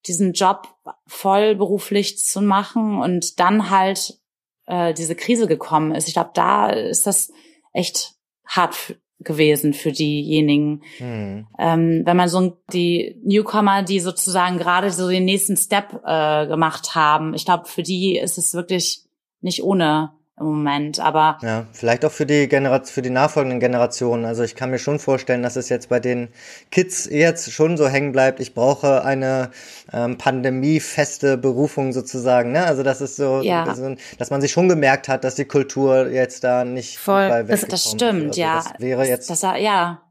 diesen 0.08 0.34
Job 0.34 0.68
voll 1.08 1.56
beruflich 1.56 2.20
zu 2.20 2.42
machen 2.42 3.00
und 3.00 3.40
dann 3.40 3.70
halt 3.70 4.20
äh, 4.68 4.94
diese 4.94 5.16
Krise 5.16 5.48
gekommen 5.48 5.94
ist. 5.94 6.08
Ich 6.08 6.14
glaube, 6.14 6.32
da 6.34 6.70
ist 6.70 7.08
das 7.08 7.32
echt 7.74 8.16
hart 8.46 8.98
gewesen 9.20 9.74
für 9.74 9.92
diejenigen. 9.92 10.82
Mhm. 11.00 11.48
Ähm, 11.58 12.02
wenn 12.06 12.18
man 12.18 12.30
so 12.30 12.58
die 12.72 13.20
Newcomer, 13.24 13.84
die 13.84 14.00
sozusagen 14.00 14.58
gerade 14.58 14.92
so 14.92 15.10
den 15.10 15.26
nächsten 15.26 15.58
Step 15.58 16.02
äh, 16.06 16.48
gemacht 16.48 16.96
haben, 16.96 17.34
ich 17.34 17.46
glaube, 17.46 17.66
für 17.66 17.84
die 17.84 18.18
ist 18.18 18.38
es 18.38 18.54
wirklich 18.54 19.06
nicht 19.42 19.64
ohne 19.64 20.12
im 20.38 20.48
Moment, 20.48 21.00
aber 21.00 21.38
ja, 21.42 21.66
vielleicht 21.72 22.04
auch 22.04 22.12
für 22.12 22.26
die 22.26 22.50
Generation, 22.50 22.94
für 22.94 23.02
die 23.02 23.10
nachfolgenden 23.10 23.62
Generationen. 23.62 24.26
Also 24.26 24.44
ich 24.44 24.56
kann 24.56 24.70
mir 24.70 24.80
schon 24.80 25.00
vorstellen, 25.00 25.44
dass 25.44 25.56
es 25.56 25.70
jetzt 25.70 25.88
bei 25.88 26.02
den 26.02 26.28
Kids 26.72 27.06
jetzt 27.10 27.54
schon 27.54 27.78
so 27.78 27.88
hängen 27.88 28.12
bleibt. 28.12 28.42
Ich 28.42 28.54
brauche 28.54 29.06
eine 29.06 29.52
ähm, 29.94 30.18
pandemiefeste 30.18 31.38
Berufung 31.38 31.94
sozusagen. 31.94 32.52
Ne? 32.52 32.66
Also 32.66 32.84
das 32.84 33.00
ist 33.00 33.16
so, 33.16 33.42
ja. 33.44 33.74
so, 33.74 33.96
dass 34.18 34.30
man 34.30 34.42
sich 34.42 34.52
schon 34.52 34.68
gemerkt 34.68 35.08
hat, 35.08 35.24
dass 35.24 35.36
die 35.36 35.46
Kultur 35.46 36.10
jetzt 36.10 36.44
da 36.44 36.66
nicht 36.66 36.98
voll. 36.98 37.46
Das, 37.48 37.62
das 37.62 37.92
stimmt, 37.92 38.30
also 38.30 38.42
ja. 38.42 38.56
Das 38.56 38.74
wäre 38.80 39.08
jetzt 39.08 39.30
das, 39.30 39.40
das, 39.40 39.62
ja 39.62 40.02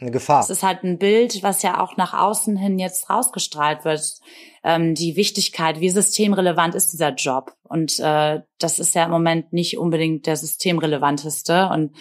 eine 0.00 0.10
Gefahr. 0.10 0.40
Das 0.40 0.50
ist 0.50 0.62
halt 0.62 0.82
ein 0.82 0.98
Bild, 0.98 1.42
was 1.42 1.62
ja 1.62 1.80
auch 1.80 1.96
nach 1.96 2.14
außen 2.14 2.56
hin 2.56 2.78
jetzt 2.78 3.10
rausgestrahlt 3.10 3.84
wird. 3.84 4.20
Ähm, 4.62 4.94
die 4.94 5.16
Wichtigkeit, 5.16 5.80
wie 5.80 5.90
systemrelevant 5.90 6.74
ist 6.74 6.92
dieser 6.92 7.14
Job? 7.14 7.54
Und 7.62 7.98
äh, 8.00 8.40
das 8.58 8.78
ist 8.78 8.94
ja 8.94 9.04
im 9.04 9.10
Moment 9.10 9.52
nicht 9.52 9.78
unbedingt 9.78 10.26
der 10.26 10.36
systemrelevanteste. 10.36 11.68
Und 11.72 11.96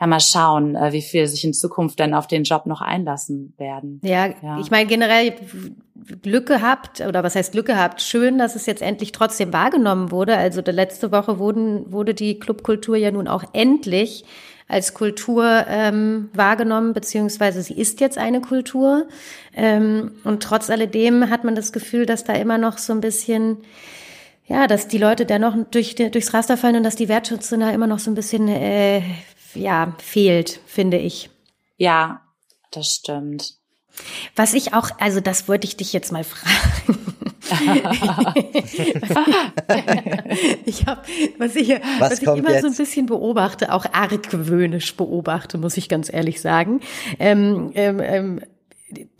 ja, 0.00 0.06
mal 0.06 0.20
schauen, 0.20 0.74
äh, 0.74 0.92
wie 0.92 1.02
viel 1.02 1.26
sich 1.26 1.44
in 1.44 1.52
Zukunft 1.52 2.00
dann 2.00 2.14
auf 2.14 2.26
den 2.26 2.44
Job 2.44 2.66
noch 2.66 2.80
einlassen 2.80 3.54
werden. 3.58 4.00
Ja, 4.02 4.28
ja. 4.42 4.58
ich 4.58 4.70
meine 4.70 4.88
generell 4.88 5.34
Glück 6.22 6.46
gehabt, 6.46 7.00
oder 7.00 7.22
was 7.22 7.36
heißt 7.36 7.52
Glück 7.52 7.66
gehabt? 7.66 8.00
Schön, 8.00 8.38
dass 8.38 8.56
es 8.56 8.66
jetzt 8.66 8.82
endlich 8.82 9.12
trotzdem 9.12 9.52
wahrgenommen 9.52 10.10
wurde. 10.10 10.36
Also 10.36 10.62
letzte 10.64 11.12
Woche 11.12 11.38
wurden, 11.38 11.92
wurde 11.92 12.14
die 12.14 12.38
Clubkultur 12.38 12.96
ja 12.96 13.10
nun 13.10 13.28
auch 13.28 13.44
endlich 13.52 14.24
als 14.70 14.94
Kultur 14.94 15.64
ähm, 15.68 16.30
wahrgenommen, 16.32 16.92
beziehungsweise 16.92 17.62
sie 17.62 17.74
ist 17.74 18.00
jetzt 18.00 18.18
eine 18.18 18.40
Kultur. 18.40 19.08
Ähm, 19.54 20.12
und 20.22 20.42
trotz 20.42 20.70
alledem 20.70 21.28
hat 21.28 21.42
man 21.44 21.56
das 21.56 21.72
Gefühl, 21.72 22.06
dass 22.06 22.24
da 22.24 22.34
immer 22.34 22.56
noch 22.56 22.78
so 22.78 22.92
ein 22.92 23.00
bisschen, 23.00 23.58
ja, 24.46 24.68
dass 24.68 24.86
die 24.86 24.98
Leute 24.98 25.26
dennoch 25.26 25.56
durch, 25.70 25.96
durchs 25.96 26.32
Raster 26.32 26.56
fallen 26.56 26.76
und 26.76 26.84
dass 26.84 26.94
die 26.94 27.08
Wertschätzung 27.08 27.60
da 27.60 27.70
immer 27.70 27.88
noch 27.88 27.98
so 27.98 28.10
ein 28.10 28.14
bisschen, 28.14 28.46
äh, 28.46 29.02
ja, 29.54 29.94
fehlt, 29.98 30.60
finde 30.66 30.98
ich. 30.98 31.30
Ja, 31.76 32.20
das 32.70 32.94
stimmt. 32.94 33.54
Was 34.36 34.54
ich 34.54 34.72
auch, 34.72 34.90
also 35.00 35.20
das 35.20 35.48
wollte 35.48 35.66
ich 35.66 35.76
dich 35.76 35.92
jetzt 35.92 36.12
mal 36.12 36.24
fragen. 36.24 37.16
ich 40.64 40.86
habe, 40.86 41.02
was 41.38 41.56
ich, 41.56 41.68
was, 41.68 42.12
was 42.12 42.22
ich 42.22 42.28
immer 42.28 42.50
jetzt? 42.50 42.62
so 42.62 42.68
ein 42.68 42.76
bisschen 42.76 43.06
beobachte, 43.06 43.72
auch 43.72 43.86
argwöhnisch 43.92 44.96
beobachte, 44.96 45.58
muss 45.58 45.76
ich 45.76 45.88
ganz 45.88 46.12
ehrlich 46.12 46.40
sagen. 46.40 46.80
Ähm, 47.18 47.72
ähm, 47.74 48.00
ähm, 48.00 48.40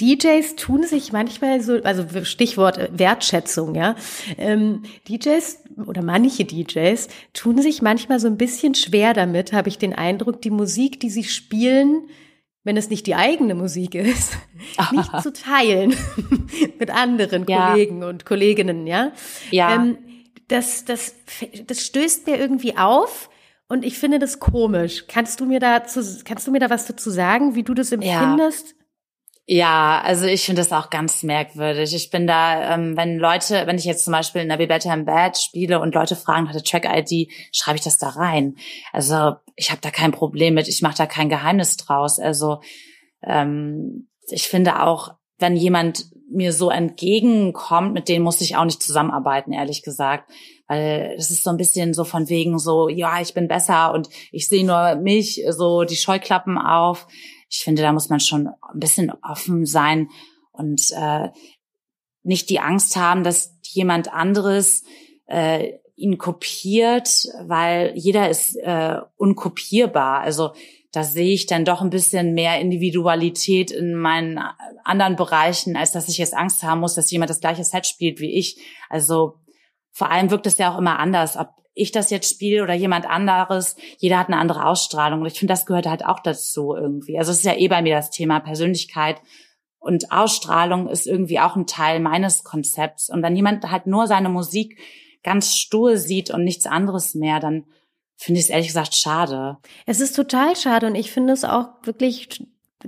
DJs 0.00 0.56
tun 0.56 0.84
sich 0.84 1.12
manchmal 1.12 1.62
so, 1.62 1.74
also 1.82 2.04
Stichwort 2.24 2.90
Wertschätzung, 2.92 3.74
ja. 3.74 3.94
Ähm, 4.36 4.82
DJs 5.08 5.62
oder 5.86 6.02
manche 6.02 6.44
DJs 6.44 7.08
tun 7.32 7.62
sich 7.62 7.82
manchmal 7.82 8.20
so 8.20 8.26
ein 8.26 8.36
bisschen 8.36 8.74
schwer 8.74 9.14
damit, 9.14 9.52
habe 9.52 9.68
ich 9.68 9.78
den 9.78 9.94
Eindruck, 9.94 10.42
die 10.42 10.50
Musik, 10.50 11.00
die 11.00 11.10
sie 11.10 11.24
spielen, 11.24 12.02
wenn 12.64 12.76
es 12.76 12.90
nicht 12.90 13.06
die 13.06 13.14
eigene 13.14 13.54
Musik 13.54 13.94
ist, 13.94 14.36
nicht 14.92 15.22
zu 15.22 15.32
teilen 15.32 15.94
mit 16.78 16.90
anderen 16.90 17.46
ja. 17.48 17.70
Kollegen 17.70 18.02
und 18.02 18.26
Kolleginnen, 18.26 18.86
ja. 18.86 19.12
Ja. 19.50 19.74
Ähm, 19.74 19.98
das, 20.48 20.84
das, 20.84 21.14
das 21.66 21.86
stößt 21.86 22.26
mir 22.26 22.36
irgendwie 22.36 22.76
auf 22.76 23.30
und 23.68 23.84
ich 23.84 23.98
finde 23.98 24.18
das 24.18 24.40
komisch. 24.40 25.06
Kannst 25.06 25.38
du 25.38 25.46
mir 25.46 25.60
dazu, 25.60 26.00
kannst 26.24 26.46
du 26.46 26.50
mir 26.50 26.58
da 26.58 26.70
was 26.70 26.86
dazu 26.86 27.08
sagen, 27.08 27.54
wie 27.54 27.62
du 27.62 27.72
das 27.72 27.92
empfindest? 27.92 28.68
Ja. 28.68 28.74
Ja, 29.52 30.00
also 30.04 30.26
ich 30.26 30.44
finde 30.44 30.62
das 30.62 30.72
auch 30.72 30.90
ganz 30.90 31.24
merkwürdig. 31.24 31.92
Ich 31.92 32.10
bin 32.10 32.28
da, 32.28 32.72
ähm, 32.72 32.96
wenn 32.96 33.18
Leute, 33.18 33.66
wenn 33.66 33.78
ich 33.78 33.84
jetzt 33.84 34.04
zum 34.04 34.12
Beispiel 34.12 34.42
in 34.42 34.48
der 34.48 34.58
Be 34.58 34.68
Better 34.68 34.94
in 34.94 35.06
Bad 35.06 35.36
spiele 35.36 35.80
und 35.80 35.92
Leute 35.92 36.14
fragen 36.14 36.44
nach 36.44 36.52
der 36.52 36.62
Track-ID, 36.62 37.32
schreibe 37.52 37.76
ich 37.76 37.82
das 37.82 37.98
da 37.98 38.10
rein. 38.10 38.54
Also 38.92 39.34
ich 39.60 39.70
habe 39.70 39.80
da 39.80 39.90
kein 39.90 40.12
Problem 40.12 40.54
mit, 40.54 40.68
ich 40.68 40.82
mache 40.82 40.96
da 40.96 41.06
kein 41.06 41.28
Geheimnis 41.28 41.76
draus. 41.76 42.18
Also 42.18 42.60
ähm, 43.22 44.08
ich 44.28 44.48
finde 44.48 44.82
auch, 44.82 45.14
wenn 45.38 45.56
jemand 45.56 46.06
mir 46.32 46.52
so 46.52 46.70
entgegenkommt, 46.70 47.92
mit 47.92 48.08
denen 48.08 48.24
muss 48.24 48.40
ich 48.40 48.56
auch 48.56 48.64
nicht 48.64 48.82
zusammenarbeiten, 48.82 49.52
ehrlich 49.52 49.82
gesagt. 49.82 50.30
Weil 50.68 51.14
es 51.16 51.30
ist 51.30 51.42
so 51.42 51.50
ein 51.50 51.56
bisschen 51.56 51.94
so 51.94 52.04
von 52.04 52.28
wegen 52.28 52.58
so, 52.58 52.88
ja, 52.88 53.20
ich 53.20 53.34
bin 53.34 53.48
besser 53.48 53.92
und 53.92 54.08
ich 54.30 54.48
sehe 54.48 54.64
nur 54.64 54.94
mich, 54.96 55.42
so 55.50 55.82
die 55.84 55.96
Scheuklappen 55.96 56.56
auf 56.56 57.06
ich 57.50 57.58
finde, 57.58 57.82
da 57.82 57.92
muss 57.92 58.08
man 58.08 58.20
schon 58.20 58.46
ein 58.46 58.78
bisschen 58.78 59.12
offen 59.22 59.66
sein 59.66 60.08
und 60.52 60.80
äh, 60.92 61.30
nicht 62.22 62.48
die 62.48 62.60
Angst 62.60 62.96
haben, 62.96 63.24
dass 63.24 63.58
jemand 63.62 64.12
anderes 64.12 64.84
äh, 65.26 65.72
ihn 66.00 66.18
kopiert, 66.18 67.28
weil 67.46 67.92
jeder 67.94 68.28
ist 68.30 68.56
äh, 68.56 68.96
unkopierbar. 69.16 70.20
Also 70.20 70.52
da 70.92 71.04
sehe 71.04 71.32
ich 71.32 71.46
dann 71.46 71.64
doch 71.64 71.82
ein 71.82 71.90
bisschen 71.90 72.34
mehr 72.34 72.60
Individualität 72.60 73.70
in 73.70 73.94
meinen 73.94 74.40
anderen 74.82 75.16
Bereichen, 75.16 75.76
als 75.76 75.92
dass 75.92 76.08
ich 76.08 76.18
jetzt 76.18 76.34
Angst 76.34 76.62
haben 76.62 76.80
muss, 76.80 76.94
dass 76.94 77.10
jemand 77.10 77.30
das 77.30 77.40
gleiche 77.40 77.64
Set 77.64 77.86
spielt 77.86 78.18
wie 78.20 78.36
ich. 78.36 78.58
Also 78.88 79.34
vor 79.92 80.10
allem 80.10 80.30
wirkt 80.30 80.46
es 80.46 80.58
ja 80.58 80.72
auch 80.72 80.78
immer 80.78 80.98
anders, 80.98 81.36
ob 81.36 81.50
ich 81.74 81.92
das 81.92 82.10
jetzt 82.10 82.28
spiele 82.28 82.62
oder 82.62 82.74
jemand 82.74 83.08
anderes. 83.08 83.76
Jeder 83.98 84.18
hat 84.18 84.26
eine 84.28 84.38
andere 84.38 84.66
Ausstrahlung. 84.66 85.20
Und 85.20 85.26
ich 85.26 85.38
finde, 85.38 85.52
das 85.52 85.66
gehört 85.66 85.86
halt 85.86 86.04
auch 86.04 86.20
dazu 86.20 86.74
irgendwie. 86.74 87.18
Also 87.18 87.30
es 87.30 87.38
ist 87.38 87.44
ja 87.44 87.56
eh 87.56 87.68
bei 87.68 87.82
mir 87.82 87.94
das 87.94 88.10
Thema 88.10 88.40
Persönlichkeit. 88.40 89.20
Und 89.78 90.12
Ausstrahlung 90.12 90.88
ist 90.88 91.06
irgendwie 91.06 91.40
auch 91.40 91.56
ein 91.56 91.66
Teil 91.66 92.00
meines 92.00 92.42
Konzepts. 92.42 93.08
Und 93.08 93.22
wenn 93.22 93.36
jemand 93.36 93.70
halt 93.70 93.86
nur 93.86 94.06
seine 94.08 94.28
Musik 94.28 94.78
ganz 95.22 95.56
stur 95.56 95.96
sieht 95.96 96.30
und 96.30 96.44
nichts 96.44 96.66
anderes 96.66 97.14
mehr, 97.14 97.40
dann 97.40 97.64
finde 98.16 98.38
ich 98.38 98.46
es 98.46 98.50
ehrlich 98.50 98.68
gesagt 98.68 98.94
schade. 98.94 99.58
Es 99.86 100.00
ist 100.00 100.14
total 100.14 100.56
schade 100.56 100.86
und 100.86 100.94
ich 100.94 101.10
finde 101.10 101.32
es 101.32 101.44
auch 101.44 101.68
wirklich 101.82 102.46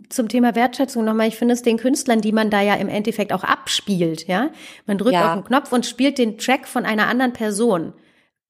zum 0.09 0.29
Thema 0.29 0.55
Wertschätzung 0.55 1.05
nochmal, 1.05 1.29
ich 1.29 1.37
finde 1.37 1.55
es 1.55 1.63
den 1.63 1.77
Künstlern, 1.77 2.21
die 2.21 2.33
man 2.33 2.51
da 2.51 2.63
ja 2.63 2.75
im 2.75 2.89
Endeffekt 2.89 3.33
auch 3.33 3.45
abspielt, 3.45 4.27
ja. 4.27 4.51
Man 4.87 4.99
drückt 4.99 5.15
ja. 5.15 5.35
auf 5.35 5.41
den 5.41 5.45
Knopf 5.45 5.73
und 5.73 5.87
spielt 5.87 6.19
den 6.19 6.39
Track 6.39 6.67
von 6.67 6.85
einer 6.85 7.09
anderen 7.09 7.33
Person. 7.33 7.93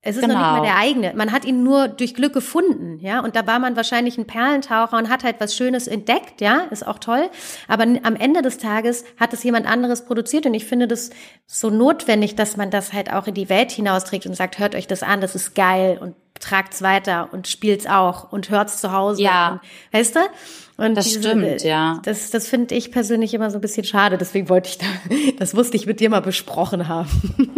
Es 0.05 0.17
ist 0.17 0.23
genau. 0.23 0.35
noch 0.35 0.41
nicht 0.41 0.51
mal 0.51 0.61
genau. 0.61 0.65
der 0.65 0.77
eigene. 0.79 1.12
Man 1.15 1.31
hat 1.31 1.45
ihn 1.45 1.62
nur 1.62 1.87
durch 1.87 2.15
Glück 2.15 2.33
gefunden, 2.33 2.99
ja. 2.99 3.21
Und 3.21 3.37
da 3.37 3.47
war 3.47 3.61
man 3.61 3.77
wahrscheinlich 3.77 4.19
ein 4.19 4.27
Perlentaucher 4.27 4.97
und 4.97 5.09
hat 5.09 5.23
halt 5.23 5.37
was 5.38 5.55
Schönes 5.55 5.87
entdeckt, 5.87 6.41
ja. 6.41 6.62
Ist 6.71 6.85
auch 6.85 6.99
toll. 6.99 7.31
Aber 7.69 7.85
am 7.85 8.17
Ende 8.17 8.43
des 8.43 8.59
Tages 8.59 9.05
hat 9.21 9.33
es 9.33 9.44
jemand 9.44 9.67
anderes 9.67 10.05
produziert 10.05 10.44
und 10.44 10.55
ich 10.55 10.65
finde 10.65 10.88
das 10.88 11.11
so 11.46 11.71
notwendig, 11.71 12.35
dass 12.35 12.57
man 12.57 12.71
das 12.71 12.92
halt 12.92 13.13
auch 13.13 13.29
in 13.29 13.35
die 13.35 13.48
Welt 13.48 13.71
hinausträgt 13.71 14.27
und 14.27 14.35
sagt, 14.35 14.59
hört 14.59 14.75
euch 14.75 14.88
das 14.88 15.05
an, 15.05 15.21
das 15.21 15.37
ist 15.37 15.55
geil 15.55 15.98
und 16.00 16.17
tragt's 16.40 16.83
weiter 16.83 17.29
und 17.31 17.46
spielt's 17.46 17.87
auch 17.87 18.33
und 18.33 18.50
hört's 18.50 18.81
zu 18.81 18.92
Hause. 18.92 19.23
Ja. 19.23 19.53
Und, 19.53 19.61
weißt 19.98 20.17
du? 20.17 20.21
Und 20.79 20.96
das 20.96 21.05
diese, 21.05 21.21
stimmt, 21.21 21.63
ja. 21.63 22.00
Das, 22.05 22.31
das 22.31 22.48
finde 22.48 22.75
ich 22.75 22.90
persönlich 22.90 23.35
immer 23.35 23.50
so 23.53 23.59
ein 23.59 23.61
bisschen 23.61 23.85
schade. 23.85 24.19
Deswegen 24.19 24.48
wollte 24.48 24.71
ich 24.71 24.79
da, 24.79 24.87
das 25.38 25.55
wusste 25.55 25.77
ich 25.77 25.87
mit 25.87 26.00
dir 26.00 26.11
mal 26.11 26.23
besprochen 26.23 26.88
haben. 26.88 27.09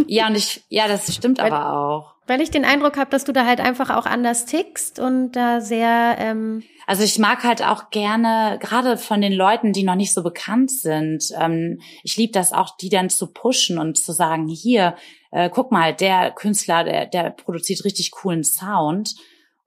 Ja, 0.07 0.26
und 0.28 0.36
ich, 0.36 0.62
ja, 0.68 0.86
das 0.88 1.14
stimmt 1.14 1.38
weil, 1.38 1.51
aber 1.51 1.72
auch. 1.72 2.13
Weil 2.27 2.41
ich 2.41 2.51
den 2.51 2.64
Eindruck 2.64 2.97
habe, 2.97 3.11
dass 3.11 3.25
du 3.25 3.33
da 3.33 3.45
halt 3.45 3.61
einfach 3.61 3.91
auch 3.91 4.07
anders 4.07 4.47
tickst 4.47 4.99
und 4.99 5.33
da 5.33 5.61
sehr. 5.61 6.16
Ähm 6.18 6.62
also 6.87 7.03
ich 7.03 7.18
mag 7.18 7.45
halt 7.45 7.62
auch 7.62 7.91
gerne, 7.91 8.59
gerade 8.61 8.97
von 8.97 9.20
den 9.20 9.33
Leuten, 9.33 9.72
die 9.72 9.85
noch 9.85 9.95
nicht 9.95 10.14
so 10.14 10.22
bekannt 10.22 10.70
sind, 10.70 11.25
ähm, 11.39 11.81
ich 12.03 12.16
liebe 12.16 12.33
das 12.33 12.53
auch, 12.53 12.77
die 12.77 12.89
dann 12.89 13.11
zu 13.11 13.33
pushen 13.33 13.79
und 13.79 13.99
zu 13.99 14.12
sagen, 14.12 14.49
hier, 14.49 14.97
äh, 15.31 15.51
guck 15.51 15.70
mal, 15.70 15.95
der 15.95 16.31
Künstler, 16.31 16.85
der, 16.85 17.07
der 17.07 17.31
produziert 17.31 17.85
richtig 17.85 18.11
coolen 18.11 18.45
Sound 18.45 19.14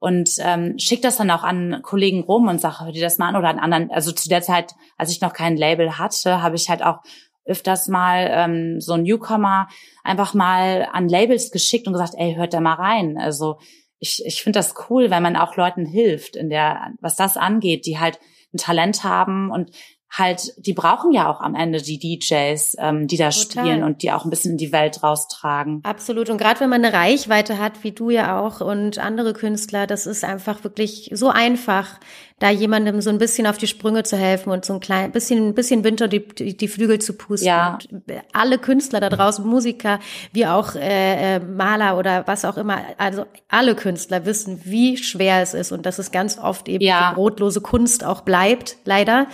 und 0.00 0.30
ähm, 0.40 0.78
schickt 0.78 1.04
das 1.04 1.16
dann 1.16 1.30
auch 1.30 1.42
an 1.42 1.80
Kollegen 1.82 2.22
rum 2.22 2.46
und 2.48 2.60
sage, 2.60 2.80
hör 2.84 2.92
dir 2.92 3.02
das 3.02 3.18
mal 3.18 3.28
an 3.28 3.36
oder 3.36 3.48
an 3.48 3.58
anderen. 3.58 3.90
Also 3.90 4.12
zu 4.12 4.28
der 4.28 4.42
Zeit, 4.42 4.74
als 4.96 5.10
ich 5.10 5.20
noch 5.20 5.32
kein 5.32 5.56
Label 5.56 5.98
hatte, 5.98 6.40
habe 6.40 6.56
ich 6.56 6.68
halt 6.68 6.84
auch 6.84 7.00
öfters 7.48 7.88
mal 7.88 8.28
ähm, 8.30 8.80
so 8.80 8.92
ein 8.92 9.02
Newcomer 9.02 9.68
einfach 10.04 10.34
mal 10.34 10.88
an 10.92 11.08
Labels 11.08 11.50
geschickt 11.50 11.86
und 11.86 11.92
gesagt, 11.94 12.14
ey, 12.16 12.34
hört 12.34 12.54
da 12.54 12.60
mal 12.60 12.74
rein. 12.74 13.18
Also 13.18 13.58
ich, 13.98 14.22
ich 14.24 14.42
finde 14.42 14.58
das 14.58 14.74
cool, 14.88 15.10
wenn 15.10 15.22
man 15.22 15.36
auch 15.36 15.56
Leuten 15.56 15.84
hilft, 15.84 16.36
in 16.36 16.50
der, 16.50 16.92
was 17.00 17.16
das 17.16 17.36
angeht, 17.36 17.86
die 17.86 17.98
halt 17.98 18.20
ein 18.52 18.58
Talent 18.58 19.04
haben 19.04 19.50
und 19.50 19.70
halt, 20.10 20.54
die 20.56 20.72
brauchen 20.72 21.12
ja 21.12 21.30
auch 21.30 21.40
am 21.40 21.54
Ende 21.54 21.82
die 21.82 21.98
DJs, 21.98 22.76
ähm, 22.78 23.06
die 23.06 23.16
da 23.16 23.30
Total. 23.30 23.64
spielen 23.64 23.82
und 23.82 24.02
die 24.02 24.10
auch 24.10 24.24
ein 24.24 24.30
bisschen 24.30 24.52
in 24.52 24.56
die 24.56 24.72
Welt 24.72 25.02
raustragen. 25.02 25.80
Absolut. 25.84 26.30
Und 26.30 26.38
gerade 26.38 26.60
wenn 26.60 26.70
man 26.70 26.82
eine 26.82 26.96
Reichweite 26.96 27.58
hat, 27.58 27.84
wie 27.84 27.92
du 27.92 28.08
ja 28.08 28.40
auch 28.40 28.60
und 28.60 28.98
andere 28.98 29.34
Künstler, 29.34 29.86
das 29.86 30.06
ist 30.06 30.24
einfach 30.24 30.64
wirklich 30.64 31.10
so 31.12 31.28
einfach, 31.28 32.00
da 32.38 32.50
jemandem 32.50 33.00
so 33.00 33.10
ein 33.10 33.18
bisschen 33.18 33.46
auf 33.46 33.58
die 33.58 33.66
Sprünge 33.66 34.04
zu 34.04 34.16
helfen 34.16 34.50
und 34.50 34.64
so 34.64 34.74
ein 34.74 34.80
klein 34.80 35.10
bisschen, 35.10 35.54
bisschen 35.54 35.84
Winter 35.84 36.08
die, 36.08 36.26
die, 36.26 36.56
die 36.56 36.68
Flügel 36.68 37.00
zu 37.00 37.14
pusten. 37.14 37.48
Ja. 37.48 37.78
Und 37.90 38.04
alle 38.32 38.58
Künstler 38.58 39.00
da 39.00 39.08
draußen, 39.08 39.44
Musiker, 39.44 39.98
wie 40.32 40.46
auch 40.46 40.74
äh, 40.74 41.36
äh, 41.36 41.40
Maler 41.40 41.98
oder 41.98 42.26
was 42.26 42.44
auch 42.44 42.56
immer, 42.56 42.78
also 42.96 43.26
alle 43.48 43.74
Künstler 43.74 44.24
wissen, 44.24 44.60
wie 44.64 44.96
schwer 44.96 45.42
es 45.42 45.54
ist 45.54 45.72
und 45.72 45.84
dass 45.84 45.98
es 45.98 46.12
ganz 46.12 46.38
oft 46.38 46.68
eben 46.68 46.84
ja. 46.84 47.12
brotlose 47.14 47.60
Kunst 47.60 48.04
auch 48.04 48.20
bleibt, 48.20 48.76
leider. 48.84 49.26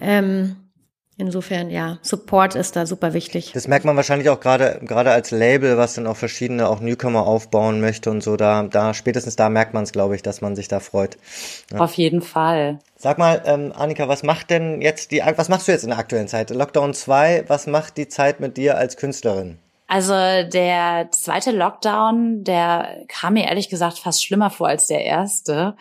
Ähm, 0.00 0.56
Insofern, 1.18 1.68
ja, 1.68 1.98
Support 2.00 2.54
ist 2.54 2.74
da 2.74 2.86
super 2.86 3.12
wichtig. 3.12 3.52
Das 3.52 3.68
merkt 3.68 3.84
man 3.84 3.96
wahrscheinlich 3.96 4.30
auch 4.30 4.40
gerade, 4.40 4.80
gerade 4.82 5.10
als 5.10 5.30
Label, 5.30 5.76
was 5.76 5.94
dann 5.94 6.06
auch 6.06 6.16
verschiedene 6.16 6.68
auch 6.68 6.80
Newcomer 6.80 7.26
aufbauen 7.26 7.80
möchte 7.82 8.10
und 8.10 8.22
so. 8.22 8.36
Da, 8.36 8.62
da 8.62 8.94
spätestens 8.94 9.36
da 9.36 9.50
merkt 9.50 9.74
man 9.74 9.84
es, 9.84 9.92
glaube 9.92 10.16
ich, 10.16 10.22
dass 10.22 10.40
man 10.40 10.56
sich 10.56 10.68
da 10.68 10.80
freut. 10.80 11.18
Ja. 11.70 11.80
Auf 11.80 11.94
jeden 11.94 12.22
Fall. 12.22 12.78
Sag 12.96 13.18
mal, 13.18 13.42
ähm, 13.44 13.72
Annika, 13.76 14.08
was 14.08 14.22
macht 14.22 14.48
denn 14.48 14.80
jetzt 14.80 15.10
die, 15.10 15.22
was 15.36 15.50
machst 15.50 15.68
du 15.68 15.72
jetzt 15.72 15.84
in 15.84 15.90
der 15.90 15.98
aktuellen 15.98 16.28
Zeit? 16.28 16.48
Lockdown 16.48 16.94
2, 16.94 17.44
was 17.46 17.66
macht 17.66 17.98
die 17.98 18.08
Zeit 18.08 18.40
mit 18.40 18.56
dir 18.56 18.78
als 18.78 18.96
Künstlerin? 18.96 19.58
Also 19.88 20.14
der 20.14 21.08
zweite 21.10 21.50
Lockdown, 21.50 22.44
der 22.44 23.04
kam 23.08 23.34
mir 23.34 23.44
ehrlich 23.44 23.68
gesagt 23.68 23.98
fast 23.98 24.24
schlimmer 24.24 24.48
vor 24.48 24.68
als 24.68 24.86
der 24.86 25.04
erste, 25.04 25.76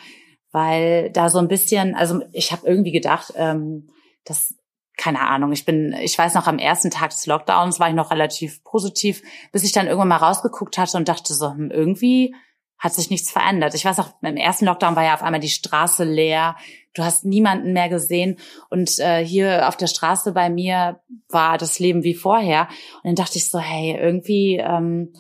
weil 0.52 1.10
da 1.12 1.30
so 1.30 1.40
ein 1.40 1.48
bisschen, 1.48 1.96
also 1.96 2.22
ich 2.34 2.52
habe 2.52 2.68
irgendwie 2.68 2.92
gedacht, 2.92 3.32
ähm, 3.38 3.88
dass 4.26 4.54
keine 4.98 5.22
Ahnung, 5.22 5.52
ich 5.52 5.66
bin, 5.66 5.96
ich 6.02 6.18
weiß 6.18 6.34
noch, 6.36 6.48
am 6.48 6.60
ersten 6.60 6.92
Tag 6.92 7.10
des 7.12 7.26
Lockdowns 7.26 7.80
war 7.80 7.90
ich 7.90 7.96
noch 7.96 8.12
relativ 8.12 8.64
positiv, 8.64 9.22
bis 9.52 9.64
ich 9.64 9.72
dann 9.72 9.88
irgendwann 9.88 10.10
mal 10.10 10.18
rausgeguckt 10.18 10.78
hatte 10.78 10.98
und 10.98 11.08
dachte 11.08 11.34
so, 11.34 11.52
hm, 11.52 11.72
irgendwie 11.72 12.36
hat 12.78 12.94
sich 12.94 13.12
nichts 13.12 13.32
verändert. 13.32 13.76
Ich 13.76 13.86
weiß 13.86 14.00
auch, 14.00 14.10
im 14.24 14.38
ersten 14.38 14.66
Lockdown 14.66 14.96
war 14.96 15.04
ja 15.04 15.14
auf 15.14 15.22
einmal 15.22 15.40
die 15.40 15.50
Straße 15.50 16.04
leer, 16.04 16.56
du 16.94 17.04
hast 17.04 17.26
niemanden 17.26 17.74
mehr 17.74 17.90
gesehen 17.90 18.38
und 18.70 18.98
äh, 19.00 19.24
hier 19.24 19.68
auf 19.68 19.78
der 19.78 19.88
Straße 19.88 20.32
bei 20.32 20.50
mir 20.50 21.00
war 21.30 21.58
das 21.58 21.78
Leben 21.80 22.04
wie 22.04 22.16
vorher. 22.16 22.68
Und 23.04 23.06
dann 23.06 23.16
dachte 23.16 23.38
ich 23.38 23.50
so, 23.50 23.60
hey, 23.60 23.96
irgendwie 24.00 24.58
ähm, 24.58 25.14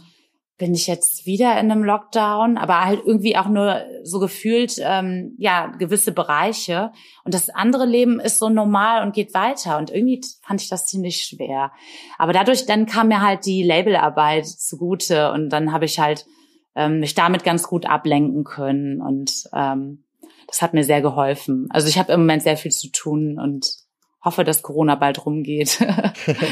bin 0.61 0.75
ich 0.75 0.85
jetzt 0.85 1.25
wieder 1.25 1.59
in 1.59 1.71
einem 1.71 1.83
Lockdown, 1.83 2.59
aber 2.59 2.85
halt 2.85 3.01
irgendwie 3.03 3.35
auch 3.35 3.49
nur 3.49 3.81
so 4.03 4.19
gefühlt, 4.19 4.75
ähm, 4.79 5.33
ja, 5.39 5.73
gewisse 5.79 6.11
Bereiche. 6.11 6.91
Und 7.23 7.33
das 7.33 7.49
andere 7.49 7.87
Leben 7.87 8.19
ist 8.19 8.37
so 8.37 8.47
normal 8.47 9.01
und 9.01 9.15
geht 9.15 9.33
weiter. 9.33 9.79
Und 9.79 9.89
irgendwie 9.89 10.21
fand 10.43 10.61
ich 10.61 10.69
das 10.69 10.85
ziemlich 10.85 11.23
schwer. 11.23 11.71
Aber 12.19 12.31
dadurch, 12.31 12.67
dann 12.67 12.85
kam 12.85 13.07
mir 13.07 13.21
halt 13.21 13.47
die 13.47 13.63
Labelarbeit 13.63 14.45
zugute 14.45 15.31
und 15.31 15.49
dann 15.49 15.73
habe 15.73 15.85
ich 15.85 15.97
halt 15.97 16.27
ähm, 16.75 16.99
mich 16.99 17.15
damit 17.15 17.43
ganz 17.43 17.63
gut 17.63 17.87
ablenken 17.87 18.43
können. 18.43 19.01
Und 19.01 19.45
ähm, 19.55 20.03
das 20.45 20.61
hat 20.61 20.75
mir 20.75 20.83
sehr 20.83 21.01
geholfen. 21.01 21.69
Also 21.71 21.87
ich 21.87 21.97
habe 21.97 22.13
im 22.13 22.19
Moment 22.19 22.43
sehr 22.43 22.57
viel 22.57 22.71
zu 22.71 22.91
tun 22.91 23.39
und 23.39 23.80
hoffe, 24.23 24.43
dass 24.43 24.61
Corona 24.61 24.95
bald 24.95 25.25
rumgeht. 25.25 25.79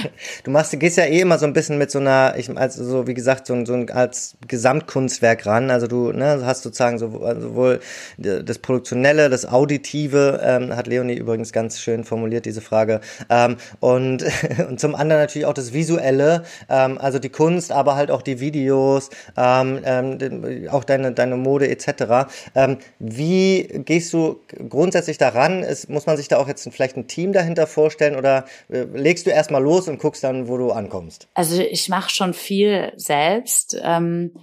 du 0.43 0.51
machst, 0.51 0.77
gehst 0.79 0.97
ja 0.97 1.05
eh 1.05 1.21
immer 1.21 1.37
so 1.37 1.45
ein 1.45 1.53
bisschen 1.53 1.77
mit 1.77 1.91
so 1.91 1.99
einer, 1.99 2.33
ich, 2.37 2.49
also 2.57 2.83
so 2.83 3.07
wie 3.07 3.13
gesagt, 3.13 3.45
so, 3.45 3.65
so 3.65 3.73
ein, 3.73 3.89
als 3.89 4.35
Gesamtkunstwerk 4.47 5.45
ran. 5.45 5.69
Also 5.69 5.87
du 5.87 6.11
ne, 6.11 6.41
hast 6.43 6.63
sozusagen 6.63 6.97
so, 6.97 7.21
also 7.23 7.49
sowohl 7.49 7.79
das 8.17 8.59
Produktionelle, 8.59 9.29
das 9.29 9.45
Auditive, 9.45 10.41
ähm, 10.43 10.75
hat 10.75 10.87
Leonie 10.87 11.15
übrigens 11.15 11.51
ganz 11.51 11.79
schön 11.79 12.03
formuliert, 12.03 12.45
diese 12.45 12.61
Frage. 12.61 13.01
Ähm, 13.29 13.57
und, 13.79 14.25
und 14.67 14.79
zum 14.79 14.95
anderen 14.95 15.21
natürlich 15.21 15.45
auch 15.45 15.53
das 15.53 15.73
Visuelle, 15.73 16.43
ähm, 16.69 16.97
also 16.97 17.19
die 17.19 17.29
Kunst, 17.29 17.71
aber 17.71 17.95
halt 17.95 18.11
auch 18.11 18.21
die 18.21 18.39
Videos, 18.39 19.09
ähm, 19.37 19.79
ähm, 19.83 20.67
auch 20.71 20.83
deine, 20.83 21.11
deine 21.11 21.37
Mode 21.37 21.69
etc. 21.69 22.29
Ähm, 22.55 22.77
wie 22.99 23.63
gehst 23.85 24.11
du 24.13 24.39
grundsätzlich 24.69 25.17
daran? 25.17 25.63
Ist, 25.63 25.89
muss 25.89 26.05
man 26.05 26.17
sich 26.17 26.27
da 26.27 26.37
auch 26.37 26.47
jetzt 26.47 26.67
vielleicht 26.71 26.97
ein 26.97 27.07
Team 27.07 27.33
dahinter 27.33 27.58
dahinter 27.59 27.67
vorstellen 27.67 28.15
oder 28.15 28.45
äh, 28.69 28.85
legst 28.93 29.25
du 29.25 29.31
erstmal 29.31 29.63
los 29.63 29.87
und 29.87 29.99
guckst 29.99 30.23
dann, 30.23 30.47
wo 30.47 30.57
du 30.57 30.71
ankommst? 30.71 31.27
Also 31.33 31.61
ich 31.61 31.89
mache 31.89 32.09
schon 32.09 32.33
viel 32.33 32.93
selbst. 32.95 33.79
Ähm 33.83 34.33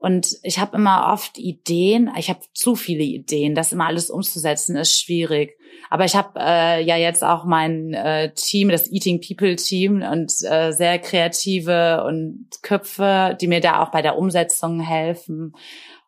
und 0.00 0.38
ich 0.44 0.60
habe 0.60 0.76
immer 0.76 1.12
oft 1.12 1.38
Ideen, 1.38 2.08
ich 2.16 2.28
habe 2.28 2.38
zu 2.54 2.76
viele 2.76 3.02
Ideen, 3.02 3.56
das 3.56 3.72
immer 3.72 3.88
alles 3.88 4.10
umzusetzen 4.10 4.76
ist 4.76 4.96
schwierig. 4.96 5.58
Aber 5.90 6.04
ich 6.04 6.14
habe 6.14 6.38
äh, 6.38 6.84
ja 6.84 6.96
jetzt 6.96 7.24
auch 7.24 7.44
mein 7.44 7.94
äh, 7.94 8.32
Team, 8.32 8.68
das 8.68 8.88
Eating 8.92 9.20
People 9.20 9.56
Team 9.56 10.02
und 10.02 10.32
äh, 10.44 10.70
sehr 10.70 11.00
kreative 11.00 12.04
und 12.06 12.46
Köpfe, 12.62 13.36
die 13.40 13.48
mir 13.48 13.60
da 13.60 13.82
auch 13.82 13.90
bei 13.90 14.00
der 14.00 14.16
Umsetzung 14.16 14.78
helfen. 14.78 15.52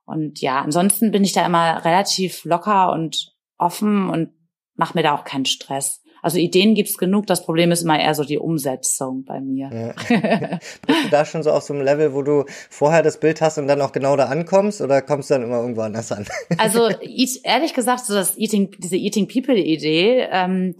Und 0.05 0.40
ja, 0.40 0.61
ansonsten 0.61 1.11
bin 1.11 1.24
ich 1.24 1.32
da 1.32 1.44
immer 1.44 1.84
relativ 1.84 2.44
locker 2.44 2.92
und 2.92 3.34
offen 3.59 4.09
und 4.09 4.30
mache 4.76 4.96
mir 4.96 5.03
da 5.03 5.14
auch 5.16 5.24
keinen 5.24 5.46
Stress. 5.46 6.01
Also 6.23 6.39
Ideen 6.39 6.75
gibt's 6.75 6.99
genug. 6.99 7.27
Das 7.27 7.45
Problem 7.45 7.73
ist 7.73 7.83
immer 7.83 7.99
eher 7.99 8.14
so 8.14 8.25
die 8.25 8.39
Umsetzung 8.39 9.25
bei 9.25 9.41
mir. 9.41 9.71
Ja. 9.73 9.93
Bist 10.87 11.05
du 11.05 11.09
da 11.11 11.25
schon 11.25 11.43
so 11.43 11.51
auf 11.51 11.62
so 11.62 11.75
einem 11.75 11.83
Level, 11.83 12.14
wo 12.14 12.23
du 12.23 12.45
vorher 12.68 13.03
das 13.03 13.21
Bild 13.21 13.41
hast 13.41 13.59
und 13.59 13.68
dann 13.68 13.81
auch 13.81 13.93
genau 13.93 14.16
da 14.16 14.27
ankommst 14.27 14.81
oder 14.81 15.03
kommst 15.03 15.31
du 15.31 15.35
dann 15.35 15.45
immer 15.45 15.61
irgendwo 15.61 15.83
anders 15.83 16.12
an? 16.12 16.27
also 16.59 16.89
ehrlich 17.43 17.75
gesagt, 17.75 18.05
so 18.05 18.14
das 18.14 18.37
Eating, 18.37 18.71
diese 18.79 18.97
Eating 18.97 19.29
People 19.29 19.57
Idee, 19.57 20.29
ähm, 20.31 20.75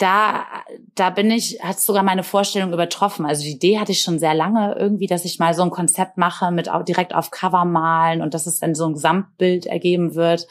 da, 0.00 0.46
da 0.94 1.10
bin 1.10 1.30
ich, 1.30 1.62
hat 1.62 1.78
sogar 1.78 2.02
meine 2.02 2.22
Vorstellung 2.22 2.72
übertroffen. 2.72 3.26
Also 3.26 3.42
die 3.42 3.52
Idee 3.52 3.78
hatte 3.78 3.92
ich 3.92 4.00
schon 4.00 4.18
sehr 4.18 4.34
lange 4.34 4.74
irgendwie, 4.78 5.06
dass 5.06 5.26
ich 5.26 5.38
mal 5.38 5.52
so 5.52 5.62
ein 5.62 5.70
Konzept 5.70 6.16
mache 6.16 6.50
mit 6.50 6.70
direkt 6.88 7.14
auf 7.14 7.30
Cover 7.30 7.66
malen 7.66 8.22
und 8.22 8.32
dass 8.32 8.46
es 8.46 8.60
dann 8.60 8.74
so 8.74 8.86
ein 8.86 8.94
Gesamtbild 8.94 9.66
ergeben 9.66 10.14
wird. 10.14 10.46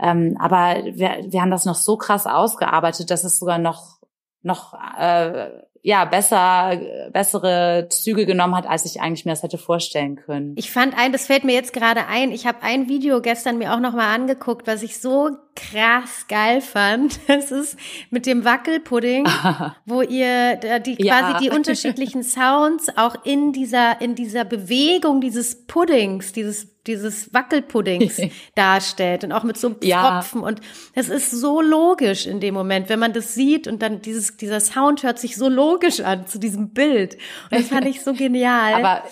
Ähm, 0.00 0.36
aber 0.38 0.82
wir, 0.84 1.26
wir 1.28 1.40
haben 1.42 1.50
das 1.50 1.64
noch 1.64 1.74
so 1.74 1.96
krass 1.96 2.26
ausgearbeitet, 2.26 3.10
dass 3.10 3.24
es 3.24 3.38
sogar 3.38 3.58
noch 3.58 4.00
noch 4.42 4.74
äh, 4.98 5.50
ja 5.82 6.04
besser 6.04 6.78
bessere 7.12 7.86
Züge 7.90 8.26
genommen 8.26 8.54
hat, 8.54 8.66
als 8.66 8.84
ich 8.84 9.00
eigentlich 9.00 9.24
mir 9.24 9.32
das 9.32 9.42
hätte 9.42 9.58
vorstellen 9.58 10.16
können. 10.16 10.54
Ich 10.56 10.70
fand 10.70 10.96
ein, 10.96 11.12
das 11.12 11.26
fällt 11.26 11.44
mir 11.44 11.54
jetzt 11.54 11.72
gerade 11.72 12.06
ein. 12.06 12.32
Ich 12.32 12.46
habe 12.46 12.62
ein 12.62 12.88
Video 12.88 13.20
gestern 13.20 13.58
mir 13.58 13.72
auch 13.74 13.80
noch 13.80 13.94
mal 13.94 14.14
angeguckt, 14.14 14.66
was 14.66 14.82
ich 14.82 14.98
so 14.98 15.30
krass 15.56 16.26
geil 16.28 16.60
fand. 16.60 17.18
Das 17.30 17.52
ist 17.52 17.76
mit 18.10 18.26
dem 18.26 18.44
Wackelpudding, 18.44 19.26
wo 19.86 20.02
ihr 20.02 20.56
die 20.56 20.96
quasi 20.96 21.06
ja. 21.06 21.38
die 21.40 21.50
unterschiedlichen 21.50 22.22
Sounds 22.22 22.88
auch 22.96 23.14
in 23.24 23.52
dieser 23.52 24.00
in 24.00 24.14
dieser 24.14 24.44
Bewegung 24.44 25.20
dieses 25.20 25.66
Puddings, 25.66 26.32
dieses 26.32 26.68
dieses 26.86 27.32
Wackelpuddings 27.32 28.20
darstellt 28.54 29.24
und 29.24 29.32
auch 29.32 29.44
mit 29.44 29.56
so 29.58 29.68
einem 29.68 29.80
Tropfen 29.80 30.40
ja. 30.40 30.46
und 30.46 30.60
das 30.94 31.08
ist 31.08 31.30
so 31.30 31.60
logisch 31.60 32.26
in 32.26 32.40
dem 32.40 32.54
Moment, 32.54 32.88
wenn 32.88 32.98
man 32.98 33.12
das 33.12 33.34
sieht 33.34 33.68
und 33.68 33.80
dann 33.82 34.02
dieses 34.02 34.36
dieser 34.36 34.60
Sound 34.60 35.02
hört 35.02 35.18
sich 35.18 35.36
so 35.36 35.48
logisch 35.48 35.69
an 36.04 36.26
zu 36.26 36.38
diesem 36.38 36.72
Bild 36.72 37.14
und 37.50 37.60
das 37.60 37.68
fand 37.68 37.86
ich 37.86 38.02
so 38.02 38.12
genial. 38.12 38.74
Aber 38.74 39.02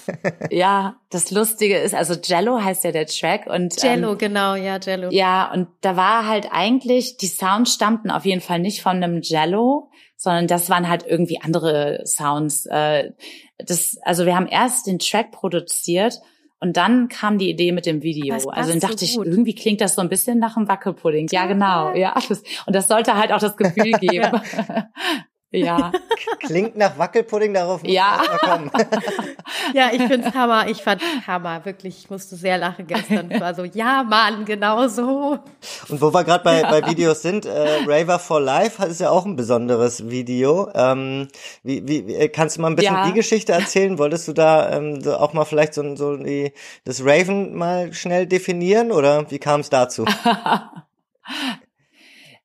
ja, 0.50 0.96
das 1.10 1.30
Lustige 1.30 1.78
ist, 1.78 1.94
also 1.94 2.14
Jello 2.14 2.62
heißt 2.62 2.84
ja 2.84 2.92
der 2.92 3.06
Track 3.06 3.46
und 3.46 3.80
Jello 3.82 4.12
ähm, 4.12 4.18
genau, 4.18 4.54
ja 4.54 4.78
Jello. 4.78 5.08
Ja 5.10 5.52
und 5.52 5.68
da 5.80 5.96
war 5.96 6.26
halt 6.26 6.48
eigentlich 6.50 7.16
die 7.16 7.28
Sounds 7.28 7.74
stammten 7.74 8.10
auf 8.10 8.24
jeden 8.24 8.40
Fall 8.40 8.58
nicht 8.58 8.82
von 8.82 8.96
einem 8.96 9.20
Jello, 9.22 9.90
sondern 10.16 10.46
das 10.46 10.68
waren 10.68 10.88
halt 10.88 11.04
irgendwie 11.06 11.40
andere 11.40 12.02
Sounds. 12.04 12.66
Äh, 12.66 13.12
das, 13.58 13.96
also 14.02 14.26
wir 14.26 14.34
haben 14.36 14.46
erst 14.46 14.86
den 14.86 14.98
Track 14.98 15.32
produziert 15.32 16.20
und 16.60 16.76
dann 16.76 17.08
kam 17.08 17.38
die 17.38 17.50
Idee 17.50 17.72
mit 17.72 17.86
dem 17.86 18.02
Video. 18.02 18.34
Also 18.34 18.50
dann 18.50 18.80
dachte 18.80 19.06
so 19.06 19.22
ich, 19.22 19.26
irgendwie 19.26 19.54
klingt 19.54 19.80
das 19.80 19.94
so 19.94 20.02
ein 20.02 20.08
bisschen 20.08 20.38
nach 20.38 20.56
einem 20.56 20.68
Wackelpudding. 20.68 21.28
Ja, 21.30 21.46
genau. 21.46 21.94
Ja, 21.94 22.14
und 22.66 22.74
das 22.74 22.88
sollte 22.88 23.14
halt 23.14 23.32
auch 23.32 23.38
das 23.38 23.56
Gefühl 23.56 23.92
geben. 24.00 24.14
Ja. 24.14 24.42
Klingt 26.40 26.76
nach 26.76 26.98
Wackelpudding, 26.98 27.54
darauf 27.54 27.82
muss 27.82 27.92
ja. 27.92 28.22
kommen. 28.40 28.70
ja, 29.74 29.90
ich 29.92 30.02
find's 30.02 30.34
Hammer. 30.34 30.68
Ich 30.68 30.82
fand 30.82 31.00
Hammer. 31.26 31.64
Wirklich, 31.64 31.98
ich 32.04 32.10
musste 32.10 32.36
sehr 32.36 32.58
lachen 32.58 32.86
gestern. 32.86 33.30
Ich 33.30 33.40
war 33.40 33.54
so, 33.54 33.64
ja, 33.64 34.02
Mann, 34.02 34.44
genau 34.44 34.88
so. 34.88 35.38
Und 35.88 36.00
wo 36.02 36.12
wir 36.12 36.24
gerade 36.24 36.44
bei, 36.44 36.60
ja. 36.60 36.70
bei 36.70 36.86
Videos 36.86 37.22
sind, 37.22 37.46
äh, 37.46 37.78
Raver 37.86 38.18
for 38.18 38.40
Life 38.40 38.84
ist 38.84 39.00
ja 39.00 39.08
auch 39.08 39.24
ein 39.24 39.36
besonderes 39.36 40.10
Video. 40.10 40.70
Ähm, 40.74 41.28
wie, 41.62 41.86
wie, 41.88 42.14
äh, 42.14 42.28
kannst 42.28 42.58
du 42.58 42.60
mal 42.60 42.68
ein 42.68 42.76
bisschen 42.76 42.94
ja. 42.94 43.06
die 43.06 43.14
Geschichte 43.14 43.52
erzählen? 43.52 43.98
Wolltest 43.98 44.28
du 44.28 44.34
da 44.34 44.70
ähm, 44.70 45.00
so 45.00 45.16
auch 45.16 45.32
mal 45.32 45.46
vielleicht 45.46 45.72
so, 45.72 45.96
so 45.96 46.16
die, 46.16 46.52
das 46.84 47.02
Raven 47.02 47.54
mal 47.54 47.94
schnell 47.94 48.26
definieren 48.26 48.92
oder 48.92 49.30
wie 49.30 49.38
kam 49.38 49.60
es 49.60 49.70
dazu? 49.70 50.04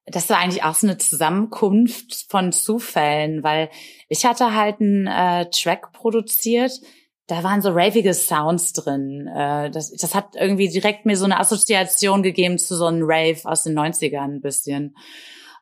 das 0.05 0.29
war 0.29 0.37
eigentlich 0.37 0.63
auch 0.63 0.75
so 0.75 0.87
eine 0.87 0.97
Zusammenkunft 0.97 2.25
von 2.29 2.51
Zufällen, 2.51 3.43
weil 3.43 3.69
ich 4.09 4.25
hatte 4.25 4.53
halt 4.53 4.81
einen 4.81 5.07
äh, 5.07 5.49
Track 5.49 5.93
produziert, 5.93 6.81
da 7.27 7.41
waren 7.43 7.61
so 7.61 7.69
ravige 7.69 8.13
Sounds 8.13 8.73
drin. 8.73 9.27
Äh, 9.27 9.71
das, 9.71 9.91
das 9.91 10.13
hat 10.13 10.35
irgendwie 10.35 10.67
direkt 10.67 11.05
mir 11.05 11.15
so 11.15 11.25
eine 11.25 11.39
Assoziation 11.39 12.21
gegeben 12.21 12.57
zu 12.57 12.75
so 12.75 12.85
einem 12.85 13.03
Rave 13.03 13.39
aus 13.45 13.63
den 13.63 13.77
90ern 13.77 14.35
ein 14.35 14.41
bisschen. 14.41 14.95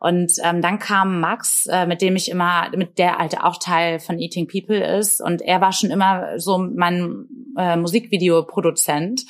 Und 0.01 0.31
ähm, 0.43 0.63
dann 0.63 0.79
kam 0.79 1.19
Max, 1.19 1.67
äh, 1.67 1.85
mit 1.85 2.01
dem 2.01 2.15
ich 2.15 2.31
immer, 2.31 2.71
mit 2.75 2.97
der 2.97 3.19
halt 3.19 3.39
auch 3.39 3.57
Teil 3.57 3.99
von 3.99 4.17
Eating 4.17 4.47
People 4.47 4.83
ist. 4.83 5.21
Und 5.21 5.43
er 5.43 5.61
war 5.61 5.71
schon 5.73 5.91
immer 5.91 6.39
so 6.39 6.57
mein 6.57 7.27
äh, 7.55 7.75
Musikvideoproduzent. 7.75 9.21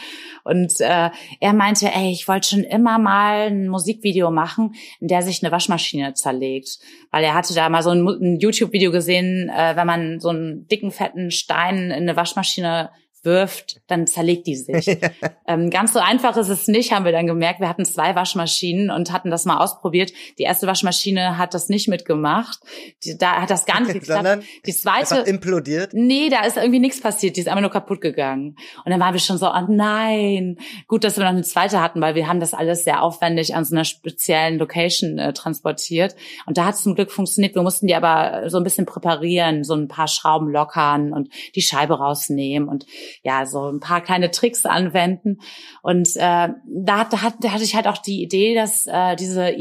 Und 0.46 0.80
äh, 0.80 1.10
er 1.42 1.54
meinte, 1.54 1.94
ey, 1.94 2.14
ich 2.14 2.30
wollte 2.30 2.48
schon 2.48 2.64
immer 2.64 3.00
mal 3.00 3.50
ein 3.50 3.68
Musikvideo 3.68 4.32
machen, 4.32 4.74
in 5.02 5.10
der 5.10 5.24
sich 5.24 5.44
eine 5.44 5.52
Waschmaschine 5.52 6.14
zerlegt. 6.14 6.80
Weil 7.12 7.26
er 7.26 7.34
hatte 7.34 7.54
da 7.54 7.68
mal 7.68 7.84
so 7.84 7.90
ein, 7.90 8.08
ein 8.08 8.40
YouTube-Video 8.40 8.94
gesehen, 8.94 9.50
äh, 9.50 9.76
wenn 9.76 9.88
man 9.88 10.22
so 10.22 10.30
einen 10.30 10.70
dicken, 10.70 10.92
fetten 10.92 11.32
Stein 11.32 11.92
in 11.92 12.04
eine 12.04 12.16
Waschmaschine 12.16 12.92
wirft, 13.24 13.82
dann 13.88 14.08
zerlegt 14.08 14.48
die 14.48 14.56
sich. 14.56 14.98
ähm, 15.48 15.70
ganz 15.70 15.94
so 15.94 16.00
einfach 16.00 16.36
ist 16.38 16.50
es 16.50 16.68
nicht, 16.68 16.92
haben 16.92 17.06
wir 17.06 17.12
dann 17.12 17.28
gemerkt. 17.28 17.60
Wir 17.60 17.70
hatten 17.70 17.86
zwei 17.86 18.16
Waschmaschinen 18.16 18.90
und 18.90 19.12
hatten 19.12 19.30
das 19.30 19.46
mal 19.46 19.58
ausprobiert. 19.58 20.12
Die 20.40 20.44
erste 20.44 20.68
Waschmaschine 20.68 21.38
hat 21.38 21.54
das 21.54 21.70
nicht 21.70 21.88
mitgemacht. 21.88 22.60
Die, 23.04 23.18
da 23.18 23.42
hat 23.42 23.50
das 23.50 23.66
gar 23.66 23.80
nicht 23.82 23.94
geklappt. 23.94 24.24
Sondern 24.24 24.44
die 24.66 24.74
zweite 24.74 25.20
implodiert. 25.20 25.94
Nee, 25.94 26.30
da 26.30 26.46
ist 26.46 26.58
irgendwie 26.58 26.80
nichts 26.80 27.02
passiert. 27.02 27.36
Die 27.36 27.42
ist 27.42 27.48
einfach 27.48 27.62
nur 27.62 27.72
kaputt 27.72 28.02
gegangen. 28.02 28.56
Und 28.84 28.92
dann 28.92 29.00
waren 29.00 29.14
wir 29.14 29.20
schon 29.20 29.38
so, 29.38 29.48
oh 29.48 29.66
nein. 29.68 30.58
Gut, 30.88 31.04
dass 31.04 31.18
wir 31.18 31.24
noch 31.24 31.32
eine 31.32 31.44
zweite 31.44 31.82
hatten, 31.82 32.02
weil 32.02 32.16
wir 32.16 32.28
haben 32.28 32.40
das 32.40 32.54
alles 32.54 32.84
sehr 32.84 33.04
aufwendig 33.04 33.56
an 33.56 33.66
so 33.66 33.76
einer 33.76 33.86
speziellen 33.86 34.58
Location 34.58 35.20
äh, 35.20 35.34
transportiert. 35.34 36.16
Und 36.46 36.58
da 36.58 36.66
hat 36.66 36.76
es 36.76 36.84
zum 36.84 36.96
Glück 36.96 37.12
funktioniert. 37.12 37.56
Wir 37.56 37.62
mussten 37.62 37.88
die 37.88 37.96
aber 37.96 38.50
so 38.50 38.58
ein 38.58 38.64
bisschen 38.64 38.86
präparieren, 38.86 39.64
so 39.64 39.76
ein 39.76 39.88
paar 39.88 40.08
Schrauben 40.08 40.50
lockern 40.50 41.14
und 41.14 41.30
die 41.56 41.62
Scheibe 41.62 42.00
rausnehmen 42.00 42.68
und 42.68 42.86
ja, 43.24 43.46
so 43.46 43.70
ein 43.70 43.80
paar 43.80 44.02
kleine 44.02 44.32
Tricks 44.32 44.66
anwenden. 44.66 45.40
Und 45.82 46.16
äh, 46.16 46.50
da, 46.66 47.06
da, 47.06 47.22
hat, 47.22 47.36
da 47.42 47.52
hatte 47.52 47.64
ich 47.64 47.76
halt 47.76 47.88
auch 47.88 47.98
die 47.98 48.22
Idee, 48.22 48.56
dass 48.56 48.86
äh, 48.88 49.16
diese 49.16 49.56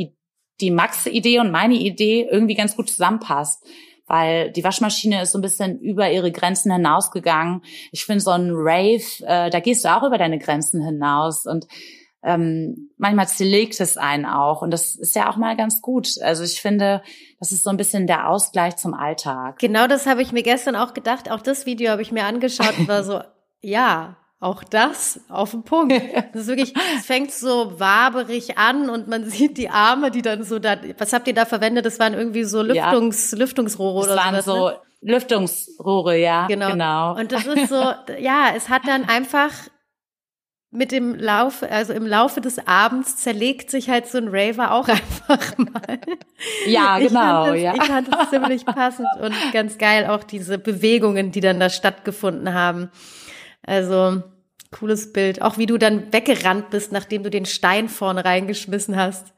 die 0.61 0.71
Max-Idee 0.71 1.39
und 1.39 1.51
meine 1.51 1.75
Idee 1.75 2.29
irgendwie 2.31 2.55
ganz 2.55 2.77
gut 2.77 2.91
zusammenpasst 2.91 3.65
weil 4.11 4.51
die 4.51 4.65
Waschmaschine 4.65 5.23
ist 5.23 5.31
so 5.31 5.39
ein 5.39 5.43
bisschen 5.43 5.79
über 5.79 6.11
ihre 6.11 6.33
Grenzen 6.33 6.73
hinausgegangen. 6.73 7.63
Ich 7.93 8.05
finde 8.05 8.21
so 8.21 8.33
ein 8.33 8.51
Rave, 8.53 9.05
äh, 9.21 9.51
da 9.51 9.61
gehst 9.61 9.85
du 9.85 9.89
auch 9.89 10.03
über 10.03 10.19
deine 10.19 10.41
Grenzen 10.41 10.85
hinaus 10.85 11.47
und 11.47 11.69
ähm, 12.25 12.91
manchmal 12.99 13.29
zerlegt 13.29 13.81
es 13.81 13.97
einen 13.97 14.27
auch 14.27 14.63
und 14.63 14.73
das 14.73 14.97
ist 14.97 15.15
ja 15.15 15.31
auch 15.31 15.37
mal 15.37 15.57
ganz 15.57 15.81
gut. 15.81 16.21
Also 16.23 16.43
ich 16.43 16.61
finde, 16.61 17.03
das 17.39 17.53
ist 17.53 17.63
so 17.63 17.71
ein 17.71 17.77
bisschen 17.77 18.09
der 18.09 18.29
Ausgleich 18.29 18.77
zum 18.77 18.95
Alltag. 18.95 19.61
Genau 19.61 19.87
das 19.87 20.07
habe 20.07 20.23
ich 20.23 20.33
mir 20.33 20.43
gestern 20.43 20.75
auch 20.75 20.93
gedacht. 20.93 21.31
Auch 21.31 21.41
das 21.41 21.65
Video 21.65 21.93
habe 21.93 22.03
ich 22.03 22.11
mir 22.11 22.25
angeschaut 22.25 22.77
und 22.79 22.89
war 22.89 23.05
so, 23.05 23.21
ja, 23.61 24.17
auch 24.41 24.65
das 24.65 25.21
auf 25.29 25.51
den 25.51 25.65
Punkt. 25.65 25.93
Das 26.33 26.43
ist 26.43 26.49
wirklich, 26.49 26.75
es 26.97 27.05
fängt 27.05 27.31
so 27.31 27.79
waberig 27.79 28.57
an 28.57 28.89
und 28.89 29.07
man 29.07 29.25
sieht 29.31 29.59
die 29.59 29.69
Arme, 29.69 30.11
die 30.11 30.23
dann 30.23 30.45
so 30.45 30.59
da, 30.59 30.77
was 30.99 31.13
habt 31.13 31.29
ihr 31.29 31.35
da 31.35 31.45
verwendet? 31.45 31.85
Das 31.85 31.99
waren 31.99 32.15
irgendwie 32.15 32.45
so 32.45 32.63
Lüftungs, 32.63 33.33
ja. 33.33 33.39
Lüftungsrohre 33.39 34.07
das 34.07 34.13
oder 34.13 34.17
waren 34.17 34.43
so. 34.43 34.69
Ne? 34.69 34.77
Lüftungsrohre, 35.03 36.19
ja. 36.19 36.47
Genau. 36.47 36.71
genau. 36.71 37.17
Und 37.17 37.33
das 37.33 37.47
ist 37.47 37.69
so, 37.69 37.83
ja, 38.19 38.53
es 38.55 38.69
hat 38.69 38.83
dann 38.87 39.09
einfach 39.09 39.51
mit 40.73 40.93
dem 40.93 41.17
Laufe, 41.17 41.71
also 41.71 41.93
im 41.93 42.07
Laufe 42.07 42.41
des 42.41 42.67
Abends 42.67 43.17
zerlegt 43.17 43.71
sich 43.71 43.91
halt 43.91 44.07
so 44.07 44.19
ein 44.19 44.29
Raver 44.29 44.73
auch 44.73 44.89
einfach 44.89 45.59
mal. 45.59 45.99
Ja, 46.67 46.99
genau, 46.99 47.53
ich 47.53 47.53
das, 47.53 47.63
ja. 47.63 47.75
Ich 47.75 47.85
fand 47.85 48.13
das 48.13 48.31
ziemlich 48.31 48.65
passend 48.65 49.09
und 49.21 49.35
ganz 49.53 49.79
geil 49.79 50.07
auch 50.07 50.23
diese 50.23 50.59
Bewegungen, 50.59 51.33
die 51.33 51.41
dann 51.41 51.59
da 51.59 51.69
stattgefunden 51.71 52.55
haben. 52.55 52.91
Also 53.71 54.25
cooles 54.73 55.13
Bild. 55.13 55.43
Auch 55.43 55.57
wie 55.57 55.67
du 55.67 55.79
dann 55.79 56.13
weggerannt 56.13 56.71
bist, 56.71 56.91
nachdem 56.91 57.23
du 57.23 57.31
den 57.31 57.47
Stein 57.47 57.89
vorne 57.89 58.25
reingeschmissen 58.25 58.97
hast. 58.97 59.33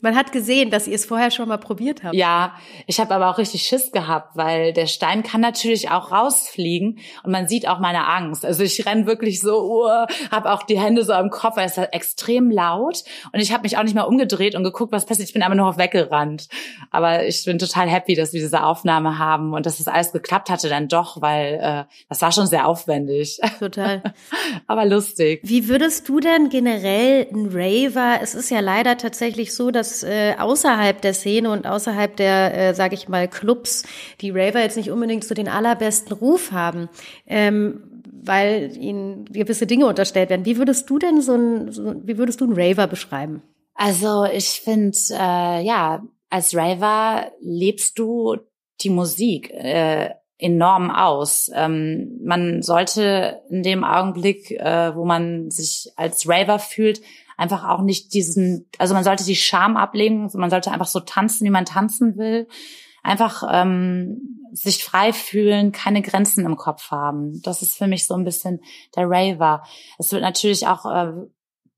Man 0.00 0.16
hat 0.16 0.32
gesehen, 0.32 0.70
dass 0.70 0.86
ihr 0.86 0.94
es 0.94 1.04
vorher 1.04 1.30
schon 1.30 1.48
mal 1.48 1.58
probiert 1.58 2.02
habt. 2.02 2.14
Ja, 2.14 2.54
ich 2.86 3.00
habe 3.00 3.14
aber 3.14 3.30
auch 3.30 3.38
richtig 3.38 3.62
Schiss 3.62 3.92
gehabt, 3.92 4.36
weil 4.36 4.72
der 4.72 4.86
Stein 4.86 5.22
kann 5.22 5.40
natürlich 5.40 5.90
auch 5.90 6.10
rausfliegen 6.10 6.98
und 7.22 7.30
man 7.30 7.48
sieht 7.48 7.68
auch 7.68 7.78
meine 7.78 8.06
Angst. 8.06 8.44
Also 8.44 8.62
ich 8.62 8.86
renn 8.86 9.06
wirklich 9.06 9.40
so, 9.40 9.84
uh, 9.84 10.06
habe 10.30 10.52
auch 10.52 10.62
die 10.62 10.78
Hände 10.78 11.04
so 11.04 11.12
am 11.12 11.30
Kopf, 11.30 11.56
weil 11.56 11.66
es 11.66 11.76
ist 11.76 11.92
extrem 11.92 12.50
laut 12.50 13.04
und 13.32 13.40
ich 13.40 13.52
habe 13.52 13.62
mich 13.62 13.76
auch 13.76 13.82
nicht 13.82 13.94
mal 13.94 14.02
umgedreht 14.02 14.54
und 14.54 14.64
geguckt, 14.64 14.92
was 14.92 15.06
passiert. 15.06 15.28
Ich 15.28 15.34
bin 15.34 15.42
einfach 15.42 15.56
nur 15.56 15.68
auf 15.68 15.78
weggerannt. 15.78 16.48
Aber 16.90 17.26
ich 17.26 17.44
bin 17.44 17.58
total 17.58 17.88
happy, 17.88 18.14
dass 18.14 18.32
wir 18.32 18.40
diese 18.40 18.62
Aufnahme 18.64 19.18
haben 19.18 19.52
und 19.52 19.66
dass 19.66 19.78
das 19.78 19.88
alles 19.88 20.12
geklappt 20.12 20.50
hatte 20.50 20.68
dann 20.68 20.88
doch, 20.88 21.20
weil 21.20 21.58
äh, 21.60 21.84
das 22.08 22.22
war 22.22 22.32
schon 22.32 22.46
sehr 22.46 22.66
aufwendig. 22.66 23.38
Total. 23.58 24.02
aber 24.66 24.86
lustig. 24.86 25.40
Wie 25.42 25.68
würdest 25.68 26.08
du 26.08 26.20
denn 26.20 26.48
generell 26.48 27.26
ein 27.32 27.48
Raver, 27.52 28.20
es 28.22 28.34
ist 28.34 28.50
ja 28.50 28.60
leider 28.60 28.96
tatsächlich 28.96 29.54
so, 29.54 29.57
dass 29.70 30.02
äh, 30.02 30.34
außerhalb 30.38 31.00
der 31.00 31.14
Szene 31.14 31.50
und 31.50 31.66
außerhalb 31.66 32.16
der, 32.16 32.54
äh, 32.56 32.74
sage 32.74 32.94
ich 32.94 33.08
mal, 33.08 33.28
Clubs, 33.28 33.84
die 34.20 34.30
Raver 34.30 34.60
jetzt 34.60 34.76
nicht 34.76 34.90
unbedingt 34.90 35.24
so 35.24 35.34
den 35.34 35.48
allerbesten 35.48 36.12
Ruf 36.12 36.52
haben, 36.52 36.88
ähm, 37.26 38.02
weil 38.22 38.76
ihnen 38.76 39.24
gewisse 39.26 39.66
Dinge 39.66 39.86
unterstellt 39.86 40.30
werden. 40.30 40.46
Wie 40.46 40.56
würdest 40.56 40.88
du 40.88 40.98
denn 40.98 41.20
so 41.20 41.34
ein, 41.34 41.72
so, 41.72 41.94
wie 42.04 42.18
würdest 42.18 42.40
du 42.40 42.44
einen 42.44 42.58
Raver 42.58 42.86
beschreiben? 42.86 43.42
Also 43.74 44.24
ich 44.24 44.60
finde, 44.60 44.96
äh, 45.10 45.62
ja, 45.62 46.02
als 46.30 46.54
Raver 46.54 47.30
lebst 47.40 47.98
du 47.98 48.36
die 48.80 48.90
Musik. 48.90 49.50
Äh, 49.50 50.10
enorm 50.38 50.90
aus. 50.90 51.50
Ähm, 51.52 52.18
man 52.22 52.62
sollte 52.62 53.42
in 53.50 53.62
dem 53.62 53.84
Augenblick, 53.84 54.52
äh, 54.52 54.94
wo 54.94 55.04
man 55.04 55.50
sich 55.50 55.90
als 55.96 56.28
Raver 56.28 56.60
fühlt, 56.60 57.00
einfach 57.38 57.66
auch 57.66 57.80
nicht 57.80 58.12
diesen, 58.12 58.68
also 58.78 58.92
man 58.92 59.04
sollte 59.04 59.24
die 59.24 59.36
Scham 59.36 59.76
ablegen, 59.78 60.28
man 60.34 60.50
sollte 60.50 60.72
einfach 60.72 60.88
so 60.88 61.00
tanzen, 61.00 61.46
wie 61.46 61.50
man 61.50 61.64
tanzen 61.64 62.18
will. 62.18 62.48
Einfach 63.02 63.44
ähm, 63.50 64.42
sich 64.52 64.84
frei 64.84 65.12
fühlen, 65.12 65.72
keine 65.72 66.02
Grenzen 66.02 66.44
im 66.44 66.56
Kopf 66.56 66.90
haben. 66.90 67.40
Das 67.42 67.62
ist 67.62 67.78
für 67.78 67.86
mich 67.86 68.06
so 68.06 68.14
ein 68.14 68.24
bisschen 68.24 68.60
der 68.96 69.04
Raver. 69.08 69.62
Es 69.98 70.10
wird 70.10 70.20
natürlich 70.20 70.66
auch 70.66 70.84
äh, 70.84 71.12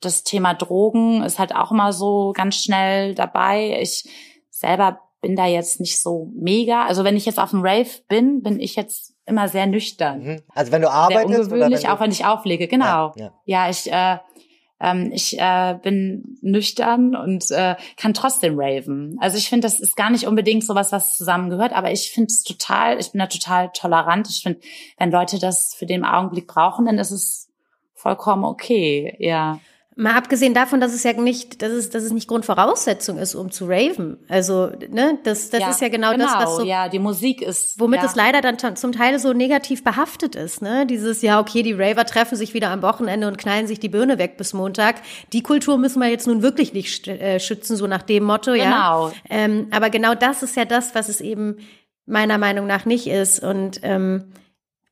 das 0.00 0.24
Thema 0.24 0.54
Drogen 0.54 1.22
ist 1.22 1.38
halt 1.38 1.54
auch 1.54 1.70
immer 1.70 1.92
so 1.92 2.32
ganz 2.34 2.56
schnell 2.56 3.14
dabei. 3.14 3.78
Ich 3.82 4.08
selber 4.48 5.00
bin 5.20 5.36
da 5.36 5.44
jetzt 5.44 5.78
nicht 5.78 6.00
so 6.00 6.32
mega. 6.34 6.86
Also 6.86 7.04
wenn 7.04 7.16
ich 7.16 7.26
jetzt 7.26 7.38
auf 7.38 7.50
dem 7.50 7.60
Rave 7.60 7.90
bin, 8.08 8.42
bin 8.42 8.58
ich 8.58 8.76
jetzt 8.76 9.14
immer 9.26 9.48
sehr 9.48 9.66
nüchtern. 9.66 10.22
Mhm. 10.22 10.42
Also 10.54 10.72
wenn 10.72 10.80
du 10.80 10.90
arbeitest 10.90 11.28
sehr 11.28 11.38
ungewöhnlich, 11.38 11.80
oder 11.80 11.88
wenn 11.88 11.90
auch 11.90 12.00
wenn 12.00 12.10
ich 12.10 12.24
auflege. 12.24 12.66
Genau. 12.66 13.12
Ja, 13.14 13.14
ja. 13.16 13.32
ja 13.44 13.70
ich 13.70 13.92
äh, 13.92 14.18
ähm, 14.80 15.10
ich 15.12 15.38
äh, 15.38 15.78
bin 15.82 16.38
nüchtern 16.40 17.14
und 17.14 17.50
äh, 17.50 17.76
kann 17.96 18.14
trotzdem 18.14 18.58
raven. 18.58 19.16
Also 19.20 19.36
ich 19.36 19.48
finde, 19.48 19.66
das 19.66 19.78
ist 19.78 19.96
gar 19.96 20.10
nicht 20.10 20.26
unbedingt 20.26 20.64
sowas, 20.64 20.90
was 20.90 21.16
zusammengehört, 21.16 21.72
aber 21.72 21.92
ich 21.92 22.10
finde 22.10 22.28
es 22.28 22.42
total, 22.42 22.98
ich 22.98 23.12
bin 23.12 23.18
da 23.18 23.26
total 23.26 23.70
tolerant. 23.74 24.28
Ich 24.30 24.42
finde, 24.42 24.60
wenn 24.98 25.10
Leute 25.10 25.38
das 25.38 25.74
für 25.74 25.86
den 25.86 26.04
Augenblick 26.04 26.46
brauchen, 26.46 26.86
dann 26.86 26.98
ist 26.98 27.10
es 27.10 27.48
vollkommen 27.94 28.44
okay, 28.44 29.14
ja. 29.18 29.60
Mal 30.00 30.14
abgesehen 30.14 30.54
davon, 30.54 30.80
dass 30.80 30.94
es 30.94 31.02
ja 31.02 31.12
nicht, 31.12 31.60
dass 31.60 31.72
es, 31.72 31.90
dass 31.90 32.02
es 32.04 32.12
nicht 32.12 32.26
Grundvoraussetzung 32.26 33.18
ist, 33.18 33.34
um 33.34 33.50
zu 33.50 33.66
raven. 33.66 34.16
Also, 34.28 34.70
ne, 34.88 35.18
das, 35.24 35.50
das 35.50 35.60
ja, 35.60 35.70
ist 35.70 35.82
ja 35.82 35.88
genau, 35.88 36.12
genau, 36.12 36.24
das, 36.24 36.34
was 36.36 36.56
so, 36.56 36.64
ja, 36.64 36.88
die 36.88 36.98
Musik 36.98 37.42
ist, 37.42 37.78
womit 37.78 38.00
ja. 38.00 38.06
es 38.06 38.14
leider 38.14 38.40
dann 38.40 38.76
zum 38.76 38.92
Teil 38.92 39.18
so 39.18 39.34
negativ 39.34 39.84
behaftet 39.84 40.36
ist, 40.36 40.62
ne? 40.62 40.86
Dieses, 40.86 41.20
ja, 41.20 41.38
okay, 41.38 41.62
die 41.62 41.74
Raver 41.74 42.06
treffen 42.06 42.34
sich 42.36 42.54
wieder 42.54 42.70
am 42.70 42.80
Wochenende 42.80 43.28
und 43.28 43.36
knallen 43.36 43.66
sich 43.66 43.78
die 43.78 43.90
Birne 43.90 44.16
weg 44.16 44.38
bis 44.38 44.54
Montag. 44.54 45.02
Die 45.34 45.42
Kultur 45.42 45.76
müssen 45.76 46.00
wir 46.00 46.08
jetzt 46.08 46.26
nun 46.26 46.40
wirklich 46.40 46.72
nicht 46.72 47.06
äh, 47.06 47.38
schützen, 47.38 47.76
so 47.76 47.86
nach 47.86 48.02
dem 48.02 48.24
Motto, 48.24 48.54
ja. 48.54 48.64
Genau. 48.64 49.12
Ähm, 49.28 49.66
aber 49.70 49.90
genau 49.90 50.14
das 50.14 50.42
ist 50.42 50.56
ja 50.56 50.64
das, 50.64 50.94
was 50.94 51.10
es 51.10 51.20
eben 51.20 51.58
meiner 52.06 52.38
Meinung 52.38 52.66
nach 52.66 52.86
nicht 52.86 53.06
ist 53.06 53.44
und, 53.44 53.80
ähm, 53.82 54.32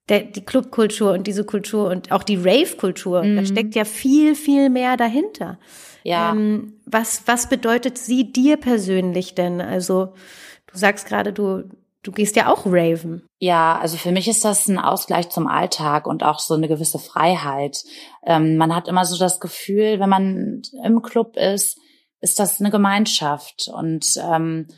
der, 0.08 0.20
die 0.20 0.44
Clubkultur 0.44 1.12
und 1.12 1.26
diese 1.26 1.44
Kultur 1.44 1.88
und 1.88 2.12
auch 2.12 2.22
die 2.22 2.36
Rave-Kultur, 2.36 3.22
mhm. 3.22 3.36
da 3.36 3.44
steckt 3.44 3.74
ja 3.74 3.84
viel, 3.84 4.34
viel 4.34 4.70
mehr 4.70 4.96
dahinter. 4.96 5.58
Ja. 6.02 6.32
Ähm, 6.32 6.74
was, 6.86 7.22
was 7.26 7.48
bedeutet 7.48 7.98
sie 7.98 8.32
dir 8.32 8.56
persönlich 8.56 9.34
denn? 9.34 9.60
Also, 9.60 10.14
du 10.66 10.78
sagst 10.78 11.06
gerade, 11.06 11.32
du 11.32 11.64
du 12.02 12.12
gehst 12.12 12.36
ja 12.36 12.50
auch 12.50 12.64
raven. 12.64 13.22
Ja, 13.38 13.78
also 13.78 13.96
für 13.96 14.12
mich 14.12 14.28
ist 14.28 14.44
das 14.44 14.66
ein 14.68 14.78
Ausgleich 14.78 15.28
zum 15.28 15.46
Alltag 15.46 16.06
und 16.06 16.22
auch 16.22 16.38
so 16.38 16.54
eine 16.54 16.68
gewisse 16.68 16.98
Freiheit. 16.98 17.84
Ähm, 18.24 18.56
man 18.56 18.74
hat 18.74 18.88
immer 18.88 19.04
so 19.04 19.18
das 19.18 19.40
Gefühl, 19.40 20.00
wenn 20.00 20.08
man 20.08 20.62
im 20.84 21.02
Club 21.02 21.36
ist, 21.36 21.78
ist 22.20 22.38
das 22.38 22.60
eine 22.60 22.70
Gemeinschaft 22.70 23.68
und 23.72 24.06
ähm, 24.16 24.68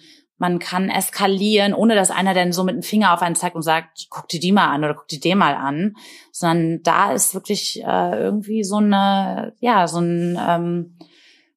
man 0.40 0.58
kann 0.58 0.88
eskalieren, 0.88 1.74
ohne 1.74 1.94
dass 1.94 2.10
einer 2.10 2.32
dann 2.32 2.52
so 2.52 2.64
mit 2.64 2.74
dem 2.74 2.82
Finger 2.82 3.12
auf 3.12 3.20
einen 3.20 3.34
zeigt 3.34 3.56
und 3.56 3.62
sagt, 3.62 4.06
guck 4.08 4.26
dir 4.26 4.40
die 4.40 4.52
mal 4.52 4.68
an 4.68 4.82
oder 4.82 4.94
guck 4.94 5.06
dir 5.06 5.20
den 5.20 5.36
mal 5.36 5.54
an, 5.54 5.96
sondern 6.32 6.82
da 6.82 7.12
ist 7.12 7.34
wirklich 7.34 7.84
äh, 7.84 8.18
irgendwie 8.18 8.64
so 8.64 8.76
eine, 8.76 9.52
ja, 9.60 9.86
so 9.86 9.98
ein, 9.98 10.38
ähm, 10.40 10.96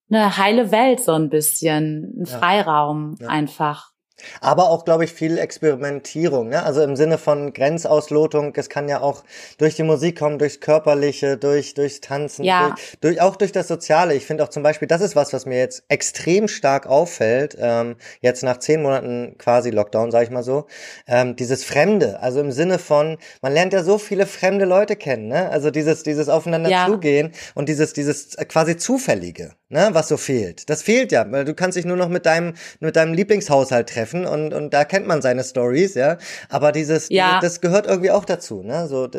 eine 0.09 0.37
heile 0.37 0.71
Welt 0.71 0.99
so 0.99 1.13
ein 1.13 1.29
bisschen, 1.29 2.13
ein 2.19 2.25
Freiraum 2.25 3.15
ja. 3.21 3.29
einfach. 3.29 3.92
Aber 4.41 4.69
auch, 4.69 4.85
glaube 4.85 5.03
ich, 5.05 5.13
viel 5.13 5.37
Experimentierung, 5.37 6.49
ne? 6.49 6.63
Also 6.63 6.81
im 6.81 6.95
Sinne 6.95 7.17
von 7.17 7.53
Grenzauslotung. 7.53 8.53
Es 8.55 8.69
kann 8.69 8.89
ja 8.89 9.01
auch 9.01 9.23
durch 9.57 9.75
die 9.75 9.83
Musik 9.83 10.19
kommen, 10.19 10.39
durchs 10.39 10.59
Körperliche, 10.59 11.37
durch, 11.37 11.73
durchs 11.73 12.01
Tanzen, 12.01 12.43
ja. 12.43 12.69
durch, 12.69 12.97
durch, 13.01 13.21
auch 13.21 13.35
durch 13.35 13.51
das 13.51 13.67
Soziale. 13.67 14.15
Ich 14.15 14.25
finde 14.25 14.43
auch 14.43 14.49
zum 14.49 14.63
Beispiel, 14.63 14.87
das 14.87 15.01
ist 15.01 15.15
was, 15.15 15.33
was 15.33 15.45
mir 15.45 15.57
jetzt 15.57 15.83
extrem 15.87 16.47
stark 16.47 16.87
auffällt, 16.87 17.57
ähm, 17.59 17.95
jetzt 18.21 18.43
nach 18.43 18.57
zehn 18.57 18.81
Monaten 18.81 19.35
quasi 19.37 19.69
Lockdown, 19.69 20.11
sag 20.11 20.23
ich 20.23 20.29
mal 20.29 20.43
so, 20.43 20.67
ähm, 21.07 21.35
dieses 21.35 21.63
Fremde. 21.63 22.19
Also 22.19 22.39
im 22.39 22.51
Sinne 22.51 22.79
von, 22.79 23.17
man 23.41 23.53
lernt 23.53 23.73
ja 23.73 23.83
so 23.83 23.97
viele 23.97 24.25
fremde 24.25 24.65
Leute 24.65 24.95
kennen, 24.95 25.27
ne? 25.27 25.49
Also 25.49 25.71
dieses, 25.71 26.03
dieses 26.03 26.29
Aufeinander 26.29 26.69
ja. 26.69 26.85
zugehen 26.87 27.31
und 27.55 27.69
dieses, 27.69 27.93
dieses 27.93 28.35
quasi 28.47 28.77
Zufällige, 28.77 29.53
ne? 29.73 29.89
Was 29.91 30.07
so 30.07 30.15
fehlt. 30.15 30.69
Das 30.69 30.81
fehlt 30.81 31.11
ja, 31.11 31.29
weil 31.29 31.43
du 31.43 31.53
kannst 31.53 31.77
dich 31.77 31.85
nur 31.85 31.97
noch 31.97 32.07
mit 32.07 32.25
deinem, 32.25 32.53
mit 32.79 32.95
deinem 32.95 33.13
Lieblingshaushalt 33.13 33.89
treffen 33.89 34.25
und, 34.25 34.53
und 34.53 34.73
da 34.73 34.85
kennt 34.85 35.07
man 35.07 35.21
seine 35.21 35.43
Stories, 35.43 35.95
ja. 35.95 36.17
Aber 36.49 36.71
dieses, 36.71 37.09
ja. 37.09 37.39
das 37.41 37.59
gehört 37.59 37.87
irgendwie 37.87 38.11
auch 38.11 38.23
dazu, 38.23 38.63
ne? 38.63 38.87
So, 38.87 39.09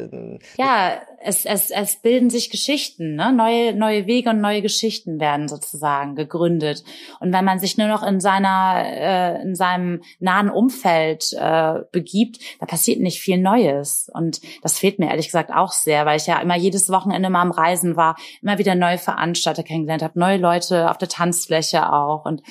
ja, 0.57 1.03
es, 1.25 1.47
es, 1.47 1.71
es 1.71 1.97
bilden 1.97 2.29
sich 2.29 2.51
Geschichten, 2.51 3.15
ne? 3.15 3.33
Neue, 3.33 3.75
neue 3.75 4.07
Wege 4.07 4.31
und 4.31 4.41
neue 4.41 4.61
Geschichten 4.61 5.19
werden 5.19 5.49
sozusagen 5.49 6.17
gegründet. 6.17 6.85
Und 7.19 7.33
wenn 7.33 7.45
man 7.45 7.59
sich 7.59 7.79
nur 7.79 7.89
noch 7.89 8.03
in 8.03 8.21
seiner, 8.21 8.85
äh, 8.85 9.43
in 9.43 9.55
seinem 9.55 10.03
nahen 10.21 10.51
Umfeld 10.51 11.33
äh, 11.33 11.81
begibt, 11.93 12.39
da 12.61 12.67
passiert 12.67 13.01
nicht 13.01 13.21
viel 13.21 13.39
Neues. 13.39 14.11
Und 14.13 14.41
das 14.63 14.79
fehlt 14.79 14.99
mir 14.99 15.09
ehrlich 15.09 15.27
gesagt 15.27 15.51
auch 15.51 15.73
sehr, 15.73 16.05
weil 16.05 16.19
ich 16.19 16.27
ja 16.27 16.41
immer 16.41 16.57
jedes 16.57 16.91
Wochenende 16.91 17.31
mal 17.31 17.43
am 17.43 17.51
Reisen 17.53 17.97
war, 17.97 18.17
immer 18.43 18.59
wieder 18.59 18.75
neue 18.75 18.99
Veranstalter 18.99 19.63
kennengelernt 19.63 20.03
habe, 20.03 20.19
neue 20.19 20.37
Leute 20.37 20.91
auf 20.91 20.99
der 20.99 21.09
Tanzfläche 21.09 21.91
auch. 21.91 22.27
Und 22.27 22.43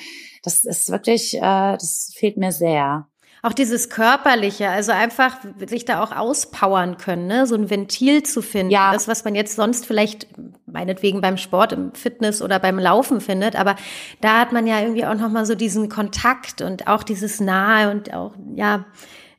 das 0.42 0.64
ist 0.64 0.90
wirklich, 0.90 1.36
äh, 1.36 1.40
das 1.40 2.12
fehlt 2.16 2.36
mir 2.36 2.50
sehr. 2.50 3.06
Auch 3.44 3.52
dieses 3.52 3.90
Körperliche, 3.90 4.70
also 4.70 4.92
einfach 4.92 5.36
sich 5.66 5.84
da 5.84 6.02
auch 6.02 6.12
auspowern 6.12 6.96
können, 6.96 7.26
ne? 7.26 7.46
so 7.46 7.54
ein 7.54 7.68
Ventil 7.68 8.22
zu 8.22 8.40
finden. 8.40 8.70
Ja. 8.70 8.92
Das, 8.94 9.06
was 9.06 9.22
man 9.24 9.34
jetzt 9.34 9.54
sonst 9.54 9.84
vielleicht 9.84 10.28
meinetwegen 10.64 11.20
beim 11.20 11.36
Sport, 11.36 11.72
im 11.72 11.92
Fitness 11.92 12.40
oder 12.40 12.58
beim 12.58 12.78
Laufen 12.78 13.20
findet. 13.20 13.54
Aber 13.54 13.76
da 14.22 14.40
hat 14.40 14.52
man 14.52 14.66
ja 14.66 14.80
irgendwie 14.80 15.04
auch 15.04 15.14
nochmal 15.14 15.44
so 15.44 15.54
diesen 15.54 15.90
Kontakt 15.90 16.62
und 16.62 16.88
auch 16.88 17.02
dieses 17.02 17.38
Nahe 17.38 17.90
und 17.90 18.14
auch, 18.14 18.32
ja, 18.54 18.86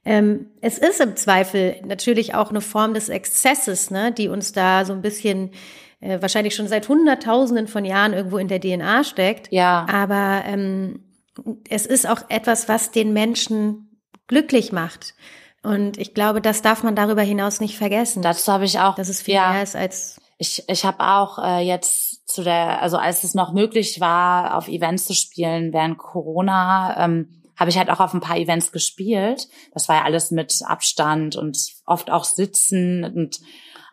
ähm, 0.06 0.52
es 0.62 0.78
ist 0.78 1.02
im 1.02 1.16
Zweifel 1.16 1.78
natürlich 1.84 2.36
auch 2.36 2.52
eine 2.52 2.62
Form 2.62 2.94
des 2.94 3.10
Exzesses, 3.10 3.90
ne, 3.90 4.12
die 4.12 4.28
uns 4.28 4.52
da 4.52 4.86
so 4.86 4.94
ein 4.94 5.02
bisschen 5.02 5.50
äh, 6.00 6.22
wahrscheinlich 6.22 6.54
schon 6.54 6.68
seit 6.68 6.88
Hunderttausenden 6.88 7.68
von 7.68 7.86
Jahren 7.86 8.14
irgendwo 8.14 8.38
in 8.38 8.50
der 8.50 8.62
DNA 8.62 9.04
steckt. 9.04 9.52
Ja. 9.52 9.88
Aber 9.92 10.44
ähm, 10.46 11.00
es 11.70 11.86
ist 11.86 12.08
auch 12.08 12.22
etwas, 12.30 12.70
was 12.70 12.92
den 12.92 13.14
Menschen 13.14 13.85
glücklich 14.28 14.72
macht. 14.72 15.14
Und 15.64 15.98
ich 15.98 16.14
glaube, 16.14 16.42
das 16.42 16.62
darf 16.62 16.84
man 16.84 16.96
darüber 16.96 17.24
hinaus 17.24 17.60
nicht 17.60 17.78
vergessen. 17.78 18.22
Dazu 18.22 18.52
habe 18.52 18.66
ich 18.66 18.80
auch, 18.80 18.96
dass 18.96 19.10
es 19.10 19.22
viel 19.22 19.36
ja, 19.36 19.52
mehr 19.52 19.64
ist 19.64 19.76
als 19.76 20.22
ich. 20.38 20.64
Ich 20.68 20.86
habe 20.86 21.00
auch 21.00 21.40
äh, 21.40 21.66
jetzt 21.66 22.28
zu 22.28 22.44
der, 22.44 22.82
also 22.82 22.98
als 22.98 23.24
es 23.24 23.34
noch 23.34 23.52
möglich 23.52 24.00
war, 24.00 24.56
auf 24.56 24.68
Events 24.68 25.06
zu 25.06 25.14
spielen 25.14 25.74
während 25.74 25.98
Corona. 25.98 27.04
Ähm, 27.04 27.42
habe 27.58 27.70
ich 27.70 27.78
halt 27.78 27.90
auch 27.90 28.02
auf 28.02 28.14
ein 28.14 28.20
paar 28.20 28.38
Events 28.38 28.72
gespielt. 28.72 29.48
Das 29.74 29.88
war 29.88 29.98
ja 29.98 30.04
alles 30.04 30.30
mit 30.30 30.60
Abstand 30.66 31.36
und 31.36 31.58
oft 31.86 32.12
auch 32.12 32.26
sitzen 32.26 33.04
und 33.04 33.40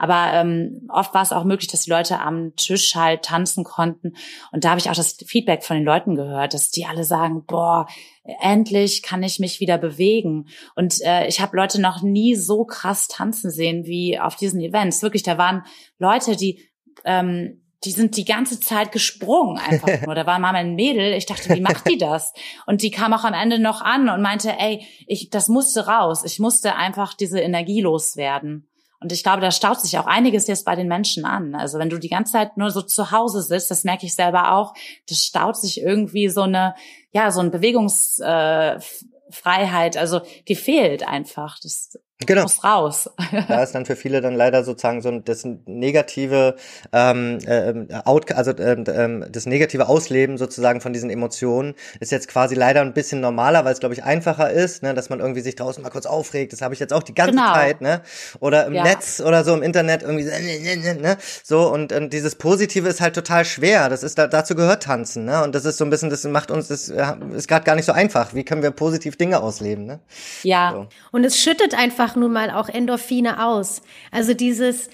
aber 0.03 0.33
ähm, 0.33 0.89
oft 0.89 1.15
war 1.15 1.23
es 1.23 1.31
auch 1.31 1.45
möglich, 1.45 1.71
dass 1.71 1.83
die 1.83 1.91
Leute 1.91 2.19
am 2.19 2.57
Tisch 2.57 2.97
halt 2.97 3.23
tanzen 3.23 3.63
konnten. 3.63 4.17
Und 4.51 4.65
da 4.65 4.71
habe 4.71 4.81
ich 4.81 4.91
auch 4.91 4.97
das 4.97 5.13
Feedback 5.13 5.63
von 5.63 5.77
den 5.77 5.87
Leuten 5.87 6.17
gehört, 6.17 6.55
dass 6.55 6.73
die 6.73 6.87
alle 6.87 7.05
sagen, 7.05 7.45
boah, 7.47 7.87
endlich 8.25 9.03
kann 9.03 9.23
ich 9.23 9.39
mich 9.39 9.61
wieder 9.61 9.79
bewegen. 9.79 10.49
Und 10.77 11.01
äh, 11.03 11.27
ich 11.27 11.41
habe 11.41 11.57
Leute 11.57 11.81
noch 11.81 12.03
nie 12.03 12.35
so 12.35 12.65
krass 12.65 13.09
tanzen 13.09 13.51
sehen 13.51 13.85
wie 13.85 14.19
auf 14.19 14.37
diesen 14.37 14.61
Events. 14.61 15.03
Wirklich, 15.03 15.23
da 15.23 15.39
waren 15.39 15.65
Leute, 15.99 16.37
die 16.37 16.69
ähm, 17.05 17.63
die 17.85 17.91
sind 17.91 18.17
die 18.17 18.25
ganze 18.25 18.61
Zeit 18.61 18.93
gesprungen 18.93 19.59
einfach 19.59 19.89
nur. 20.07 20.15
Da 20.15 20.27
war 20.27 20.39
mal 20.39 20.55
ein 20.55 20.75
Mädel, 20.75 21.15
ich 21.15 21.27
dachte, 21.27 21.55
wie 21.55 21.61
macht 21.61 21.89
die 21.89 21.99
das? 21.99 22.33
Und 22.67 22.83
die 22.83 22.91
kam 22.91 23.13
auch 23.13 23.25
am 23.25 23.35
Ende 23.35 23.59
noch 23.59 23.81
an 23.81 24.09
und 24.09 24.23
meinte, 24.23 24.55
ey, 24.59 24.87
ich, 25.07 25.31
das 25.31 25.49
musste 25.49 25.87
raus. 25.87 26.23
Ich 26.25 26.39
musste 26.39 26.77
einfach 26.77 27.15
diese 27.15 27.41
Energie 27.41 27.81
loswerden. 27.81 28.69
Und 29.03 29.13
ich 29.13 29.23
glaube, 29.23 29.41
da 29.41 29.51
staut 29.51 29.81
sich 29.81 29.99
auch 29.99 30.07
einiges 30.07 30.47
jetzt 30.47 30.65
bei 30.65 30.77
den 30.77 30.89
Menschen 30.89 31.25
an. 31.25 31.55
Also 31.55 31.79
wenn 31.79 31.91
du 31.91 31.99
die 31.99 32.09
ganze 32.09 32.33
Zeit 32.33 32.57
nur 32.57 32.71
so 32.71 32.83
zu 32.83 33.11
Hause 33.11 33.43
sitzt, 33.43 33.71
das 33.71 33.85
merke 33.85 34.07
ich 34.07 34.15
selber 34.15 34.55
auch, 34.55 34.75
das 35.09 35.19
staut 35.19 35.57
sich 35.57 35.81
irgendwie 35.81 36.29
so 36.29 36.43
eine, 36.43 36.75
ja, 37.13 37.31
so 37.31 37.41
ein 37.41 37.51
Bewegungsfreiheit, 37.51 39.97
äh, 39.97 39.99
also 39.99 40.21
die 40.49 40.55
fehlt 40.55 41.07
einfach. 41.07 41.59
Das 41.61 41.99
Genau. 42.27 42.43
Muss 42.43 42.63
raus. 42.65 43.11
da 43.49 43.63
ist 43.63 43.75
dann 43.75 43.87
für 43.87 43.97
viele 43.97 44.21
dann 44.21 44.35
leider 44.35 44.65
sozusagen 44.65 45.03
so 45.03 45.11
das 45.21 45.47
negative, 45.67 46.57
ähm, 46.93 47.39
äh, 47.47 47.87
out, 48.05 48.33
also 48.33 48.57
ähm, 48.59 48.85
ähm, 48.89 49.27
das 49.31 49.47
negative 49.47 49.89
Ausleben 49.89 50.39
sozusagen 50.39 50.81
von 50.81 50.93
diesen 50.93 51.11
Emotionen 51.11 51.75
ist 52.01 52.13
jetzt 52.13 52.29
quasi 52.29 52.55
leider 52.55 52.81
ein 52.81 52.93
bisschen 52.93 53.21
normaler, 53.21 53.65
weil 53.65 53.73
es 53.73 53.81
glaube 53.81 53.95
ich 53.95 54.05
einfacher 54.05 54.51
ist, 54.51 54.83
ne, 54.83 54.95
dass 54.95 55.11
man 55.11 55.21
irgendwie 55.21 55.41
sich 55.41 55.57
draußen 55.57 55.83
mal 55.83 55.91
kurz 55.91 56.07
aufregt. 56.07 56.53
Das 56.53 56.63
habe 56.63 56.75
ich 56.75 56.81
jetzt 56.81 56.93
auch 56.93 57.03
die 57.03 57.15
ganze 57.15 57.37
genau. 57.37 57.55
Zeit, 57.55 57.81
ne? 57.81 58.03
Oder 58.41 58.67
im 58.67 58.75
ja. 58.75 58.85
Netz 58.85 59.21
oder 59.21 59.45
so 59.45 59.55
im 59.55 59.63
Internet 59.63 60.03
irgendwie 60.03 60.25
ne? 60.25 61.17
so 61.43 61.73
und, 61.73 61.93
und 61.93 62.13
dieses 62.13 62.35
Positive 62.37 62.89
ist 62.89 63.01
halt 63.01 63.15
total 63.15 63.45
schwer. 63.45 63.89
Das 63.89 64.03
ist 64.03 64.19
da, 64.19 64.27
dazu 64.27 64.55
gehört 64.55 64.83
Tanzen, 64.83 65.25
ne? 65.25 65.43
Und 65.43 65.55
das 65.55 65.65
ist 65.65 65.79
so 65.79 65.85
ein 65.85 65.91
bisschen, 65.91 66.11
das 66.11 66.25
macht 66.25 66.51
uns, 66.51 66.69
das 66.69 66.89
ist 66.89 67.49
gerade 67.49 67.65
gar 67.65 67.75
nicht 67.75 67.87
so 67.87 67.93
einfach. 67.93 68.35
Wie 68.35 68.45
können 68.45 68.63
wir 68.63 68.71
positiv 68.71 69.17
Dinge 69.17 69.41
ausleben, 69.41 69.85
ne? 69.85 70.01
Ja. 70.43 70.73
So. 70.73 70.89
Und 71.11 71.25
es 71.25 71.39
schüttet 71.39 71.75
einfach 71.75 72.12
nun 72.17 72.33
mal 72.33 72.51
auch 72.51 72.69
Endorphine 72.69 73.45
aus. 73.45 73.83
Also 74.11 74.35
dieses, 74.35 74.91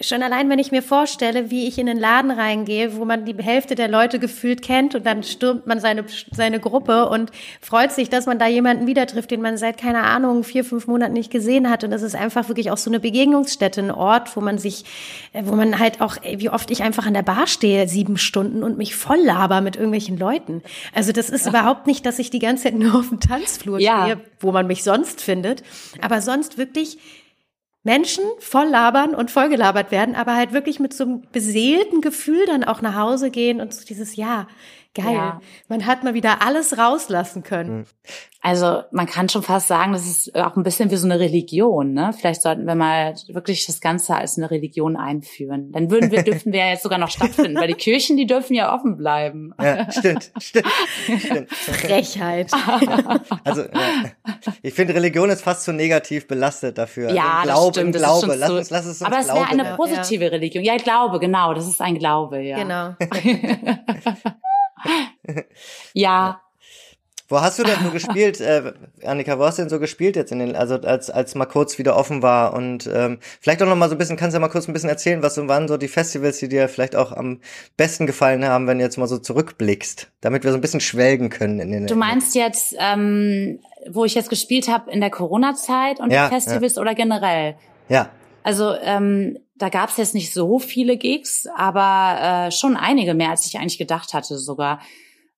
Schon 0.00 0.22
allein, 0.22 0.48
wenn 0.48 0.60
ich 0.60 0.70
mir 0.70 0.80
vorstelle, 0.80 1.50
wie 1.50 1.66
ich 1.66 1.76
in 1.76 1.86
den 1.86 1.98
Laden 1.98 2.30
reingehe, 2.30 2.96
wo 2.96 3.04
man 3.04 3.24
die 3.24 3.34
Hälfte 3.42 3.74
der 3.74 3.88
Leute 3.88 4.20
gefühlt 4.20 4.62
kennt 4.62 4.94
und 4.94 5.04
dann 5.04 5.24
stürmt 5.24 5.66
man 5.66 5.80
seine, 5.80 6.04
seine 6.30 6.60
Gruppe 6.60 7.08
und 7.08 7.32
freut 7.60 7.90
sich, 7.90 8.08
dass 8.08 8.26
man 8.26 8.38
da 8.38 8.46
jemanden 8.46 8.86
wieder 8.86 9.08
trifft, 9.08 9.32
den 9.32 9.42
man 9.42 9.56
seit, 9.56 9.78
keine 9.78 10.04
Ahnung, 10.04 10.44
vier, 10.44 10.64
fünf 10.64 10.86
Monaten 10.86 11.14
nicht 11.14 11.32
gesehen 11.32 11.68
hat. 11.68 11.82
Und 11.82 11.90
das 11.90 12.02
ist 12.02 12.14
einfach 12.14 12.46
wirklich 12.46 12.70
auch 12.70 12.76
so 12.76 12.90
eine 12.90 13.00
Begegnungsstätte, 13.00 13.80
ein 13.80 13.90
Ort, 13.90 14.36
wo 14.36 14.40
man 14.40 14.56
sich, 14.56 14.84
wo 15.32 15.56
man 15.56 15.80
halt 15.80 16.00
auch, 16.00 16.16
wie 16.22 16.48
oft 16.48 16.70
ich 16.70 16.84
einfach 16.84 17.06
an 17.06 17.14
der 17.14 17.22
Bar 17.22 17.48
stehe, 17.48 17.88
sieben 17.88 18.18
Stunden 18.18 18.62
und 18.62 18.78
mich 18.78 18.94
voll 18.94 19.20
laber 19.20 19.62
mit 19.62 19.74
irgendwelchen 19.74 20.16
Leuten. 20.16 20.62
Also 20.94 21.10
das 21.10 21.28
ist 21.28 21.46
ja. 21.46 21.50
überhaupt 21.50 21.88
nicht, 21.88 22.06
dass 22.06 22.20
ich 22.20 22.30
die 22.30 22.38
ganze 22.38 22.64
Zeit 22.64 22.74
nur 22.74 22.94
auf 22.94 23.08
dem 23.08 23.18
Tanzflur 23.18 23.80
ja. 23.80 24.04
stehe, 24.04 24.20
wo 24.38 24.52
man 24.52 24.68
mich 24.68 24.84
sonst 24.84 25.20
findet. 25.20 25.64
Aber 26.00 26.20
sonst 26.20 26.56
wirklich 26.56 26.98
Menschen 27.84 28.24
voll 28.38 28.68
labern 28.68 29.14
und 29.14 29.30
voll 29.30 29.48
gelabert 29.48 29.90
werden, 29.90 30.14
aber 30.14 30.36
halt 30.36 30.52
wirklich 30.52 30.78
mit 30.78 30.94
so 30.94 31.04
einem 31.04 31.22
beseelten 31.32 32.00
Gefühl 32.00 32.46
dann 32.46 32.62
auch 32.62 32.80
nach 32.80 32.94
Hause 32.94 33.30
gehen 33.30 33.60
und 33.60 33.74
so 33.74 33.84
dieses, 33.84 34.14
ja, 34.14 34.46
geil, 34.94 35.14
ja. 35.14 35.40
man 35.68 35.86
hat 35.86 36.04
mal 36.04 36.14
wieder 36.14 36.42
alles 36.42 36.76
rauslassen 36.78 37.42
können. 37.42 37.78
Mhm. 37.78 37.84
Also 38.44 38.82
man 38.90 39.06
kann 39.06 39.28
schon 39.28 39.44
fast 39.44 39.68
sagen, 39.68 39.92
das 39.92 40.04
ist 40.04 40.34
auch 40.34 40.56
ein 40.56 40.64
bisschen 40.64 40.90
wie 40.90 40.96
so 40.96 41.06
eine 41.06 41.20
Religion. 41.20 41.92
Ne? 41.92 42.12
Vielleicht 42.18 42.42
sollten 42.42 42.66
wir 42.66 42.74
mal 42.74 43.14
wirklich 43.28 43.66
das 43.66 43.80
Ganze 43.80 44.16
als 44.16 44.36
eine 44.36 44.50
Religion 44.50 44.96
einführen. 44.96 45.70
Dann 45.70 45.92
würden 45.92 46.10
wir, 46.10 46.22
dürften 46.24 46.52
wir 46.52 46.58
ja 46.58 46.70
jetzt 46.70 46.82
sogar 46.82 46.98
noch 46.98 47.08
stattfinden, 47.08 47.54
weil 47.54 47.68
die 47.68 47.74
Kirchen, 47.74 48.16
die 48.16 48.26
dürfen 48.26 48.54
ja 48.54 48.74
offen 48.74 48.96
bleiben. 48.96 49.54
Ja, 49.62 49.90
stimmt, 49.92 50.32
stimmt. 50.38 50.66
stimmt. 51.18 51.52
Frechheit. 51.52 52.50
Also 53.44 53.62
ja. 53.62 53.68
ich 54.62 54.74
finde, 54.74 54.94
Religion 54.94 55.30
ist 55.30 55.42
fast 55.42 55.64
zu 55.64 55.72
negativ 55.72 56.26
belastet 56.26 56.78
dafür. 56.78 57.12
Ja, 57.12 57.42
also, 57.42 57.70
Glaube, 57.70 57.72
stimmt, 57.72 57.96
Glaube. 57.96 58.34
Lass 58.34 58.50
uns, 58.50 58.70
lass 58.70 58.86
es 58.86 59.00
uns 59.00 59.02
Aber 59.02 59.18
es 59.18 59.28
wäre 59.28 59.48
eine 59.48 59.76
positive 59.76 60.24
ja. 60.24 60.30
Religion. 60.30 60.64
Ja, 60.64 60.76
Glaube, 60.76 61.18
genau. 61.18 61.54
Das 61.54 61.66
ist 61.66 61.80
ein 61.80 61.98
Glaube, 61.98 62.40
ja. 62.40 62.56
Genau. 62.56 62.94
ja. 65.92 66.40
Wo 67.28 67.40
hast 67.40 67.58
du 67.58 67.62
denn 67.62 67.78
so 67.82 67.90
gespielt, 67.90 68.40
äh, 68.40 68.74
Annika, 69.04 69.38
wo 69.38 69.44
hast 69.44 69.56
du 69.56 69.62
denn 69.62 69.70
so 69.70 69.80
gespielt 69.80 70.16
jetzt 70.16 70.32
in 70.32 70.38
den, 70.38 70.54
also 70.54 70.74
als, 70.74 71.08
als 71.08 71.34
mal 71.34 71.46
kurz 71.46 71.78
wieder 71.78 71.96
offen 71.96 72.22
war 72.22 72.52
und 72.52 72.88
ähm, 72.92 73.18
vielleicht 73.40 73.62
auch 73.62 73.66
noch 73.66 73.74
mal 73.74 73.88
so 73.88 73.94
ein 73.94 73.98
bisschen, 73.98 74.18
kannst 74.18 74.34
du 74.34 74.36
ja 74.36 74.40
mal 74.40 74.48
kurz 74.52 74.68
ein 74.68 74.74
bisschen 74.74 74.90
erzählen, 74.90 75.22
was 75.22 75.34
so 75.34 75.48
waren 75.48 75.66
so 75.66 75.78
die 75.78 75.88
Festivals, 75.88 76.38
die 76.38 76.48
dir 76.48 76.68
vielleicht 76.68 76.94
auch 76.94 77.10
am 77.10 77.40
besten 77.78 78.06
gefallen 78.06 78.44
haben, 78.44 78.66
wenn 78.66 78.76
du 78.76 78.84
jetzt 78.84 78.98
mal 78.98 79.06
so 79.06 79.16
zurückblickst, 79.16 80.10
damit 80.20 80.44
wir 80.44 80.50
so 80.50 80.58
ein 80.58 80.60
bisschen 80.60 80.80
schwelgen 80.80 81.30
können 81.30 81.58
in 81.58 81.72
den. 81.72 81.86
Du 81.86 81.96
meinst 81.96 82.34
jetzt, 82.34 82.76
ähm, 82.78 83.60
wo 83.88 84.04
ich 84.04 84.14
jetzt 84.14 84.28
gespielt 84.28 84.68
habe 84.68 84.90
in 84.90 85.00
der 85.00 85.10
Corona-Zeit 85.10 86.00
und 86.00 86.10
Ja, 86.10 86.28
Festivals 86.28 86.76
oder 86.76 86.94
generell? 86.94 87.56
Ja, 87.88 88.10
Also 88.42 88.74
ähm, 88.82 89.38
da 89.62 89.68
gab 89.68 89.90
es 89.90 89.96
jetzt 89.96 90.14
nicht 90.14 90.32
so 90.32 90.58
viele 90.58 90.96
Gigs, 90.96 91.46
aber 91.54 92.48
äh, 92.48 92.50
schon 92.50 92.76
einige 92.76 93.14
mehr, 93.14 93.30
als 93.30 93.46
ich 93.46 93.58
eigentlich 93.58 93.78
gedacht 93.78 94.12
hatte 94.12 94.36
sogar. 94.36 94.80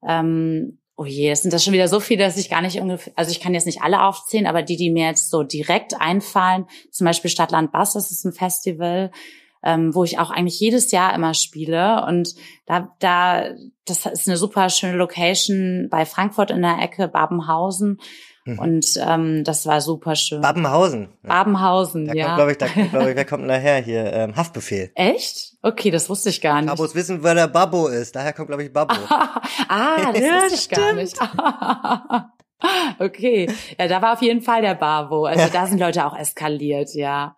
Ähm, 0.03 0.79
oh 0.97 1.05
je, 1.05 1.31
es 1.31 1.43
sind 1.43 1.53
das 1.53 1.63
schon 1.63 1.75
wieder 1.75 1.89
so 1.89 2.01
viele, 2.01 2.25
dass 2.25 2.39
ich 2.39 2.49
gar 2.49 2.63
nicht 2.63 2.81
ungefähr, 2.81 3.13
also 3.17 3.31
ich 3.31 3.41
kann 3.41 3.53
jetzt 3.53 3.67
nicht 3.67 3.83
alle 3.83 4.03
aufzählen, 4.03 4.47
aber 4.47 4.63
die, 4.63 4.79
die 4.79 4.91
mir 4.91 5.09
jetzt 5.09 5.29
so 5.29 5.43
direkt 5.43 6.01
einfallen, 6.01 6.65
zum 6.91 7.05
Beispiel 7.05 7.31
Stadtland 7.31 7.71
Bass, 7.71 7.93
das 7.93 8.11
ist 8.11 8.25
ein 8.25 8.33
Festival, 8.33 9.11
ähm, 9.63 9.95
wo 9.95 10.05
ich 10.05 10.19
auch 10.19 10.31
eigentlich 10.31 10.59
jedes 10.59 10.91
Jahr 10.91 11.15
immer 11.15 11.35
spiele 11.35 12.07
und 12.07 12.35
da, 12.65 12.95
da, 13.01 13.51
das 13.85 14.07
ist 14.07 14.27
eine 14.27 14.39
super 14.39 14.71
schöne 14.71 14.97
Location 14.97 15.89
bei 15.91 16.07
Frankfurt 16.07 16.51
in 16.51 16.63
der 16.63 16.79
Ecke, 16.81 17.09
Babenhausen. 17.09 18.01
Mhm. 18.47 18.59
Und 18.59 18.87
ähm, 19.07 19.43
das 19.45 19.67
war 19.67 19.81
super 19.81 20.17
schön. 20.17 20.43
Babenhausen. 20.43 21.09
Babenhausen, 21.23 22.07
Da 22.07 22.13
ja. 22.15 22.25
kommt, 22.27 22.37
glaube 22.37 22.53
ich, 22.53 22.59
da 22.59 22.67
kommt, 22.69 22.91
glaube 22.91 23.11
ich, 23.11 23.17
wer 23.17 23.25
kommt 23.27 23.43
denn 23.43 23.49
daher 23.49 23.77
hier? 23.81 24.13
Ähm, 24.13 24.37
Haftbefehl. 24.37 24.91
Echt? 24.95 25.55
Okay, 25.63 25.91
das 25.91 26.11
wusste 26.11 26.29
ich 26.29 26.41
gar 26.43 26.61
nicht. 26.61 26.69
Babos 26.69 26.95
wissen, 26.95 27.23
wer 27.23 27.35
der 27.35 27.49
Babbo 27.49 27.89
ist. 27.89 28.15
Daher 28.15 28.33
kommt, 28.35 28.49
glaube 28.49 28.65
ich, 28.65 28.73
Babbo. 28.73 28.95
ah, 29.69 30.13
das 30.13 30.21
Ja, 30.21 30.43
wusste 30.43 30.55
ich 30.57 30.69
gar 30.69 30.93
nicht. 30.93 31.17
okay, 32.99 33.51
ja, 33.79 33.89
da 33.89 34.01
war 34.03 34.13
auf 34.15 34.23
jeden 34.23 34.43
Fall 34.43 34.63
der 34.63 34.75
Bavo. 34.75 35.25
Also 35.25 35.49
da 35.53 35.67
sind 35.67 35.79
Leute 35.81 36.05
auch 36.07 36.17
eskaliert, 36.17 36.95
ja. 36.95 37.37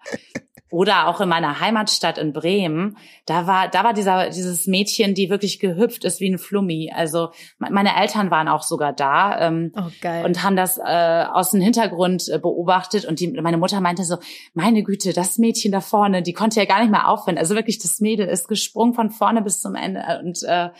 Oder 0.68 1.06
auch 1.06 1.20
in 1.20 1.28
meiner 1.28 1.60
Heimatstadt 1.60 2.18
in 2.18 2.32
Bremen, 2.32 2.96
da 3.24 3.46
war, 3.46 3.68
da 3.68 3.84
war 3.84 3.92
dieser, 3.92 4.30
dieses 4.30 4.66
Mädchen, 4.66 5.14
die 5.14 5.30
wirklich 5.30 5.60
gehüpft 5.60 6.04
ist 6.04 6.18
wie 6.20 6.28
ein 6.28 6.38
Flummi. 6.38 6.90
Also 6.92 7.30
me- 7.58 7.70
meine 7.70 7.94
Eltern 7.96 8.32
waren 8.32 8.48
auch 8.48 8.62
sogar 8.62 8.92
da. 8.92 9.46
Ähm, 9.46 9.72
Oh, 9.76 9.82
und 10.24 10.42
haben 10.42 10.56
das 10.56 10.78
äh, 10.78 11.24
aus 11.32 11.52
dem 11.52 11.60
Hintergrund 11.60 12.28
äh, 12.28 12.38
beobachtet 12.40 13.04
und 13.04 13.20
die, 13.20 13.28
meine 13.28 13.58
Mutter 13.58 13.80
meinte 13.80 14.02
so, 14.04 14.16
meine 14.54 14.82
Güte, 14.82 15.12
das 15.12 15.38
Mädchen 15.38 15.70
da 15.70 15.80
vorne, 15.80 16.22
die 16.22 16.32
konnte 16.32 16.58
ja 16.58 16.66
gar 16.66 16.80
nicht 16.80 16.90
mehr 16.90 17.08
aufhören. 17.08 17.38
Also 17.38 17.54
wirklich, 17.54 17.78
das 17.78 18.00
Mädel 18.00 18.26
ist 18.26 18.48
gesprungen 18.48 18.94
von 18.94 19.10
vorne 19.10 19.42
bis 19.42 19.60
zum 19.60 19.76
Ende 19.76 20.02
und 20.24 20.42
äh, 20.42 20.70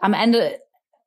am 0.00 0.12
Ende 0.12 0.52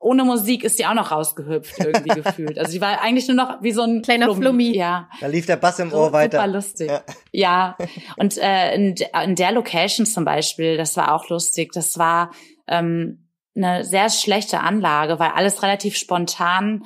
ohne 0.04 0.24
Musik 0.24 0.64
ist 0.64 0.78
die 0.80 0.86
auch 0.86 0.94
noch 0.94 1.12
rausgehüpft 1.12 1.80
irgendwie 1.80 2.10
gefühlt. 2.22 2.60
Also 2.60 2.72
die 2.72 2.82
war 2.82 3.02
eigentlich 3.02 3.28
nur 3.28 3.38
noch 3.38 3.62
wie 3.62 3.72
so 3.72 3.82
ein 3.84 4.02
Kleiner 4.02 4.34
Flummi. 4.34 4.76
Ja, 4.76 5.10
Da 5.22 5.28
lief 5.28 5.46
der 5.46 5.56
Bass 5.56 5.80
im 5.80 5.90
so, 5.90 5.98
Ohr 5.98 6.12
weiter. 6.14 6.38
super 6.40 6.48
lustig. 6.52 6.90
Ja. 6.90 7.04
Ja, 7.32 7.78
und 8.18 8.38
äh, 8.38 8.76
in, 8.76 8.96
in 9.24 9.36
der 9.36 9.52
Location 9.52 10.06
zum 10.06 10.26
Beispiel, 10.26 10.78
das 10.78 10.96
war 10.98 11.14
auch 11.14 11.30
lustig. 11.30 11.72
Das 11.74 11.98
war 11.98 12.32
ähm, 12.68 13.28
eine 13.56 13.84
sehr 13.84 14.10
schlechte 14.10 14.60
Anlage, 14.60 15.20
weil 15.20 15.32
alles 15.32 15.64
relativ 15.64 15.96
spontan 15.98 16.84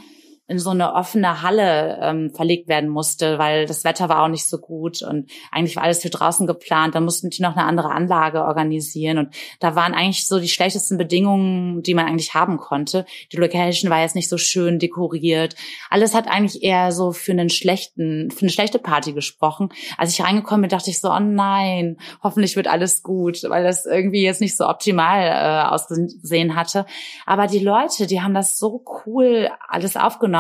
in 0.48 0.60
so 0.60 0.70
eine 0.70 0.94
offene 0.94 1.42
Halle 1.42 2.00
ähm, 2.02 2.32
verlegt 2.34 2.70
werden 2.70 2.90
musste, 2.90 3.38
weil 3.38 3.66
das 3.66 3.84
Wetter 3.84 4.08
war 4.08 4.24
auch 4.24 4.30
nicht 4.30 4.48
so 4.48 4.60
gut 4.60 5.02
und 5.02 5.30
eigentlich 5.52 5.76
war 5.76 5.84
alles 5.84 6.02
für 6.02 6.10
draußen 6.10 6.48
geplant. 6.48 6.96
Da 6.96 7.02
mussten 7.02 7.30
die 7.30 7.42
noch 7.42 7.58
eine 7.58 7.66
andere 7.66 7.92
Anlage 7.92 8.46
organisieren 8.46 9.18
und 9.18 9.36
da 9.60 9.76
waren 9.76 9.94
eigentlich 9.94 10.26
so 10.26 10.40
die 10.40 10.48
schlechtesten 10.48 10.98
Bedingungen, 10.98 11.84
die 11.84 11.94
man 11.94 12.06
eigentlich 12.06 12.34
haben 12.34 12.58
konnte. 12.58 13.06
Die 13.34 13.38
Location 13.38 13.92
war 13.92 14.02
jetzt 14.02 14.16
nicht 14.16 14.30
so 14.30 14.38
schön 14.38 14.80
dekoriert. 14.80 15.56
Alles 15.90 16.16
hat 16.16 16.30
eigentlich 16.30 16.64
eher 16.64 16.94
so 16.94 17.12
für 17.12 17.34
einen 17.34 17.50
schlechten, 17.50 18.32
für 18.32 18.44
eine 18.44 18.50
schlechte 18.50 18.80
Party 18.80 19.12
gesprochen. 19.12 19.70
Als 19.98 20.14
ich 20.14 20.24
reingekommen 20.24 20.62
bin, 20.62 20.70
dachte 20.70 20.90
ich 20.90 21.02
so, 21.02 21.12
oh 21.12 21.20
nein, 21.20 21.98
hoffentlich 22.24 22.56
wird 22.56 22.68
alles 22.68 23.04
gut, 23.04 23.44
weil 23.50 23.66
das 23.66 23.86
irgendwie 23.86 24.24
jetzt 24.24 24.40
nicht 24.40 24.56
so 24.56 24.66
optimal 24.66 25.24
äh, 25.24 25.68
ausgesehen 25.74 26.56
hatte. 26.56 26.86
Aber 27.26 27.48
die 27.48 27.60
Leute, 27.60 28.08
die 28.08 28.22
haben 28.22 28.34
das 28.34 28.58
so 28.58 28.86
cool 29.06 29.50
alles 29.68 29.98
aufgenommen. 29.98 30.37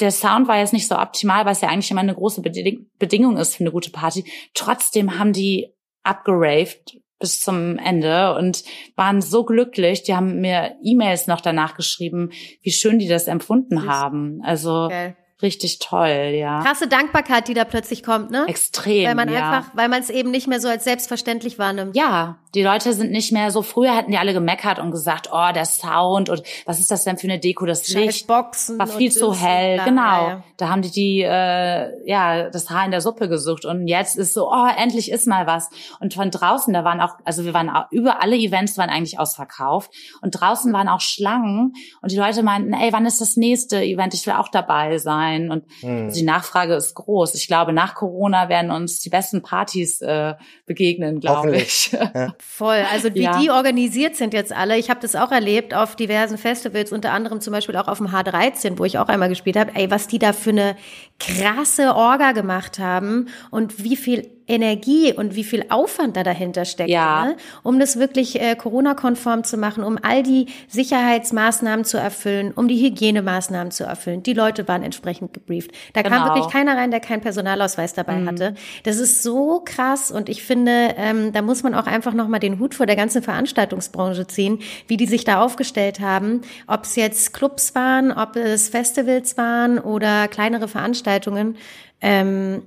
Der 0.00 0.10
Sound 0.10 0.48
war 0.48 0.58
jetzt 0.58 0.72
nicht 0.72 0.88
so 0.88 0.98
optimal, 0.98 1.44
was 1.44 1.60
ja 1.60 1.68
eigentlich 1.68 1.90
immer 1.90 2.00
eine 2.00 2.14
große 2.14 2.40
Beding 2.40 2.86
Bedingung 2.98 3.36
ist 3.36 3.56
für 3.56 3.64
eine 3.64 3.72
gute 3.72 3.90
Party. 3.90 4.24
Trotzdem 4.54 5.18
haben 5.18 5.32
die 5.32 5.74
abgeraved 6.02 7.00
bis 7.20 7.40
zum 7.40 7.78
Ende 7.78 8.34
und 8.34 8.64
waren 8.96 9.22
so 9.22 9.44
glücklich. 9.44 10.02
Die 10.02 10.14
haben 10.14 10.40
mir 10.40 10.76
E-Mails 10.82 11.26
noch 11.26 11.40
danach 11.40 11.76
geschrieben, 11.76 12.30
wie 12.62 12.72
schön 12.72 12.98
die 12.98 13.08
das 13.08 13.28
empfunden 13.28 13.86
haben. 13.86 14.40
Also 14.42 14.88
Geil. 14.88 15.16
richtig 15.42 15.78
toll, 15.80 16.32
ja. 16.34 16.60
Krasse 16.62 16.88
Dankbarkeit, 16.88 17.46
die 17.46 17.54
da 17.54 17.64
plötzlich 17.64 18.02
kommt, 18.02 18.30
ne? 18.30 18.46
Extrem, 18.48 19.06
Weil 19.06 19.14
man 19.14 19.30
ja. 19.30 19.50
einfach, 19.50 19.76
weil 19.76 19.88
man 19.88 20.00
es 20.00 20.08
eben 20.08 20.30
nicht 20.30 20.48
mehr 20.48 20.60
so 20.60 20.68
als 20.68 20.84
selbstverständlich 20.84 21.58
wahrnimmt. 21.58 21.94
Ja, 21.94 22.38
die 22.54 22.62
Leute 22.62 22.92
sind 22.92 23.10
nicht 23.10 23.32
mehr 23.32 23.50
so, 23.50 23.62
früher 23.62 23.96
hätten 23.96 24.10
die 24.10 24.18
alle 24.18 24.32
gemeckert 24.32 24.78
und 24.78 24.90
gesagt, 24.90 25.30
oh, 25.32 25.52
der 25.54 25.64
Sound 25.64 26.28
und 26.28 26.42
was 26.66 26.78
ist 26.78 26.90
das 26.90 27.04
denn 27.04 27.16
für 27.16 27.26
eine 27.26 27.38
Deko, 27.38 27.66
das 27.66 27.86
Scheiß 27.86 28.06
Licht 28.06 28.26
Boxen 28.26 28.78
war 28.78 28.86
viel 28.86 29.10
zu 29.10 29.34
hell, 29.34 29.76
bla, 29.76 29.84
genau. 29.84 30.28
ja. 30.28 30.44
Da 30.56 30.68
haben 30.68 30.82
die 30.82 30.90
die, 30.90 31.22
äh, 31.22 32.08
ja, 32.08 32.50
das 32.50 32.68
Haar 32.70 32.84
in 32.84 32.90
der 32.90 33.00
Suppe 33.00 33.28
gesucht 33.28 33.64
und 33.64 33.86
jetzt 33.86 34.16
ist 34.16 34.34
so, 34.34 34.50
oh, 34.50 34.68
endlich 34.76 35.10
ist 35.10 35.26
mal 35.26 35.46
was. 35.46 35.70
Und 36.00 36.14
von 36.14 36.30
draußen, 36.30 36.74
da 36.74 36.84
waren 36.84 37.00
auch, 37.00 37.14
also 37.24 37.44
wir 37.44 37.54
waren 37.54 37.70
auch, 37.70 37.90
über 37.90 38.22
alle 38.22 38.36
Events 38.36 38.76
waren 38.76 38.90
eigentlich 38.90 39.18
ausverkauft 39.18 39.90
und 40.20 40.32
draußen 40.32 40.72
waren 40.72 40.88
auch 40.88 41.00
Schlangen 41.00 41.72
und 42.02 42.12
die 42.12 42.16
Leute 42.16 42.42
meinten, 42.42 42.72
ey, 42.72 42.92
wann 42.92 43.06
ist 43.06 43.20
das 43.20 43.36
nächste 43.36 43.82
Event? 43.82 44.14
Ich 44.14 44.26
will 44.26 44.34
auch 44.34 44.48
dabei 44.48 44.98
sein 44.98 45.50
und 45.50 45.64
Hm. 45.80 46.06
also 46.06 46.18
die 46.18 46.26
Nachfrage 46.26 46.74
ist 46.74 46.94
groß. 46.94 47.34
Ich 47.34 47.46
glaube, 47.46 47.72
nach 47.72 47.94
Corona 47.94 48.48
werden 48.48 48.70
uns 48.70 49.00
die 49.00 49.10
besten 49.10 49.42
Partys 49.42 50.00
äh, 50.00 50.34
begegnen, 50.66 51.20
glaube 51.20 51.56
ich. 51.56 51.96
Voll. 52.42 52.84
Also 52.90 53.14
wie 53.14 53.22
Ja. 53.22 53.38
die 53.38 53.50
organisiert 53.50 54.16
sind 54.16 54.34
jetzt 54.34 54.52
alle. 54.52 54.78
Ich 54.78 54.90
habe 54.90 55.00
das 55.00 55.14
auch 55.14 55.30
erlebt 55.30 55.74
auf 55.74 55.94
diversen 55.96 56.38
Festivals, 56.38 56.90
unter 56.92 57.12
anderem 57.12 57.40
zum 57.40 57.52
Beispiel 57.52 57.76
auch 57.76 57.88
auf 57.88 57.98
dem 57.98 58.08
H13, 58.08 58.78
wo 58.78 58.84
ich 58.84 58.98
auch 58.98 59.08
einmal 59.08 59.28
gespielt 59.28 59.56
habe. 59.56 59.72
Ey, 59.74 59.90
was 59.90 60.08
die 60.08 60.18
da 60.18 60.32
für 60.32 60.50
eine 60.50 60.76
krasse 61.18 61.94
Orga 61.94 62.32
gemacht 62.32 62.78
haben 62.78 63.28
und 63.50 63.82
wie 63.84 63.96
viel 63.96 64.28
Energie 64.50 65.12
und 65.12 65.34
wie 65.36 65.44
viel 65.44 65.64
Aufwand 65.70 66.16
da 66.16 66.22
dahinter 66.22 66.64
steckt, 66.64 66.90
Ja. 66.90 67.24
ne? 67.26 67.36
um 67.62 67.78
das 67.78 67.98
wirklich 67.98 68.40
äh, 68.40 68.54
Corona-konform 68.56 69.44
zu 69.44 69.56
machen, 69.56 69.84
um 69.84 69.98
all 70.02 70.22
die 70.22 70.46
Sicherheitsmaßnahmen 70.68 71.84
zu 71.84 71.96
erfüllen, 71.98 72.52
um 72.54 72.68
die 72.68 72.80
Hygienemaßnahmen 72.84 73.70
zu 73.70 73.84
erfüllen. 73.84 74.22
Die 74.22 74.32
Leute 74.32 74.66
waren 74.68 74.82
entsprechend 74.82 75.32
gebrieft. 75.32 75.70
Da 75.92 76.02
kam 76.02 76.12
Genau. 76.12 76.24
Mhm. 76.24 76.28
wirklich 76.34 76.52
keiner 76.52 76.76
rein, 76.76 76.90
der 76.90 77.00
keinen 77.00 77.20
Personalausweis 77.20 77.94
dabei 77.94 78.24
hatte. 78.26 78.54
Das 78.84 78.98
ist 78.98 79.22
so 79.22 79.62
krass 79.64 80.10
und 80.10 80.28
ich 80.28 80.42
finde, 80.42 80.94
ähm, 80.96 81.32
da 81.32 81.42
muss 81.42 81.62
man 81.62 81.74
auch 81.74 81.86
einfach 81.86 82.12
nochmal 82.12 82.40
den 82.40 82.58
Hut 82.58 82.74
vor 82.74 82.86
der 82.86 82.96
ganzen 82.96 83.22
Veranstaltungsbranche 83.22 84.26
ziehen, 84.26 84.58
wie 84.88 84.96
die 84.96 85.06
sich 85.06 85.24
da 85.24 85.40
aufgestellt 85.42 86.00
haben. 86.00 86.40
Ob 86.66 86.84
es 86.84 86.96
jetzt 86.96 87.32
Clubs 87.32 87.74
waren, 87.74 88.10
ob 88.12 88.36
es 88.36 88.68
Festivals 88.68 89.36
waren 89.36 89.78
oder 89.78 90.28
kleinere 90.28 90.68
Veranstaltungen. 90.68 91.56
Ähm, 92.00 92.62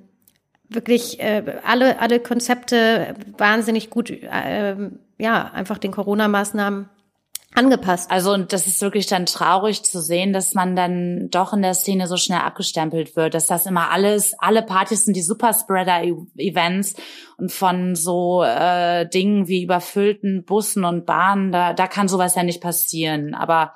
wirklich 0.73 1.19
äh, 1.19 1.59
alle, 1.65 1.99
alle 1.99 2.19
Konzepte 2.19 3.15
wahnsinnig 3.37 3.89
gut, 3.89 4.09
äh, 4.09 4.75
ja, 5.17 5.51
einfach 5.53 5.77
den 5.77 5.91
Corona-Maßnahmen 5.91 6.89
angepasst. 7.55 8.09
Also 8.09 8.33
und 8.33 8.51
das 8.51 8.67
ist 8.67 8.81
wirklich 8.81 9.07
dann 9.07 9.25
traurig 9.25 9.83
zu 9.83 10.01
sehen, 10.01 10.33
dass 10.33 10.53
man 10.53 10.75
dann 10.75 11.29
doch 11.29 11.53
in 11.53 11.61
der 11.61 11.73
Szene 11.73 12.07
so 12.07 12.17
schnell 12.17 12.39
abgestempelt 12.39 13.15
wird, 13.15 13.33
dass 13.33 13.47
das 13.47 13.65
immer 13.65 13.91
alles, 13.91 14.33
alle 14.39 14.63
Partys 14.63 15.05
sind 15.05 15.15
die 15.15 15.21
Superspreader-Events 15.21 16.95
und 17.37 17.51
von 17.51 17.95
so 17.95 18.43
äh, 18.43 19.07
Dingen 19.07 19.47
wie 19.47 19.63
überfüllten 19.63 20.45
Bussen 20.45 20.83
und 20.83 21.05
Bahnen, 21.05 21.51
da, 21.51 21.73
da 21.73 21.87
kann 21.87 22.07
sowas 22.07 22.35
ja 22.35 22.43
nicht 22.43 22.61
passieren. 22.61 23.35
Aber 23.35 23.73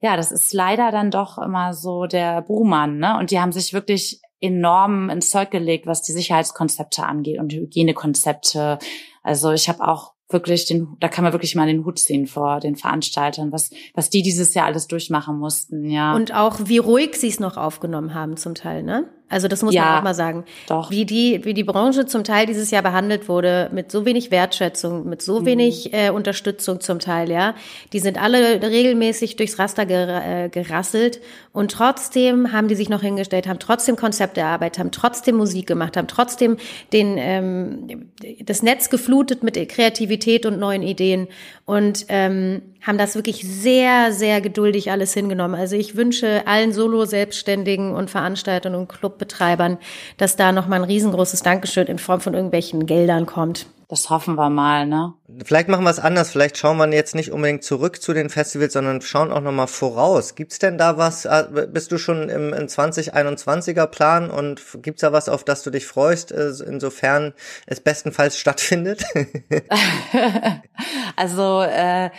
ja, 0.00 0.16
das 0.16 0.30
ist 0.30 0.52
leider 0.52 0.90
dann 0.92 1.10
doch 1.10 1.38
immer 1.38 1.72
so 1.72 2.06
der 2.06 2.42
Buhmann, 2.42 2.98
ne? 2.98 3.18
Und 3.18 3.30
die 3.30 3.40
haben 3.40 3.52
sich 3.52 3.72
wirklich 3.72 4.20
enorm 4.40 5.10
ins 5.10 5.30
Zeug 5.30 5.50
gelegt, 5.50 5.86
was 5.86 6.02
die 6.02 6.12
Sicherheitskonzepte 6.12 7.04
angeht 7.04 7.38
und 7.38 7.52
Hygienekonzepte. 7.52 8.78
Also 9.22 9.52
ich 9.52 9.68
habe 9.68 9.86
auch 9.86 10.12
wirklich 10.28 10.66
den, 10.66 10.96
da 11.00 11.08
kann 11.08 11.24
man 11.24 11.32
wirklich 11.32 11.54
mal 11.54 11.66
den 11.66 11.84
Hut 11.84 11.98
ziehen 11.98 12.26
vor 12.26 12.60
den 12.60 12.76
Veranstaltern, 12.76 13.52
was, 13.52 13.70
was 13.94 14.10
die 14.10 14.22
dieses 14.22 14.54
Jahr 14.54 14.66
alles 14.66 14.88
durchmachen 14.88 15.38
mussten, 15.38 15.88
ja. 15.88 16.14
Und 16.14 16.34
auch 16.34 16.58
wie 16.64 16.78
ruhig 16.78 17.14
sie 17.16 17.28
es 17.28 17.40
noch 17.40 17.56
aufgenommen 17.56 18.14
haben 18.14 18.36
zum 18.36 18.54
Teil, 18.54 18.82
ne? 18.82 19.08
Also 19.28 19.48
das 19.48 19.62
muss 19.64 19.74
Ja, 19.74 19.84
man 19.86 19.98
auch 19.98 20.02
mal 20.04 20.14
sagen. 20.14 20.44
doch. 20.68 20.90
Wie 20.92 21.04
die, 21.04 21.44
wie 21.44 21.52
die 21.52 21.64
Branche 21.64 22.06
zum 22.06 22.22
Teil 22.22 22.46
dieses 22.46 22.70
Jahr 22.70 22.82
behandelt 22.82 23.28
wurde, 23.28 23.68
mit 23.72 23.90
so 23.90 24.04
wenig 24.06 24.30
Wertschätzung, 24.30 25.08
mit 25.08 25.20
so 25.20 25.40
Mhm. 25.40 25.46
wenig 25.46 25.92
äh, 25.92 26.10
Unterstützung 26.10 26.80
zum 26.80 27.00
Teil, 27.00 27.28
ja. 27.30 27.54
Die 27.92 27.98
sind 27.98 28.22
alle 28.22 28.62
regelmäßig 28.62 29.34
durchs 29.34 29.58
Raster 29.58 29.84
ger 29.84 30.44
äh, 30.44 30.48
gerasselt 30.48 31.20
und 31.52 31.72
trotzdem 31.72 32.52
haben 32.52 32.68
die 32.68 32.76
sich 32.76 32.88
noch 32.88 33.02
hingestellt, 33.02 33.48
haben 33.48 33.58
trotzdem 33.58 33.96
Konzepte 33.96 34.40
erarbeitet, 34.42 34.78
haben 34.78 34.92
trotzdem 34.92 35.36
Musik 35.36 35.66
gemacht, 35.66 35.96
haben 35.96 36.06
trotzdem 36.06 36.56
den, 36.92 37.16
ähm, 37.18 38.10
das 38.44 38.62
Netz 38.62 38.90
geflutet 38.90 39.42
mit 39.42 39.56
Kreativität 39.68 40.46
und 40.46 40.58
neuen 40.60 40.82
Ideen 40.82 41.26
und 41.64 42.06
ähm, 42.10 42.62
haben 42.86 42.98
das 42.98 43.16
wirklich 43.16 43.42
sehr, 43.42 44.12
sehr 44.12 44.40
geduldig 44.40 44.92
alles 44.92 45.12
hingenommen. 45.12 45.56
Also 45.56 45.74
ich 45.74 45.96
wünsche 45.96 46.46
allen 46.46 46.72
Solo-Selbstständigen 46.72 47.92
und 47.92 48.10
Veranstaltern 48.10 48.76
und 48.76 48.88
Clubbetreibern, 48.88 49.78
dass 50.18 50.36
da 50.36 50.52
nochmal 50.52 50.80
ein 50.80 50.84
riesengroßes 50.88 51.42
Dankeschön 51.42 51.88
in 51.88 51.98
Form 51.98 52.20
von 52.20 52.34
irgendwelchen 52.34 52.86
Geldern 52.86 53.26
kommt. 53.26 53.66
Das 53.88 54.10
hoffen 54.10 54.34
wir 54.34 54.50
mal, 54.50 54.84
ne? 54.84 55.14
Vielleicht 55.44 55.68
machen 55.68 55.84
wir 55.84 55.90
es 55.90 56.00
anders. 56.00 56.30
Vielleicht 56.30 56.58
schauen 56.58 56.76
wir 56.76 56.92
jetzt 56.92 57.14
nicht 57.14 57.30
unbedingt 57.30 57.62
zurück 57.62 58.02
zu 58.02 58.14
den 58.14 58.30
Festivals, 58.30 58.72
sondern 58.72 59.00
schauen 59.00 59.30
auch 59.30 59.40
nochmal 59.40 59.68
voraus. 59.68 60.34
Gibt's 60.34 60.58
denn 60.58 60.76
da 60.76 60.96
was? 60.96 61.24
Äh, 61.24 61.68
bist 61.70 61.92
du 61.92 61.98
schon 61.98 62.28
im, 62.28 62.52
im 62.52 62.66
2021er 62.66 63.86
Plan 63.86 64.28
und 64.28 64.60
gibt's 64.82 65.02
da 65.02 65.12
was, 65.12 65.28
auf 65.28 65.44
das 65.44 65.62
du 65.62 65.70
dich 65.70 65.86
freust, 65.86 66.32
äh, 66.32 66.50
insofern 66.66 67.32
es 67.66 67.78
bestenfalls 67.78 68.38
stattfindet? 68.38 69.04
also 71.16 71.62
äh, 71.62 72.10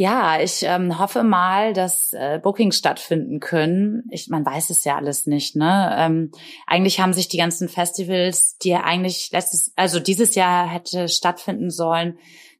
ja, 0.00 0.40
ich 0.40 0.62
ähm, 0.62 1.00
hoffe 1.00 1.24
mal, 1.24 1.72
dass 1.72 2.12
äh, 2.12 2.38
Bookings 2.40 2.78
stattfinden 2.78 3.40
können. 3.40 4.04
Ich, 4.12 4.28
man 4.28 4.46
weiß 4.46 4.70
es 4.70 4.84
ja 4.84 4.94
alles 4.94 5.26
nicht. 5.26 5.56
Ne? 5.56 5.92
Ähm, 5.98 6.30
eigentlich 6.68 7.00
haben 7.00 7.12
sich 7.12 7.26
die 7.26 7.36
ganzen 7.36 7.68
Festivals, 7.68 8.56
die 8.58 8.68
ja 8.68 8.84
eigentlich 8.84 9.32
letztes, 9.32 9.72
also 9.74 9.98
dieses 9.98 10.36
Jahr 10.36 10.68
hätte 10.68 11.08
stattfinden 11.08 11.70
sollen, 11.70 12.16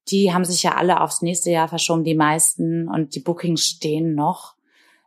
die 0.09 0.35
haben 0.35 0.45
sich 0.45 0.65
ja 0.65 0.75
alle 0.75 1.01
aufs 1.01 1.23
nächste 1.23 1.53
Jahr 1.53 1.69
verschoben, 1.69 2.03
die 2.03 2.17
meisten, 2.17 2.89
und 2.89 3.15
die 3.15 3.21
Bookings 3.21 3.65
stehen 3.65 4.17
noch. 4.17 4.57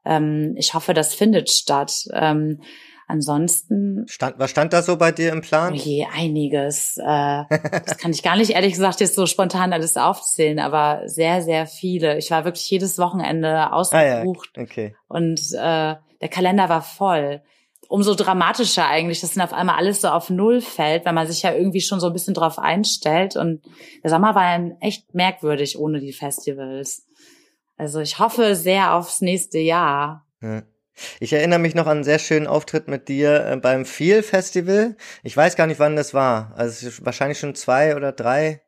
Ähm, 0.06 0.56
ich 0.56 0.74
hoffe, 0.74 0.94
das 0.94 1.14
findet 1.14 1.50
statt. 1.50 2.08
Ähm, 2.14 2.62
Ansonsten. 3.12 4.06
Stand, 4.08 4.40
was 4.40 4.52
stand 4.52 4.72
da 4.72 4.82
so 4.82 4.96
bei 4.96 5.12
dir 5.12 5.34
im 5.34 5.42
Plan? 5.42 5.74
Oh 5.74 5.76
je, 5.76 6.06
einiges. 6.06 6.96
Äh, 6.98 7.44
das 7.86 7.98
kann 7.98 8.12
ich 8.12 8.24
gar 8.24 8.38
nicht 8.38 8.52
ehrlich 8.52 8.72
gesagt 8.72 9.02
jetzt 9.02 9.16
so 9.16 9.26
spontan 9.26 9.74
alles 9.74 9.98
aufzählen, 9.98 10.60
aber 10.60 11.02
sehr, 11.10 11.42
sehr 11.42 11.68
viele. 11.68 12.18
Ich 12.18 12.32
war 12.32 12.46
wirklich 12.46 12.70
jedes 12.70 12.98
Wochenende 13.00 13.74
ausgebucht. 13.74 14.52
Ah, 14.56 14.60
ja. 14.60 14.64
okay. 14.64 14.96
Und 15.10 15.42
äh, 15.52 15.96
der 16.22 16.30
Kalender 16.30 16.70
war 16.70 16.82
voll. 16.82 17.42
Umso 17.90 18.16
dramatischer 18.16 18.88
eigentlich, 18.88 19.20
dass 19.20 19.34
dann 19.34 19.44
auf 19.44 19.52
einmal 19.52 19.76
alles 19.76 20.00
so 20.00 20.08
auf 20.08 20.30
Null 20.30 20.62
fällt, 20.62 21.06
weil 21.06 21.12
man 21.12 21.28
sich 21.28 21.42
ja 21.42 21.54
irgendwie 21.54 21.82
schon 21.82 22.00
so 22.00 22.08
ein 22.08 22.14
bisschen 22.14 22.34
drauf 22.34 22.60
einstellt. 22.60 23.36
Und 23.36 23.62
der 24.04 24.10
Sommer 24.10 24.36
war 24.36 24.58
dann 24.58 24.78
echt 24.80 25.14
merkwürdig 25.14 25.78
ohne 25.78 26.00
die 26.00 26.14
Festivals. 26.14 27.06
Also 27.76 28.00
ich 28.00 28.20
hoffe 28.20 28.56
sehr 28.56 28.94
aufs 28.94 29.20
nächste 29.20 29.60
Jahr. 29.60 30.26
Ja. 30.42 30.64
Ich 31.20 31.34
erinnere 31.34 31.60
mich 31.60 31.76
noch 31.76 31.86
an 31.86 31.98
einen 31.98 32.04
sehr 32.04 32.20
schönen 32.20 32.48
Auftritt 32.48 32.88
mit 32.88 33.08
dir 33.08 33.46
äh, 33.46 33.58
beim 33.58 33.86
Feel 33.86 34.24
Festival. 34.24 34.96
Ich 35.24 35.36
weiß 35.36 35.56
gar 35.56 35.68
nicht, 35.68 35.80
wann 35.80 35.96
das 35.96 36.14
war. 36.14 36.54
Also 36.56 36.72
es 36.72 36.84
ist 36.84 37.06
wahrscheinlich 37.06 37.40
schon 37.40 37.56
zwei 37.56 37.96
oder 37.96 38.12
drei 38.12 38.62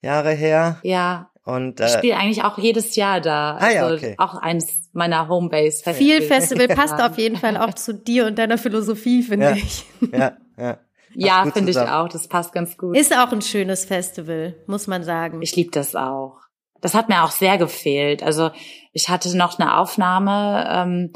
Jahre 0.00 0.32
her. 0.32 0.78
Ja. 0.82 1.30
Und, 1.44 1.80
äh, 1.80 1.86
ich 1.86 1.92
spiele 1.92 2.16
eigentlich 2.16 2.44
auch 2.44 2.56
jedes 2.58 2.94
Jahr 2.94 3.20
da. 3.20 3.56
Ah, 3.56 3.70
ja, 3.70 3.82
also 3.84 3.96
okay. 3.96 4.14
Auch 4.18 4.34
eins 4.34 4.90
meiner 4.92 5.28
Homebase 5.28 5.82
Festivals. 5.82 5.98
Feel 5.98 6.22
Festival 6.22 6.68
passt 6.76 7.00
auf 7.00 7.18
jeden 7.18 7.36
Fall 7.36 7.56
auch 7.56 7.74
zu 7.74 7.94
dir 7.94 8.26
und 8.26 8.38
deiner 8.38 8.58
Philosophie, 8.58 9.22
finde 9.22 9.46
ja. 9.46 9.52
ich. 9.56 9.84
Ja, 10.12 10.36
ja. 10.56 10.78
Ja, 11.14 11.44
finde 11.52 11.70
ich 11.70 11.78
auch. 11.78 12.08
Das 12.08 12.26
passt 12.26 12.54
ganz 12.54 12.78
gut. 12.78 12.96
Ist 12.96 13.14
auch 13.14 13.30
ein 13.32 13.42
schönes 13.42 13.84
Festival, 13.84 14.56
muss 14.66 14.86
man 14.86 15.04
sagen. 15.04 15.42
Ich 15.42 15.54
liebe 15.54 15.70
das 15.70 15.94
auch. 15.94 16.38
Das 16.80 16.94
hat 16.94 17.10
mir 17.10 17.22
auch 17.22 17.30
sehr 17.30 17.58
gefehlt. 17.58 18.22
Also 18.22 18.50
ich 18.92 19.10
hatte 19.10 19.36
noch 19.36 19.58
eine 19.58 19.76
Aufnahme 19.76 20.66
ähm, 20.70 21.12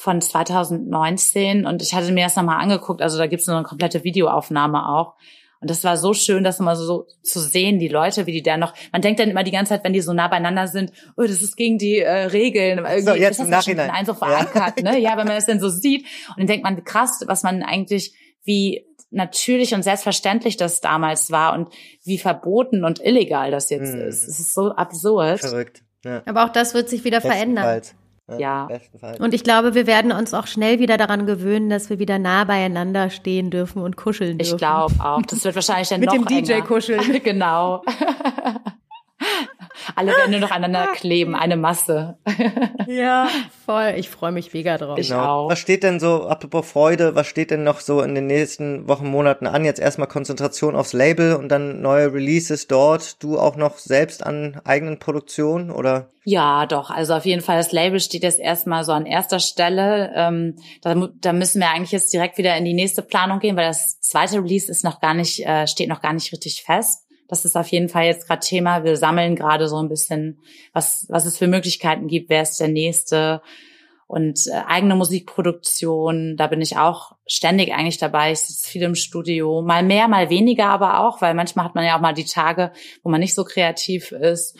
von 0.00 0.22
2019 0.22 1.66
und 1.66 1.82
ich 1.82 1.92
hatte 1.92 2.10
mir 2.10 2.24
das 2.24 2.34
nochmal 2.34 2.62
angeguckt, 2.62 3.02
also 3.02 3.18
da 3.18 3.26
gibt's 3.26 3.44
so 3.44 3.52
eine 3.52 3.64
komplette 3.64 4.02
Videoaufnahme 4.02 4.88
auch. 4.88 5.14
Und 5.60 5.68
das 5.68 5.84
war 5.84 5.98
so 5.98 6.14
schön, 6.14 6.42
das 6.42 6.58
immer 6.58 6.74
so 6.74 7.06
zu 7.22 7.38
sehen, 7.38 7.78
die 7.78 7.88
Leute, 7.88 8.24
wie 8.24 8.32
die 8.32 8.42
da 8.42 8.56
noch, 8.56 8.72
man 8.92 9.02
denkt 9.02 9.20
dann 9.20 9.28
immer 9.28 9.44
die 9.44 9.50
ganze 9.50 9.74
Zeit, 9.74 9.84
wenn 9.84 9.92
die 9.92 10.00
so 10.00 10.14
nah 10.14 10.28
beieinander 10.28 10.68
sind, 10.68 10.90
oh, 11.18 11.22
das 11.22 11.42
ist 11.42 11.54
gegen 11.54 11.76
die 11.76 11.98
äh, 11.98 12.10
Regeln. 12.10 12.78
Irgendwie, 12.78 13.00
so, 13.02 13.14
jetzt 13.14 13.40
das 13.40 13.44
im 13.44 13.50
Nachhinein. 13.50 13.90
Einfach 13.90 14.16
verankert, 14.16 14.80
ja. 14.82 14.92
ne? 14.92 14.98
Ja, 14.98 15.10
wenn 15.18 15.26
man 15.26 15.36
das 15.36 15.44
dann 15.44 15.60
so 15.60 15.68
sieht. 15.68 16.06
Und 16.28 16.38
dann 16.38 16.46
denkt 16.46 16.64
man, 16.64 16.82
krass, 16.82 17.22
was 17.26 17.42
man 17.42 17.62
eigentlich, 17.62 18.14
wie 18.42 18.86
natürlich 19.10 19.74
und 19.74 19.82
selbstverständlich 19.82 20.56
das 20.56 20.80
damals 20.80 21.30
war 21.30 21.52
und 21.52 21.68
wie 22.04 22.16
verboten 22.16 22.84
und 22.84 23.04
illegal 23.04 23.50
das 23.50 23.68
jetzt 23.68 23.94
mhm. 23.94 24.00
ist. 24.00 24.26
Es 24.26 24.40
ist 24.40 24.54
so 24.54 24.70
absurd. 24.70 25.40
Verrückt. 25.40 25.82
Ja. 26.06 26.22
Aber 26.24 26.46
auch 26.46 26.52
das 26.52 26.72
wird 26.72 26.88
sich 26.88 27.04
wieder 27.04 27.20
verändern. 27.20 27.64
Bald. 27.64 27.94
Ja. 28.38 28.68
Und 29.18 29.34
ich 29.34 29.44
glaube, 29.44 29.74
wir 29.74 29.86
werden 29.86 30.12
uns 30.12 30.34
auch 30.34 30.46
schnell 30.46 30.78
wieder 30.78 30.96
daran 30.96 31.26
gewöhnen, 31.26 31.70
dass 31.70 31.90
wir 31.90 31.98
wieder 31.98 32.18
nah 32.18 32.44
beieinander 32.44 33.10
stehen 33.10 33.50
dürfen 33.50 33.82
und 33.82 33.96
kuscheln 33.96 34.38
dürfen. 34.38 34.54
Ich 34.54 34.58
glaube 34.58 34.94
auch. 34.98 35.22
Das 35.30 35.44
wird 35.44 35.54
wahrscheinlich 35.54 35.88
dann 35.88 36.00
Mit 36.00 36.08
noch 36.08 36.26
dem 36.26 36.44
DJ 36.44 36.60
kuscheln. 36.60 37.22
genau. 37.24 37.82
Alle 40.00 40.16
werden 40.16 40.30
nur 40.30 40.40
noch 40.40 40.50
aneinander 40.50 40.92
kleben, 40.94 41.34
eine 41.34 41.58
Masse. 41.58 42.16
ja, 42.86 43.28
voll. 43.66 43.92
Ich 43.98 44.08
freue 44.08 44.32
mich 44.32 44.54
mega 44.54 44.78
drauf. 44.78 44.98
Ich 44.98 45.08
genau. 45.08 45.44
auch. 45.44 45.50
Was 45.50 45.58
steht 45.58 45.82
denn 45.82 46.00
so, 46.00 46.26
apropos 46.26 46.70
Freude, 46.70 47.14
was 47.14 47.26
steht 47.26 47.50
denn 47.50 47.64
noch 47.64 47.80
so 47.80 48.00
in 48.00 48.14
den 48.14 48.26
nächsten 48.26 48.88
Wochen, 48.88 49.06
Monaten 49.06 49.46
an? 49.46 49.66
Jetzt 49.66 49.78
erstmal 49.78 50.08
Konzentration 50.08 50.74
aufs 50.74 50.94
Label 50.94 51.36
und 51.36 51.50
dann 51.50 51.82
neue 51.82 52.14
Releases 52.14 52.66
dort. 52.66 53.22
Du 53.22 53.38
auch 53.38 53.56
noch 53.56 53.76
selbst 53.76 54.24
an 54.24 54.58
eigenen 54.64 54.98
Produktionen 54.98 55.70
oder? 55.70 56.08
Ja, 56.24 56.64
doch. 56.64 56.88
Also 56.88 57.14
auf 57.14 57.26
jeden 57.26 57.42
Fall, 57.42 57.58
das 57.58 57.72
Label 57.72 58.00
steht 58.00 58.22
jetzt 58.22 58.38
erstmal 58.38 58.84
so 58.84 58.92
an 58.92 59.04
erster 59.04 59.38
Stelle. 59.38 60.12
Ähm, 60.14 60.56
da, 60.80 60.94
da 61.20 61.34
müssen 61.34 61.60
wir 61.60 61.68
eigentlich 61.68 61.92
jetzt 61.92 62.12
direkt 62.12 62.38
wieder 62.38 62.56
in 62.56 62.64
die 62.64 62.72
nächste 62.72 63.02
Planung 63.02 63.38
gehen, 63.38 63.56
weil 63.56 63.68
das 63.68 64.00
zweite 64.00 64.38
Release 64.38 64.70
ist 64.70 64.82
noch 64.82 65.00
gar 65.00 65.12
nicht, 65.12 65.44
äh, 65.46 65.66
steht 65.66 65.90
noch 65.90 66.00
gar 66.00 66.14
nicht 66.14 66.32
richtig 66.32 66.62
fest. 66.64 67.04
Das 67.30 67.44
ist 67.44 67.56
auf 67.56 67.68
jeden 67.68 67.88
Fall 67.88 68.06
jetzt 68.06 68.26
gerade 68.26 68.40
Thema. 68.40 68.84
Wir 68.84 68.96
sammeln 68.96 69.36
gerade 69.36 69.68
so 69.68 69.76
ein 69.76 69.88
bisschen, 69.88 70.40
was, 70.72 71.06
was 71.08 71.26
es 71.26 71.38
für 71.38 71.46
Möglichkeiten 71.46 72.08
gibt, 72.08 72.28
wer 72.28 72.42
ist 72.42 72.58
der 72.58 72.68
Nächste. 72.68 73.40
Und 74.06 74.48
äh, 74.48 74.62
eigene 74.66 74.96
Musikproduktion, 74.96 76.36
da 76.36 76.48
bin 76.48 76.60
ich 76.60 76.76
auch 76.76 77.12
ständig 77.26 77.72
eigentlich 77.72 77.98
dabei. 77.98 78.32
Ich 78.32 78.40
sitze 78.40 78.68
viel 78.68 78.82
im 78.82 78.96
Studio, 78.96 79.62
mal 79.62 79.84
mehr, 79.84 80.08
mal 80.08 80.28
weniger 80.30 80.66
aber 80.66 81.00
auch, 81.00 81.22
weil 81.22 81.34
manchmal 81.34 81.66
hat 81.66 81.76
man 81.76 81.84
ja 81.84 81.96
auch 81.96 82.00
mal 82.00 82.14
die 82.14 82.24
Tage, 82.24 82.72
wo 83.04 83.10
man 83.10 83.20
nicht 83.20 83.36
so 83.36 83.44
kreativ 83.44 84.10
ist. 84.10 84.58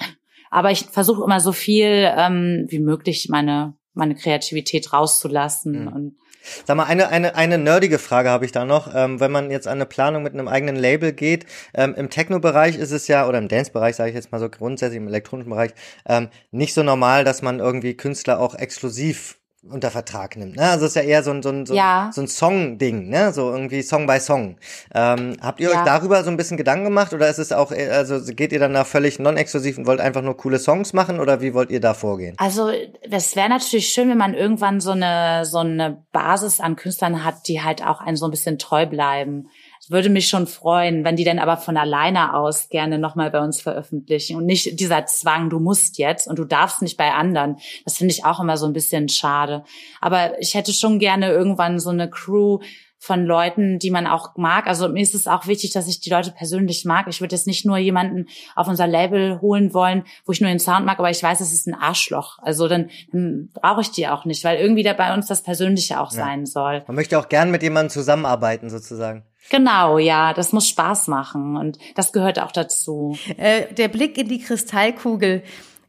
Aber 0.51 0.71
ich 0.71 0.87
versuche 0.87 1.25
immer 1.25 1.41
so 1.41 1.53
viel 1.53 2.13
ähm, 2.17 2.67
wie 2.69 2.79
möglich 2.79 3.29
meine 3.29 3.75
meine 3.93 4.15
Kreativität 4.15 4.93
rauszulassen 4.93 5.83
mhm. 5.83 5.93
und 5.93 6.17
Sag 6.65 6.77
mal, 6.77 6.85
eine, 6.85 7.09
eine, 7.09 7.35
eine 7.35 7.59
nerdige 7.59 7.99
Frage 7.99 8.31
habe 8.31 8.45
ich 8.45 8.53
da 8.53 8.65
noch. 8.65 8.95
Ähm, 8.95 9.21
wenn 9.21 9.33
man 9.33 9.51
jetzt 9.51 9.67
an 9.67 9.75
eine 9.75 9.87
Planung 9.87 10.23
mit 10.23 10.33
einem 10.33 10.49
eigenen 10.49 10.77
Label 10.77 11.13
geht, 11.13 11.47
ähm, 11.75 11.95
im 11.97 12.11
Techno-Bereich 12.11 12.77
ist 12.77 12.91
es 12.93 13.09
ja, 13.09 13.27
oder 13.27 13.39
im 13.39 13.49
Dance-Bereich, 13.49 13.97
sage 13.97 14.11
ich 14.11 14.17
jetzt 14.17 14.33
mal 14.33 14.39
so 14.39 14.49
grundsätzlich, 14.49 14.99
im 14.99 15.09
elektronischen 15.09 15.51
Bereich, 15.51 15.73
ähm, 16.07 16.29
nicht 16.51 16.75
so 16.75 16.83
normal, 16.83 17.25
dass 17.25 17.43
man 17.43 17.59
irgendwie 17.59 17.97
Künstler 17.97 18.41
auch 18.41 18.55
exklusiv 18.55 19.40
unter 19.69 19.91
Vertrag 19.91 20.37
nimmt. 20.37 20.57
Ne? 20.57 20.63
Also 20.63 20.87
es 20.87 20.93
ist 20.93 20.97
ja 20.97 21.03
eher 21.03 21.23
so 21.23 21.31
ein, 21.31 21.43
so 21.43 21.51
ein, 21.51 21.67
so, 21.67 21.75
ja. 21.75 22.11
so 22.13 22.23
ein 22.23 22.29
Song-Ding, 22.29 23.09
ne? 23.09 23.33
so 23.33 23.51
irgendwie 23.51 23.83
Song 23.83 24.07
by 24.07 24.19
Song. 24.19 24.57
Ähm, 24.95 25.37
habt 25.43 25.61
ihr 25.61 25.71
ja. 25.71 25.79
euch 25.79 25.85
darüber 25.85 26.25
so 26.25 26.31
ein 26.31 26.39
bisschen 26.39 26.57
Gedanken 26.57 26.85
gemacht 26.85 27.13
oder 27.13 27.29
ist 27.29 27.39
es 27.39 27.53
auch, 27.53 27.71
also 27.71 28.21
geht 28.33 28.53
ihr 28.53 28.59
dann 28.59 28.73
da 28.73 28.85
völlig 28.85 29.19
non-exklusiv 29.19 29.77
und 29.77 29.87
wollt 29.87 30.01
einfach 30.01 30.23
nur 30.23 30.37
coole 30.37 30.59
Songs 30.59 30.95
machen 30.95 31.21
oder 31.21 31.43
wie 31.43 31.53
wollt 31.53 31.71
ihr 31.71 31.81
da 31.81 31.93
vorgehen? 31.93 32.37
Also 32.39 32.71
das 33.09 33.37
wäre 33.37 33.51
natürlich 33.51 33.89
schön, 33.89 34.09
wenn 34.09 34.19
man 34.19 34.33
irgendwann 34.33 34.81
so 34.81 34.93
eine, 34.93 35.45
so 35.45 35.59
eine 35.59 36.05
Basis 36.13 36.61
an 36.61 36.77
Künstlern 36.77 37.23
hat, 37.23 37.47
die 37.47 37.61
halt 37.61 37.85
auch 37.85 38.01
einen 38.01 38.17
so 38.17 38.27
ein 38.27 38.31
bisschen 38.31 38.59
treu 38.59 38.87
bleiben 38.87 39.51
würde 39.91 40.09
mich 40.09 40.29
schon 40.29 40.47
freuen, 40.47 41.05
wenn 41.05 41.17
die 41.17 41.25
dann 41.25 41.39
aber 41.39 41.57
von 41.57 41.77
alleine 41.77 42.35
aus 42.35 42.69
gerne 42.69 42.99
nochmal 42.99 43.31
bei 43.31 43.41
uns 43.41 43.61
veröffentlichen 43.61 44.37
und 44.37 44.47
nicht 44.47 44.79
dieser 44.79 45.07
Zwang, 45.07 45.51
du 45.51 45.59
musst 45.59 45.99
jetzt 45.99 46.29
und 46.29 46.39
du 46.39 46.45
darfst 46.45 46.81
nicht 46.81 46.97
bei 46.97 47.13
anderen. 47.13 47.57
Das 47.85 47.99
finde 47.99 48.15
ich 48.15 48.25
auch 48.25 48.41
immer 48.41 48.57
so 48.57 48.67
ein 48.67 48.73
bisschen 48.73 49.09
schade. 49.09 49.65
Aber 50.01 50.41
ich 50.41 50.55
hätte 50.55 50.73
schon 50.73 50.99
gerne 50.99 51.31
irgendwann 51.31 51.81
so 51.81 51.91
eine 51.91 52.09
Crew, 52.09 52.61
von 53.03 53.25
Leuten, 53.25 53.79
die 53.79 53.91
man 53.91 54.07
auch 54.07 54.37
mag. 54.37 54.67
Also 54.67 54.87
mir 54.89 55.01
ist 55.01 55.15
es 55.15 55.27
auch 55.27 55.47
wichtig, 55.47 55.73
dass 55.73 55.89
ich 55.89 56.01
die 56.01 56.11
Leute 56.11 56.33
persönlich 56.33 56.85
mag. 56.85 57.07
Ich 57.09 57.23
würde 57.23 57.35
jetzt 57.35 57.47
nicht 57.47 57.65
nur 57.65 57.79
jemanden 57.79 58.29
auf 58.55 58.69
unser 58.69 58.87
Label 58.87 59.41
holen 59.41 59.73
wollen, 59.73 60.05
wo 60.27 60.33
ich 60.33 60.41
nur 60.43 60.51
den 60.51 60.59
Sound 60.59 60.85
mag, 60.85 60.99
aber 60.99 61.11
ich 61.11 61.23
weiß, 61.23 61.41
es 61.41 61.55
ist 61.55 61.67
ein 61.67 61.75
Arschloch. 61.75 62.39
Also 62.43 62.69
dann, 62.69 62.91
dann 63.11 63.49
brauche 63.55 63.81
ich 63.81 63.91
die 63.91 64.07
auch 64.07 64.27
nicht, 64.27 64.45
weil 64.45 64.59
irgendwie 64.59 64.83
da 64.83 64.93
bei 64.93 65.15
uns 65.15 65.27
das 65.27 65.43
Persönliche 65.43 65.99
auch 65.99 66.13
ja. 66.13 66.19
sein 66.19 66.45
soll. 66.45 66.85
Man 66.87 66.95
möchte 66.95 67.19
auch 67.19 67.31
gern 67.31 67.51
mit 67.51 67.63
jemandem 67.63 67.91
zusammenarbeiten, 67.91 68.69
sozusagen. 68.69 69.25
Genau, 69.49 69.99
ja, 69.99 70.35
das 70.35 70.53
muss 70.53 70.69
Spaß 70.69 71.09
machen 71.09 71.57
und 71.57 71.79
das 71.95 72.13
gehört 72.13 72.39
auch 72.39 72.53
dazu. 72.53 73.17
Äh, 73.39 73.73
der 73.73 73.89
Blick 73.89 74.19
in 74.19 74.29
die 74.29 74.41
Kristallkugel. 74.41 75.43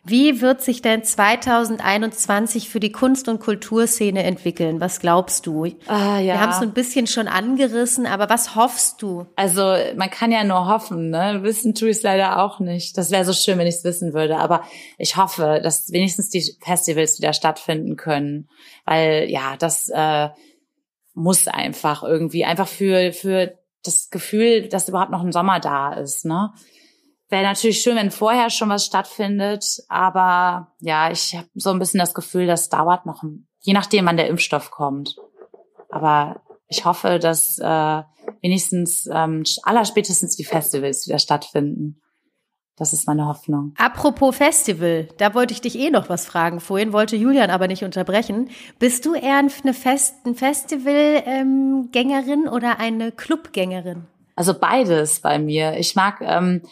Wie 0.03 0.41
wird 0.41 0.61
sich 0.61 0.81
denn 0.81 1.03
2021 1.03 2.69
für 2.69 2.79
die 2.79 2.91
Kunst- 2.91 3.27
und 3.27 3.39
Kulturszene 3.39 4.23
entwickeln? 4.23 4.81
Was 4.81 4.99
glaubst 4.99 5.45
du? 5.45 5.65
Ah, 5.85 6.17
ja. 6.17 6.33
Wir 6.33 6.41
haben 6.41 6.49
es 6.49 6.57
so 6.57 6.63
ein 6.63 6.73
bisschen 6.73 7.05
schon 7.05 7.27
angerissen, 7.27 8.07
aber 8.07 8.27
was 8.27 8.55
hoffst 8.55 9.03
du? 9.03 9.27
Also 9.35 9.75
man 9.95 10.09
kann 10.09 10.31
ja 10.31 10.43
nur 10.43 10.67
hoffen, 10.67 11.11
ne? 11.11 11.41
Wissen 11.43 11.75
tue 11.75 11.89
ich 11.89 11.97
es 11.97 12.03
leider 12.03 12.41
auch 12.41 12.59
nicht. 12.59 12.97
Das 12.97 13.11
wäre 13.11 13.25
so 13.25 13.33
schön, 13.33 13.59
wenn 13.59 13.67
ich 13.67 13.75
es 13.75 13.83
wissen 13.83 14.13
würde. 14.13 14.37
Aber 14.37 14.63
ich 14.97 15.17
hoffe, 15.17 15.59
dass 15.61 15.91
wenigstens 15.91 16.29
die 16.29 16.57
Festivals 16.61 17.19
wieder 17.19 17.33
stattfinden 17.33 17.95
können. 17.95 18.49
Weil 18.85 19.29
ja, 19.29 19.55
das 19.59 19.87
äh, 19.93 20.29
muss 21.13 21.47
einfach 21.47 22.01
irgendwie, 22.01 22.43
einfach 22.43 22.67
für, 22.67 23.13
für 23.13 23.53
das 23.83 24.09
Gefühl, 24.09 24.67
dass 24.67 24.89
überhaupt 24.89 25.11
noch 25.11 25.23
ein 25.23 25.31
Sommer 25.31 25.59
da 25.59 25.93
ist, 25.93 26.25
ne? 26.25 26.53
Wäre 27.31 27.43
natürlich 27.43 27.81
schön, 27.81 27.95
wenn 27.95 28.11
vorher 28.11 28.49
schon 28.49 28.69
was 28.69 28.85
stattfindet. 28.85 29.65
Aber 29.87 30.73
ja, 30.79 31.11
ich 31.11 31.35
habe 31.35 31.47
so 31.55 31.71
ein 31.71 31.79
bisschen 31.79 31.99
das 31.99 32.13
Gefühl, 32.13 32.45
das 32.45 32.69
dauert 32.69 33.05
noch, 33.05 33.23
je 33.61 33.73
nachdem, 33.73 34.05
wann 34.05 34.17
der 34.17 34.27
Impfstoff 34.27 34.71
kommt. 34.71 35.15
Aber 35.89 36.41
ich 36.67 36.85
hoffe, 36.85 37.19
dass 37.19 37.57
äh, 37.59 38.01
wenigstens 38.41 39.09
ähm, 39.11 39.43
allerspätestens 39.63 40.35
die 40.35 40.45
Festivals 40.45 41.07
wieder 41.07 41.19
stattfinden. 41.19 42.01
Das 42.77 42.93
ist 42.93 43.05
meine 43.05 43.27
Hoffnung. 43.27 43.73
Apropos 43.77 44.35
Festival, 44.35 45.09
da 45.17 45.35
wollte 45.35 45.53
ich 45.53 45.61
dich 45.61 45.77
eh 45.77 45.91
noch 45.91 46.09
was 46.09 46.25
fragen. 46.25 46.59
Vorhin 46.59 46.93
wollte 46.93 47.15
Julian 47.15 47.51
aber 47.51 47.67
nicht 47.67 47.83
unterbrechen. 47.83 48.49
Bist 48.79 49.05
du 49.05 49.13
eher 49.13 49.37
eine 49.37 49.73
Fest 49.73 50.15
ein 50.25 50.35
Festivalgängerin 50.35 52.45
ähm, 52.45 52.51
oder 52.51 52.79
eine 52.79 53.11
Clubgängerin? 53.11 54.07
Also 54.35 54.57
beides 54.57 55.19
bei 55.19 55.37
mir. 55.37 55.77
Ich 55.77 55.95
mag 55.95 56.21
ähm, 56.21 56.63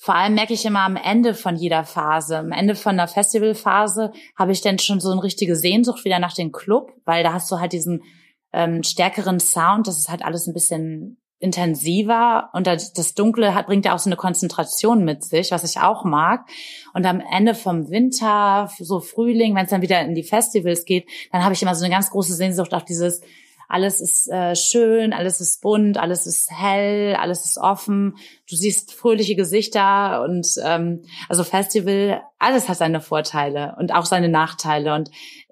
vor 0.00 0.14
allem 0.14 0.34
merke 0.34 0.54
ich 0.54 0.64
immer 0.64 0.82
am 0.82 0.94
Ende 0.94 1.34
von 1.34 1.56
jeder 1.56 1.82
Phase, 1.84 2.38
am 2.38 2.52
Ende 2.52 2.76
von 2.76 2.96
der 2.96 3.08
Festivalphase 3.08 4.12
habe 4.36 4.52
ich 4.52 4.60
dann 4.60 4.78
schon 4.78 5.00
so 5.00 5.10
eine 5.10 5.24
richtige 5.24 5.56
Sehnsucht 5.56 6.04
wieder 6.04 6.20
nach 6.20 6.34
dem 6.34 6.52
Club, 6.52 6.92
weil 7.04 7.24
da 7.24 7.32
hast 7.32 7.50
du 7.50 7.58
halt 7.58 7.72
diesen 7.72 8.04
ähm, 8.52 8.84
stärkeren 8.84 9.40
Sound, 9.40 9.88
das 9.88 9.98
ist 9.98 10.08
halt 10.08 10.24
alles 10.24 10.46
ein 10.46 10.54
bisschen 10.54 11.18
intensiver 11.40 12.50
und 12.52 12.66
das 12.66 13.14
Dunkle 13.14 13.54
hat, 13.54 13.66
bringt 13.66 13.84
ja 13.84 13.94
auch 13.94 13.98
so 13.98 14.08
eine 14.08 14.16
Konzentration 14.16 15.04
mit 15.04 15.24
sich, 15.24 15.50
was 15.50 15.62
ich 15.62 15.80
auch 15.80 16.04
mag. 16.04 16.48
Und 16.94 17.06
am 17.06 17.20
Ende 17.20 17.54
vom 17.54 17.90
Winter, 17.90 18.70
so 18.78 19.00
Frühling, 19.00 19.54
wenn 19.54 19.64
es 19.64 19.70
dann 19.70 19.82
wieder 19.82 20.00
in 20.00 20.14
die 20.14 20.24
Festivals 20.24 20.84
geht, 20.84 21.08
dann 21.30 21.44
habe 21.44 21.54
ich 21.54 21.62
immer 21.62 21.76
so 21.76 21.84
eine 21.84 21.94
ganz 21.94 22.10
große 22.10 22.34
Sehnsucht 22.34 22.74
auf 22.74 22.84
dieses 22.84 23.20
alles 23.68 24.00
ist 24.00 24.28
äh, 24.28 24.56
schön, 24.56 25.12
alles 25.12 25.40
ist 25.42 25.60
bunt, 25.60 25.98
alles 25.98 26.26
ist 26.26 26.50
hell, 26.50 27.14
alles 27.14 27.44
ist 27.44 27.58
offen. 27.58 28.16
Du 28.48 28.56
siehst 28.56 28.94
fröhliche 28.94 29.36
Gesichter 29.36 30.22
und 30.22 30.48
ähm, 30.64 31.04
also 31.28 31.44
Festival, 31.44 32.22
alles 32.38 32.68
hat 32.68 32.78
seine 32.78 33.02
Vorteile 33.02 33.76
und 33.78 33.94
auch 33.94 34.06
seine 34.06 34.30
Nachteile. 34.30 34.94
Und 34.94 35.10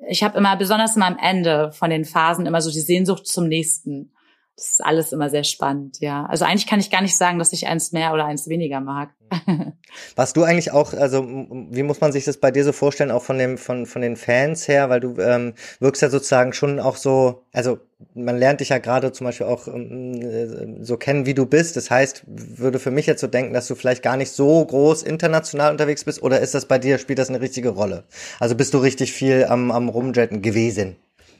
ich 0.08 0.22
habe 0.22 0.38
immer, 0.38 0.56
besonders 0.56 0.96
immer 0.96 1.06
am 1.06 1.18
Ende 1.18 1.72
von 1.72 1.90
den 1.90 2.06
Phasen, 2.06 2.46
immer 2.46 2.62
so 2.62 2.70
die 2.70 2.80
Sehnsucht 2.80 3.26
zum 3.26 3.48
nächsten. 3.48 4.10
Das 4.56 4.70
ist 4.70 4.84
alles 4.84 5.12
immer 5.12 5.28
sehr 5.28 5.44
spannend, 5.44 6.00
ja. 6.00 6.24
Also 6.24 6.46
eigentlich 6.46 6.66
kann 6.66 6.80
ich 6.80 6.90
gar 6.90 7.02
nicht 7.02 7.16
sagen, 7.16 7.38
dass 7.38 7.52
ich 7.52 7.66
eins 7.66 7.92
mehr 7.92 8.14
oder 8.14 8.24
eins 8.24 8.48
weniger 8.48 8.80
mag. 8.80 9.10
Warst 10.16 10.34
du 10.34 10.44
eigentlich 10.44 10.72
auch, 10.72 10.94
also 10.94 11.26
wie 11.26 11.82
muss 11.82 12.00
man 12.00 12.10
sich 12.10 12.24
das 12.24 12.38
bei 12.38 12.50
dir 12.50 12.64
so 12.64 12.72
vorstellen, 12.72 13.10
auch 13.10 13.22
von 13.22 13.36
dem, 13.36 13.58
von, 13.58 13.84
von 13.84 14.00
den 14.00 14.16
Fans 14.16 14.66
her, 14.66 14.88
weil 14.88 15.00
du 15.00 15.20
ähm, 15.20 15.52
wirkst 15.78 16.00
ja 16.00 16.08
sozusagen 16.08 16.54
schon 16.54 16.80
auch 16.80 16.96
so, 16.96 17.44
also 17.52 17.80
man 18.14 18.38
lernt 18.38 18.60
dich 18.60 18.70
ja 18.70 18.78
gerade 18.78 19.12
zum 19.12 19.26
Beispiel 19.26 19.46
auch 19.46 19.68
ähm, 19.68 20.82
so 20.82 20.96
kennen, 20.96 21.26
wie 21.26 21.34
du 21.34 21.44
bist. 21.44 21.76
Das 21.76 21.90
heißt, 21.90 22.24
würde 22.26 22.78
für 22.78 22.90
mich 22.90 23.04
jetzt 23.04 23.20
so 23.20 23.26
denken, 23.26 23.52
dass 23.52 23.68
du 23.68 23.74
vielleicht 23.74 24.02
gar 24.02 24.16
nicht 24.16 24.30
so 24.30 24.64
groß 24.64 25.02
international 25.02 25.70
unterwegs 25.70 26.04
bist, 26.04 26.22
oder 26.22 26.40
ist 26.40 26.54
das 26.54 26.64
bei 26.64 26.78
dir, 26.78 26.96
spielt 26.96 27.18
das 27.18 27.28
eine 27.28 27.42
richtige 27.42 27.70
Rolle? 27.70 28.04
Also 28.40 28.54
bist 28.54 28.72
du 28.72 28.78
richtig 28.78 29.12
viel 29.12 29.44
am, 29.44 29.70
am 29.70 29.90
Rumjetten 29.90 30.40
gewesen? 30.40 30.96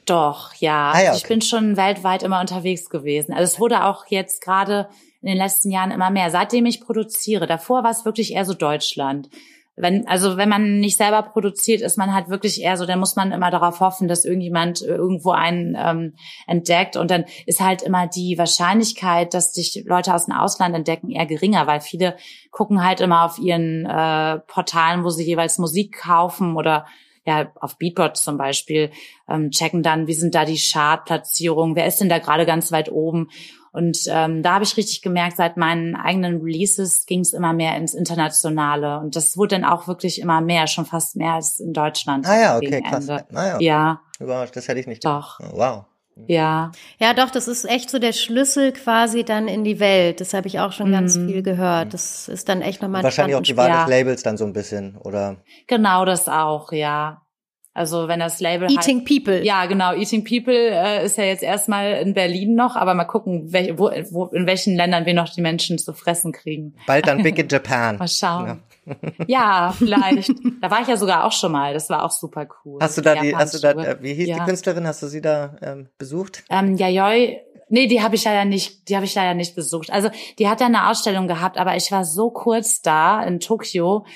Doch, 0.07 0.55
ja. 0.55 0.93
Ah, 0.93 1.03
ja 1.03 1.11
okay. 1.11 1.19
Ich 1.19 1.29
bin 1.29 1.43
schon 1.43 1.77
weltweit 1.77 2.23
immer 2.23 2.41
unterwegs 2.41 2.89
gewesen. 2.89 3.33
Also 3.33 3.45
es 3.45 3.61
wurde 3.61 3.85
auch 3.85 4.07
jetzt 4.07 4.41
gerade 4.41 4.89
in 5.21 5.29
den 5.29 5.37
letzten 5.37 5.71
Jahren 5.71 5.91
immer 5.91 6.11
mehr, 6.11 6.31
seitdem 6.31 6.65
ich 6.67 6.81
produziere. 6.81 7.47
Davor 7.47 7.83
war 7.83 7.91
es 7.91 8.05
wirklich 8.05 8.33
eher 8.33 8.45
so 8.45 8.55
Deutschland. 8.55 9.29
Wenn, 9.79 10.07
also 10.07 10.39
wenn 10.39 10.49
man 10.49 10.79
nicht 10.81 10.97
selber 10.97 11.21
produziert, 11.23 11.83
ist 11.83 11.99
man 11.99 12.15
halt 12.15 12.31
wirklich 12.31 12.63
eher 12.63 12.79
so, 12.79 12.87
dann 12.87 12.99
muss 12.99 13.15
man 13.15 13.33
immer 13.33 13.51
darauf 13.51 13.81
hoffen, 13.81 14.09
dass 14.09 14.25
irgendjemand 14.25 14.81
irgendwo 14.81 15.33
einen 15.33 15.77
ähm, 15.79 16.15
entdeckt. 16.47 16.97
Und 16.97 17.11
dann 17.11 17.27
ist 17.45 17.61
halt 17.61 17.83
immer 17.83 18.07
die 18.07 18.39
Wahrscheinlichkeit, 18.39 19.35
dass 19.35 19.53
dich 19.53 19.85
Leute 19.85 20.15
aus 20.15 20.27
dem 20.27 20.35
Ausland 20.35 20.75
entdecken, 20.75 21.11
eher 21.11 21.27
geringer, 21.27 21.67
weil 21.67 21.81
viele 21.81 22.17
gucken 22.51 22.83
halt 22.83 23.01
immer 23.01 23.25
auf 23.25 23.39
ihren 23.39 23.85
äh, 23.85 24.39
Portalen, 24.47 25.05
wo 25.05 25.11
sie 25.11 25.25
jeweils 25.25 25.59
Musik 25.59 25.99
kaufen 25.99 26.57
oder 26.57 26.87
ja, 27.27 27.51
auf 27.61 27.77
Beatbot 27.79 28.17
zum 28.17 28.39
Beispiel, 28.39 28.91
ähm, 29.29 29.51
checken 29.51 29.83
dann, 29.83 30.07
wie 30.07 30.15
sind 30.15 30.35
da 30.35 30.45
die 30.45 30.59
Chartplatzierungen, 30.59 31.77
wer 31.77 31.87
ist 31.87 32.01
denn 32.01 32.09
da 32.09 32.19
gerade 32.19 32.47
ganz 32.47 32.73
weit 32.73 32.91
oben. 32.91 33.29
Und 33.73 33.99
ähm, 34.09 34.43
da 34.43 34.55
habe 34.55 34.65
ich 34.65 34.77
richtig 34.79 35.03
gemerkt, 35.03 35.37
seit 35.37 35.59
meinen 35.59 35.97
eigenen 35.97 36.41
Releases 36.41 37.05
ging 37.05 37.21
es 37.21 37.35
immer 37.35 37.53
mehr 37.53 37.77
ins 37.77 37.93
Internationale. 37.93 39.01
Und 39.01 39.17
das 39.17 39.37
wurde 39.37 39.57
dann 39.57 39.65
auch 39.65 39.87
wirklich 39.87 40.19
immer 40.19 40.41
mehr, 40.41 40.67
schon 40.67 40.87
fast 40.87 41.17
mehr 41.17 41.33
als 41.33 41.61
in 41.61 41.75
Deutschland. 41.75 42.27
Ah 42.27 42.41
ja, 42.41 42.57
okay, 42.57 42.81
krass. 42.81 43.11
Ah, 43.11 43.25
ja. 43.35 43.61
ja. 43.61 44.01
Überrascht, 44.19 44.57
das 44.57 44.69
hätte 44.69 44.81
ich 44.81 44.87
nicht. 44.87 45.05
Doch. 45.05 45.41
Oh, 45.41 45.59
wow. 45.59 45.85
Ja. 46.27 46.73
Ja, 46.99 47.13
doch, 47.13 47.31
das 47.31 47.47
ist 47.47 47.65
echt 47.67 47.91
so 47.91 47.99
der 47.99 48.13
Schlüssel 48.13 48.73
quasi 48.73 49.25
dann 49.25 49.49
in 49.49 49.65
die 49.65 49.81
Welt. 49.81 50.21
Das 50.21 50.33
habe 50.33 50.49
ich 50.49 50.59
auch 50.61 50.73
schon 50.73 50.89
mhm. 50.89 50.93
ganz 50.93 51.17
viel 51.17 51.43
gehört. 51.43 51.93
Das 51.93 52.29
ist 52.29 52.49
dann 52.49 52.63
echt 52.63 52.81
nochmal 52.81 53.03
Wahrscheinlich 53.03 53.37
auch 53.37 53.43
die 53.43 53.57
Wahl 53.57 53.71
des 53.71 53.89
Labels 53.89 54.23
dann 54.23 54.37
so 54.39 54.45
ein 54.45 54.53
bisschen, 54.53 54.97
oder? 54.97 55.37
Genau, 55.67 56.05
das 56.05 56.29
auch, 56.29 56.73
ja. 56.73 57.23
Also 57.75 58.09
wenn 58.09 58.21
das 58.21 58.41
Label 58.41 58.71
Eating 58.71 59.01
heißt, 59.01 59.07
People. 59.07 59.45
Ja, 59.45 59.67
genau. 59.67 59.93
Eating 59.93 60.25
People 60.25 60.55
äh, 60.55 61.05
ist 61.05 61.19
ja 61.19 61.25
jetzt 61.25 61.43
erstmal 61.43 61.99
in 61.99 62.15
Berlin 62.15 62.55
noch, 62.55 62.75
aber 62.75 62.95
mal 62.95 63.05
gucken, 63.05 63.53
welch, 63.53 63.77
wo, 63.77 63.91
wo, 64.13 64.25
in 64.29 64.47
welchen 64.47 64.77
Ländern 64.77 65.05
wir 65.05 65.13
noch 65.13 65.29
die 65.29 65.43
Menschen 65.43 65.77
zu 65.77 65.93
fressen 65.93 66.33
kriegen. 66.33 66.75
Bald 66.87 67.07
dann 67.07 67.23
Big 67.23 67.39
in 67.39 67.49
Japan. 67.49 67.99
mal 67.99 68.09
schauen. 68.09 68.47
Ja. 68.47 68.59
Ja, 69.27 69.75
vielleicht. 69.77 70.33
da 70.61 70.71
war 70.71 70.81
ich 70.83 70.89
ja 70.89 70.97
sogar 70.97 71.25
auch 71.25 71.33
schon 71.33 71.53
mal. 71.53 71.75
Das 71.75 71.91
war 71.91 72.05
auch 72.05 72.11
super 72.11 72.47
cool. 72.65 72.79
Hast 72.81 72.99
du 72.99 73.03
da 73.03 73.15
die, 73.17 73.35
hast 73.35 73.55
du 73.55 73.59
da, 73.59 73.71
äh, 73.73 73.97
wie 74.01 74.15
hieß 74.15 74.29
ja. 74.29 74.39
die 74.39 74.45
Künstlerin? 74.45 74.87
Hast 74.87 75.03
du 75.03 75.09
sie 75.09 75.21
da 75.21 75.57
ähm, 75.63 75.89
besucht? 75.99 76.45
Ähm, 76.51 76.77
Yayoi. 76.77 77.41
Nee, 77.69 77.89
die 77.89 78.01
habe 78.01 78.15
ich 78.15 78.25
leider 78.25 78.45
nicht, 78.45 78.89
die 78.89 78.95
habe 78.95 79.07
ich 79.07 79.15
leider 79.15 79.35
nicht 79.35 79.57
besucht. 79.57 79.91
Also 79.91 80.09
die 80.39 80.49
hat 80.49 80.61
ja 80.61 80.67
eine 80.67 80.89
Ausstellung 80.89 81.27
gehabt, 81.27 81.59
aber 81.59 81.77
ich 81.77 81.91
war 81.91 82.05
so 82.05 82.31
kurz 82.31 82.81
da 82.81 83.23
in 83.25 83.41
Tokio. 83.41 84.07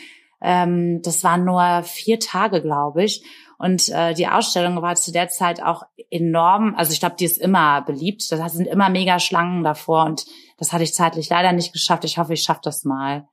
Ähm, 0.41 1.03
das 1.03 1.25
waren 1.25 1.45
nur 1.45 1.83
vier 1.83 2.21
Tage, 2.21 2.63
glaube 2.63 3.05
ich. 3.05 3.25
Und 3.59 3.91
äh, 3.91 4.15
die 4.15 4.27
Ausstellung 4.27 4.81
war 4.81 4.95
zu 4.95 5.13
der 5.13 5.29
Zeit 5.29 5.63
auch 5.63 5.83
enorm. 6.11 6.75
Also 6.77 6.93
ich 6.93 7.01
glaube, 7.01 7.17
die 7.19 7.27
ist 7.27 7.39
immer 7.39 7.83
beliebt. 7.83 8.31
Da 8.33 8.49
sind 8.49 8.67
immer 8.67 8.89
mega 8.89 9.19
Schlangen 9.19 9.65
davor 9.65 10.07
und 10.07 10.25
das 10.57 10.73
hatte 10.73 10.85
ich 10.85 10.95
zeitlich 10.95 11.29
leider 11.29 11.53
nicht 11.53 11.73
geschafft. 11.73 12.05
Ich 12.05 12.19
hoffe, 12.19 12.33
ich 12.33 12.43
schaffe 12.43 12.61
das 12.63 12.85
mal. 12.85 13.29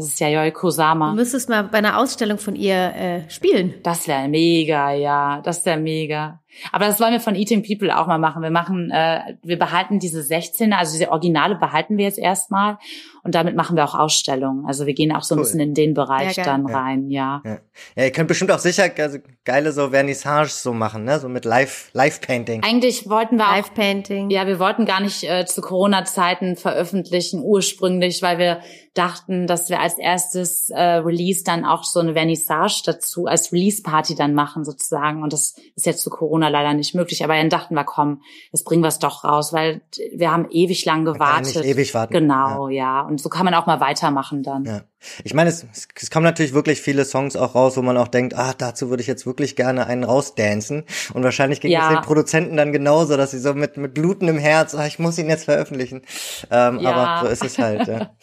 Das 0.00 0.08
ist 0.08 0.20
ja 0.20 0.28
Yoi 0.28 0.50
Kusama. 0.50 1.10
Du 1.10 1.16
müsstest 1.16 1.50
mal 1.50 1.64
bei 1.64 1.76
einer 1.76 1.98
Ausstellung 1.98 2.38
von 2.38 2.56
ihr 2.56 2.74
äh, 2.74 3.28
spielen. 3.28 3.74
Das 3.82 4.08
wäre 4.08 4.28
mega, 4.28 4.92
ja. 4.92 5.42
Das 5.42 5.66
wäre 5.66 5.76
mega. 5.78 6.39
Aber 6.72 6.86
das 6.86 7.00
wollen 7.00 7.12
wir 7.12 7.20
von 7.20 7.34
Eating 7.34 7.62
People 7.62 7.96
auch 7.96 8.06
mal 8.06 8.18
machen. 8.18 8.42
Wir 8.42 8.50
machen, 8.50 8.90
äh, 8.90 9.36
wir 9.42 9.58
behalten 9.58 9.98
diese 9.98 10.22
16, 10.22 10.72
also 10.72 10.92
diese 10.92 11.10
Originale 11.10 11.56
behalten 11.56 11.96
wir 11.96 12.04
jetzt 12.04 12.18
erstmal 12.18 12.78
und 13.22 13.34
damit 13.34 13.54
machen 13.54 13.76
wir 13.76 13.84
auch 13.84 13.94
Ausstellungen. 13.94 14.66
Also 14.66 14.86
wir 14.86 14.94
gehen 14.94 15.12
auch 15.12 15.22
so 15.22 15.34
ein 15.34 15.38
bisschen 15.38 15.60
in 15.60 15.74
den 15.74 15.94
Bereich 15.94 16.36
ja, 16.36 16.44
dann 16.44 16.66
rein, 16.66 17.10
ja. 17.10 17.42
ja. 17.44 17.58
ja. 17.96 18.04
ihr 18.04 18.12
könnt 18.12 18.28
bestimmt 18.28 18.50
auch 18.50 18.58
sicher 18.58 18.90
also 18.98 19.18
geile 19.44 19.72
so 19.72 19.90
Vernissages 19.90 20.62
so 20.62 20.72
machen, 20.72 21.04
ne? 21.04 21.18
So 21.18 21.28
mit 21.28 21.44
Live 21.44 21.90
Live 21.92 22.20
Painting. 22.20 22.62
Eigentlich 22.62 23.08
wollten 23.08 23.36
wir 23.36 23.44
Live 23.44 23.74
Painting. 23.74 24.30
Ja, 24.30 24.46
wir 24.46 24.58
wollten 24.58 24.86
gar 24.86 25.00
nicht 25.00 25.24
äh, 25.24 25.44
zu 25.44 25.60
Corona 25.60 26.04
Zeiten 26.04 26.56
veröffentlichen 26.56 27.42
ursprünglich, 27.42 28.22
weil 28.22 28.38
wir 28.38 28.60
dachten, 28.94 29.46
dass 29.46 29.68
wir 29.68 29.80
als 29.80 29.98
erstes 29.98 30.70
äh, 30.70 30.80
Release 30.80 31.44
dann 31.44 31.64
auch 31.64 31.84
so 31.84 32.00
eine 32.00 32.14
Vernissage 32.14 32.82
dazu 32.84 33.26
als 33.26 33.52
Release 33.52 33.82
Party 33.82 34.14
dann 34.14 34.34
machen 34.34 34.64
sozusagen 34.64 35.22
und 35.22 35.32
das 35.32 35.54
ist 35.76 35.86
jetzt 35.86 36.02
zu 36.02 36.10
Corona 36.10 36.39
leider 36.48 36.74
nicht 36.74 36.94
möglich. 36.94 37.22
Aber 37.24 37.34
dann 37.34 37.50
dachten 37.50 37.74
wir, 37.74 37.84
komm, 37.84 38.22
jetzt 38.52 38.64
bringen 38.64 38.82
wir 38.82 38.88
es 38.88 38.98
doch 38.98 39.24
raus, 39.24 39.52
weil 39.52 39.82
wir 40.14 40.30
haben 40.30 40.46
ewig 40.50 40.84
lang 40.84 41.04
gewartet. 41.04 41.44
Man 41.46 41.52
kann 41.52 41.62
nicht 41.62 41.70
ewig 41.76 41.94
warten. 41.94 42.12
Genau, 42.12 42.68
ja. 42.68 43.00
ja. 43.00 43.00
Und 43.02 43.20
so 43.20 43.28
kann 43.28 43.44
man 43.44 43.54
auch 43.54 43.66
mal 43.66 43.80
weitermachen 43.80 44.42
dann. 44.42 44.64
Ja. 44.64 44.80
Ich 45.24 45.32
meine, 45.32 45.48
es, 45.48 45.66
es 45.94 46.10
kommen 46.10 46.24
natürlich 46.24 46.52
wirklich 46.52 46.80
viele 46.82 47.06
Songs 47.06 47.34
auch 47.34 47.54
raus, 47.54 47.76
wo 47.76 47.82
man 47.82 47.96
auch 47.96 48.08
denkt, 48.08 48.36
ah, 48.36 48.52
dazu 48.56 48.90
würde 48.90 49.00
ich 49.00 49.06
jetzt 49.06 49.24
wirklich 49.24 49.56
gerne 49.56 49.86
einen 49.86 50.04
rausdancen. 50.04 50.84
Und 51.14 51.24
wahrscheinlich 51.24 51.60
ging 51.60 51.70
ja. 51.70 51.88
es 51.88 51.94
den 51.94 52.02
Produzenten 52.02 52.56
dann 52.56 52.72
genauso, 52.72 53.16
dass 53.16 53.30
sie 53.30 53.38
so 53.38 53.54
mit, 53.54 53.78
mit 53.78 53.94
blutendem 53.94 54.38
Herz, 54.38 54.74
ah, 54.74 54.86
ich 54.86 54.98
muss 54.98 55.16
ihn 55.18 55.28
jetzt 55.28 55.44
veröffentlichen. 55.44 56.02
Ähm, 56.50 56.80
ja. 56.80 56.92
Aber 56.92 57.26
so 57.26 57.32
ist 57.32 57.44
es 57.44 57.58
halt. 57.58 57.88
Ja. 57.88 58.10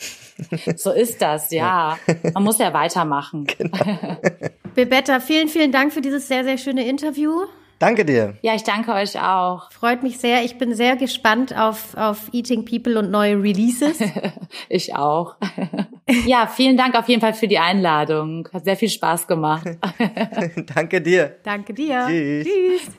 So 0.76 0.92
ist 0.92 1.20
das, 1.22 1.50
ja. 1.52 1.98
Man 2.34 2.44
muss 2.44 2.60
ja 2.60 2.72
weitermachen. 2.74 3.48
Genau. 3.58 4.18
Bebetta, 4.76 5.20
vielen, 5.20 5.48
vielen 5.48 5.72
Dank 5.72 5.92
für 5.92 6.02
dieses 6.02 6.28
sehr, 6.28 6.44
sehr 6.44 6.60
schöne 6.60 6.88
Interview. 6.88 7.46
Danke 7.80 8.06
dir. 8.06 8.36
Ja, 8.42 8.56
ich 8.56 8.64
danke 8.64 8.92
euch 8.94 9.20
auch. 9.22 9.72
Freut 9.72 10.02
mich 10.02 10.18
sehr. 10.18 10.44
Ich 10.44 10.58
bin 10.58 10.74
sehr 10.74 10.96
gespannt 10.96 11.56
auf, 11.58 11.96
auf 11.96 12.34
Eating 12.34 12.66
People 12.66 12.98
und 12.98 13.12
neue 13.12 13.42
Releases. 13.42 14.00
ich 14.70 14.96
auch. 14.96 15.36
ja, 16.26 16.48
vielen 16.48 16.78
Dank 16.78 16.96
auf 16.96 17.08
jeden 17.08 17.22
Fall 17.22 17.34
für 17.34 17.48
die 17.48 17.60
Einladung. 17.60 18.48
Hat 18.52 18.66
sehr 18.66 18.78
viel 18.78 18.90
Spaß 18.90 19.28
gemacht. 19.28 19.68
danke 20.76 21.02
dir. 21.02 21.38
Danke 21.44 21.74
dir. 21.74 22.08
Tschüss. 22.08 22.48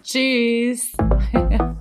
Tschüss. 0.02 0.92
Tschüss. 0.92 1.78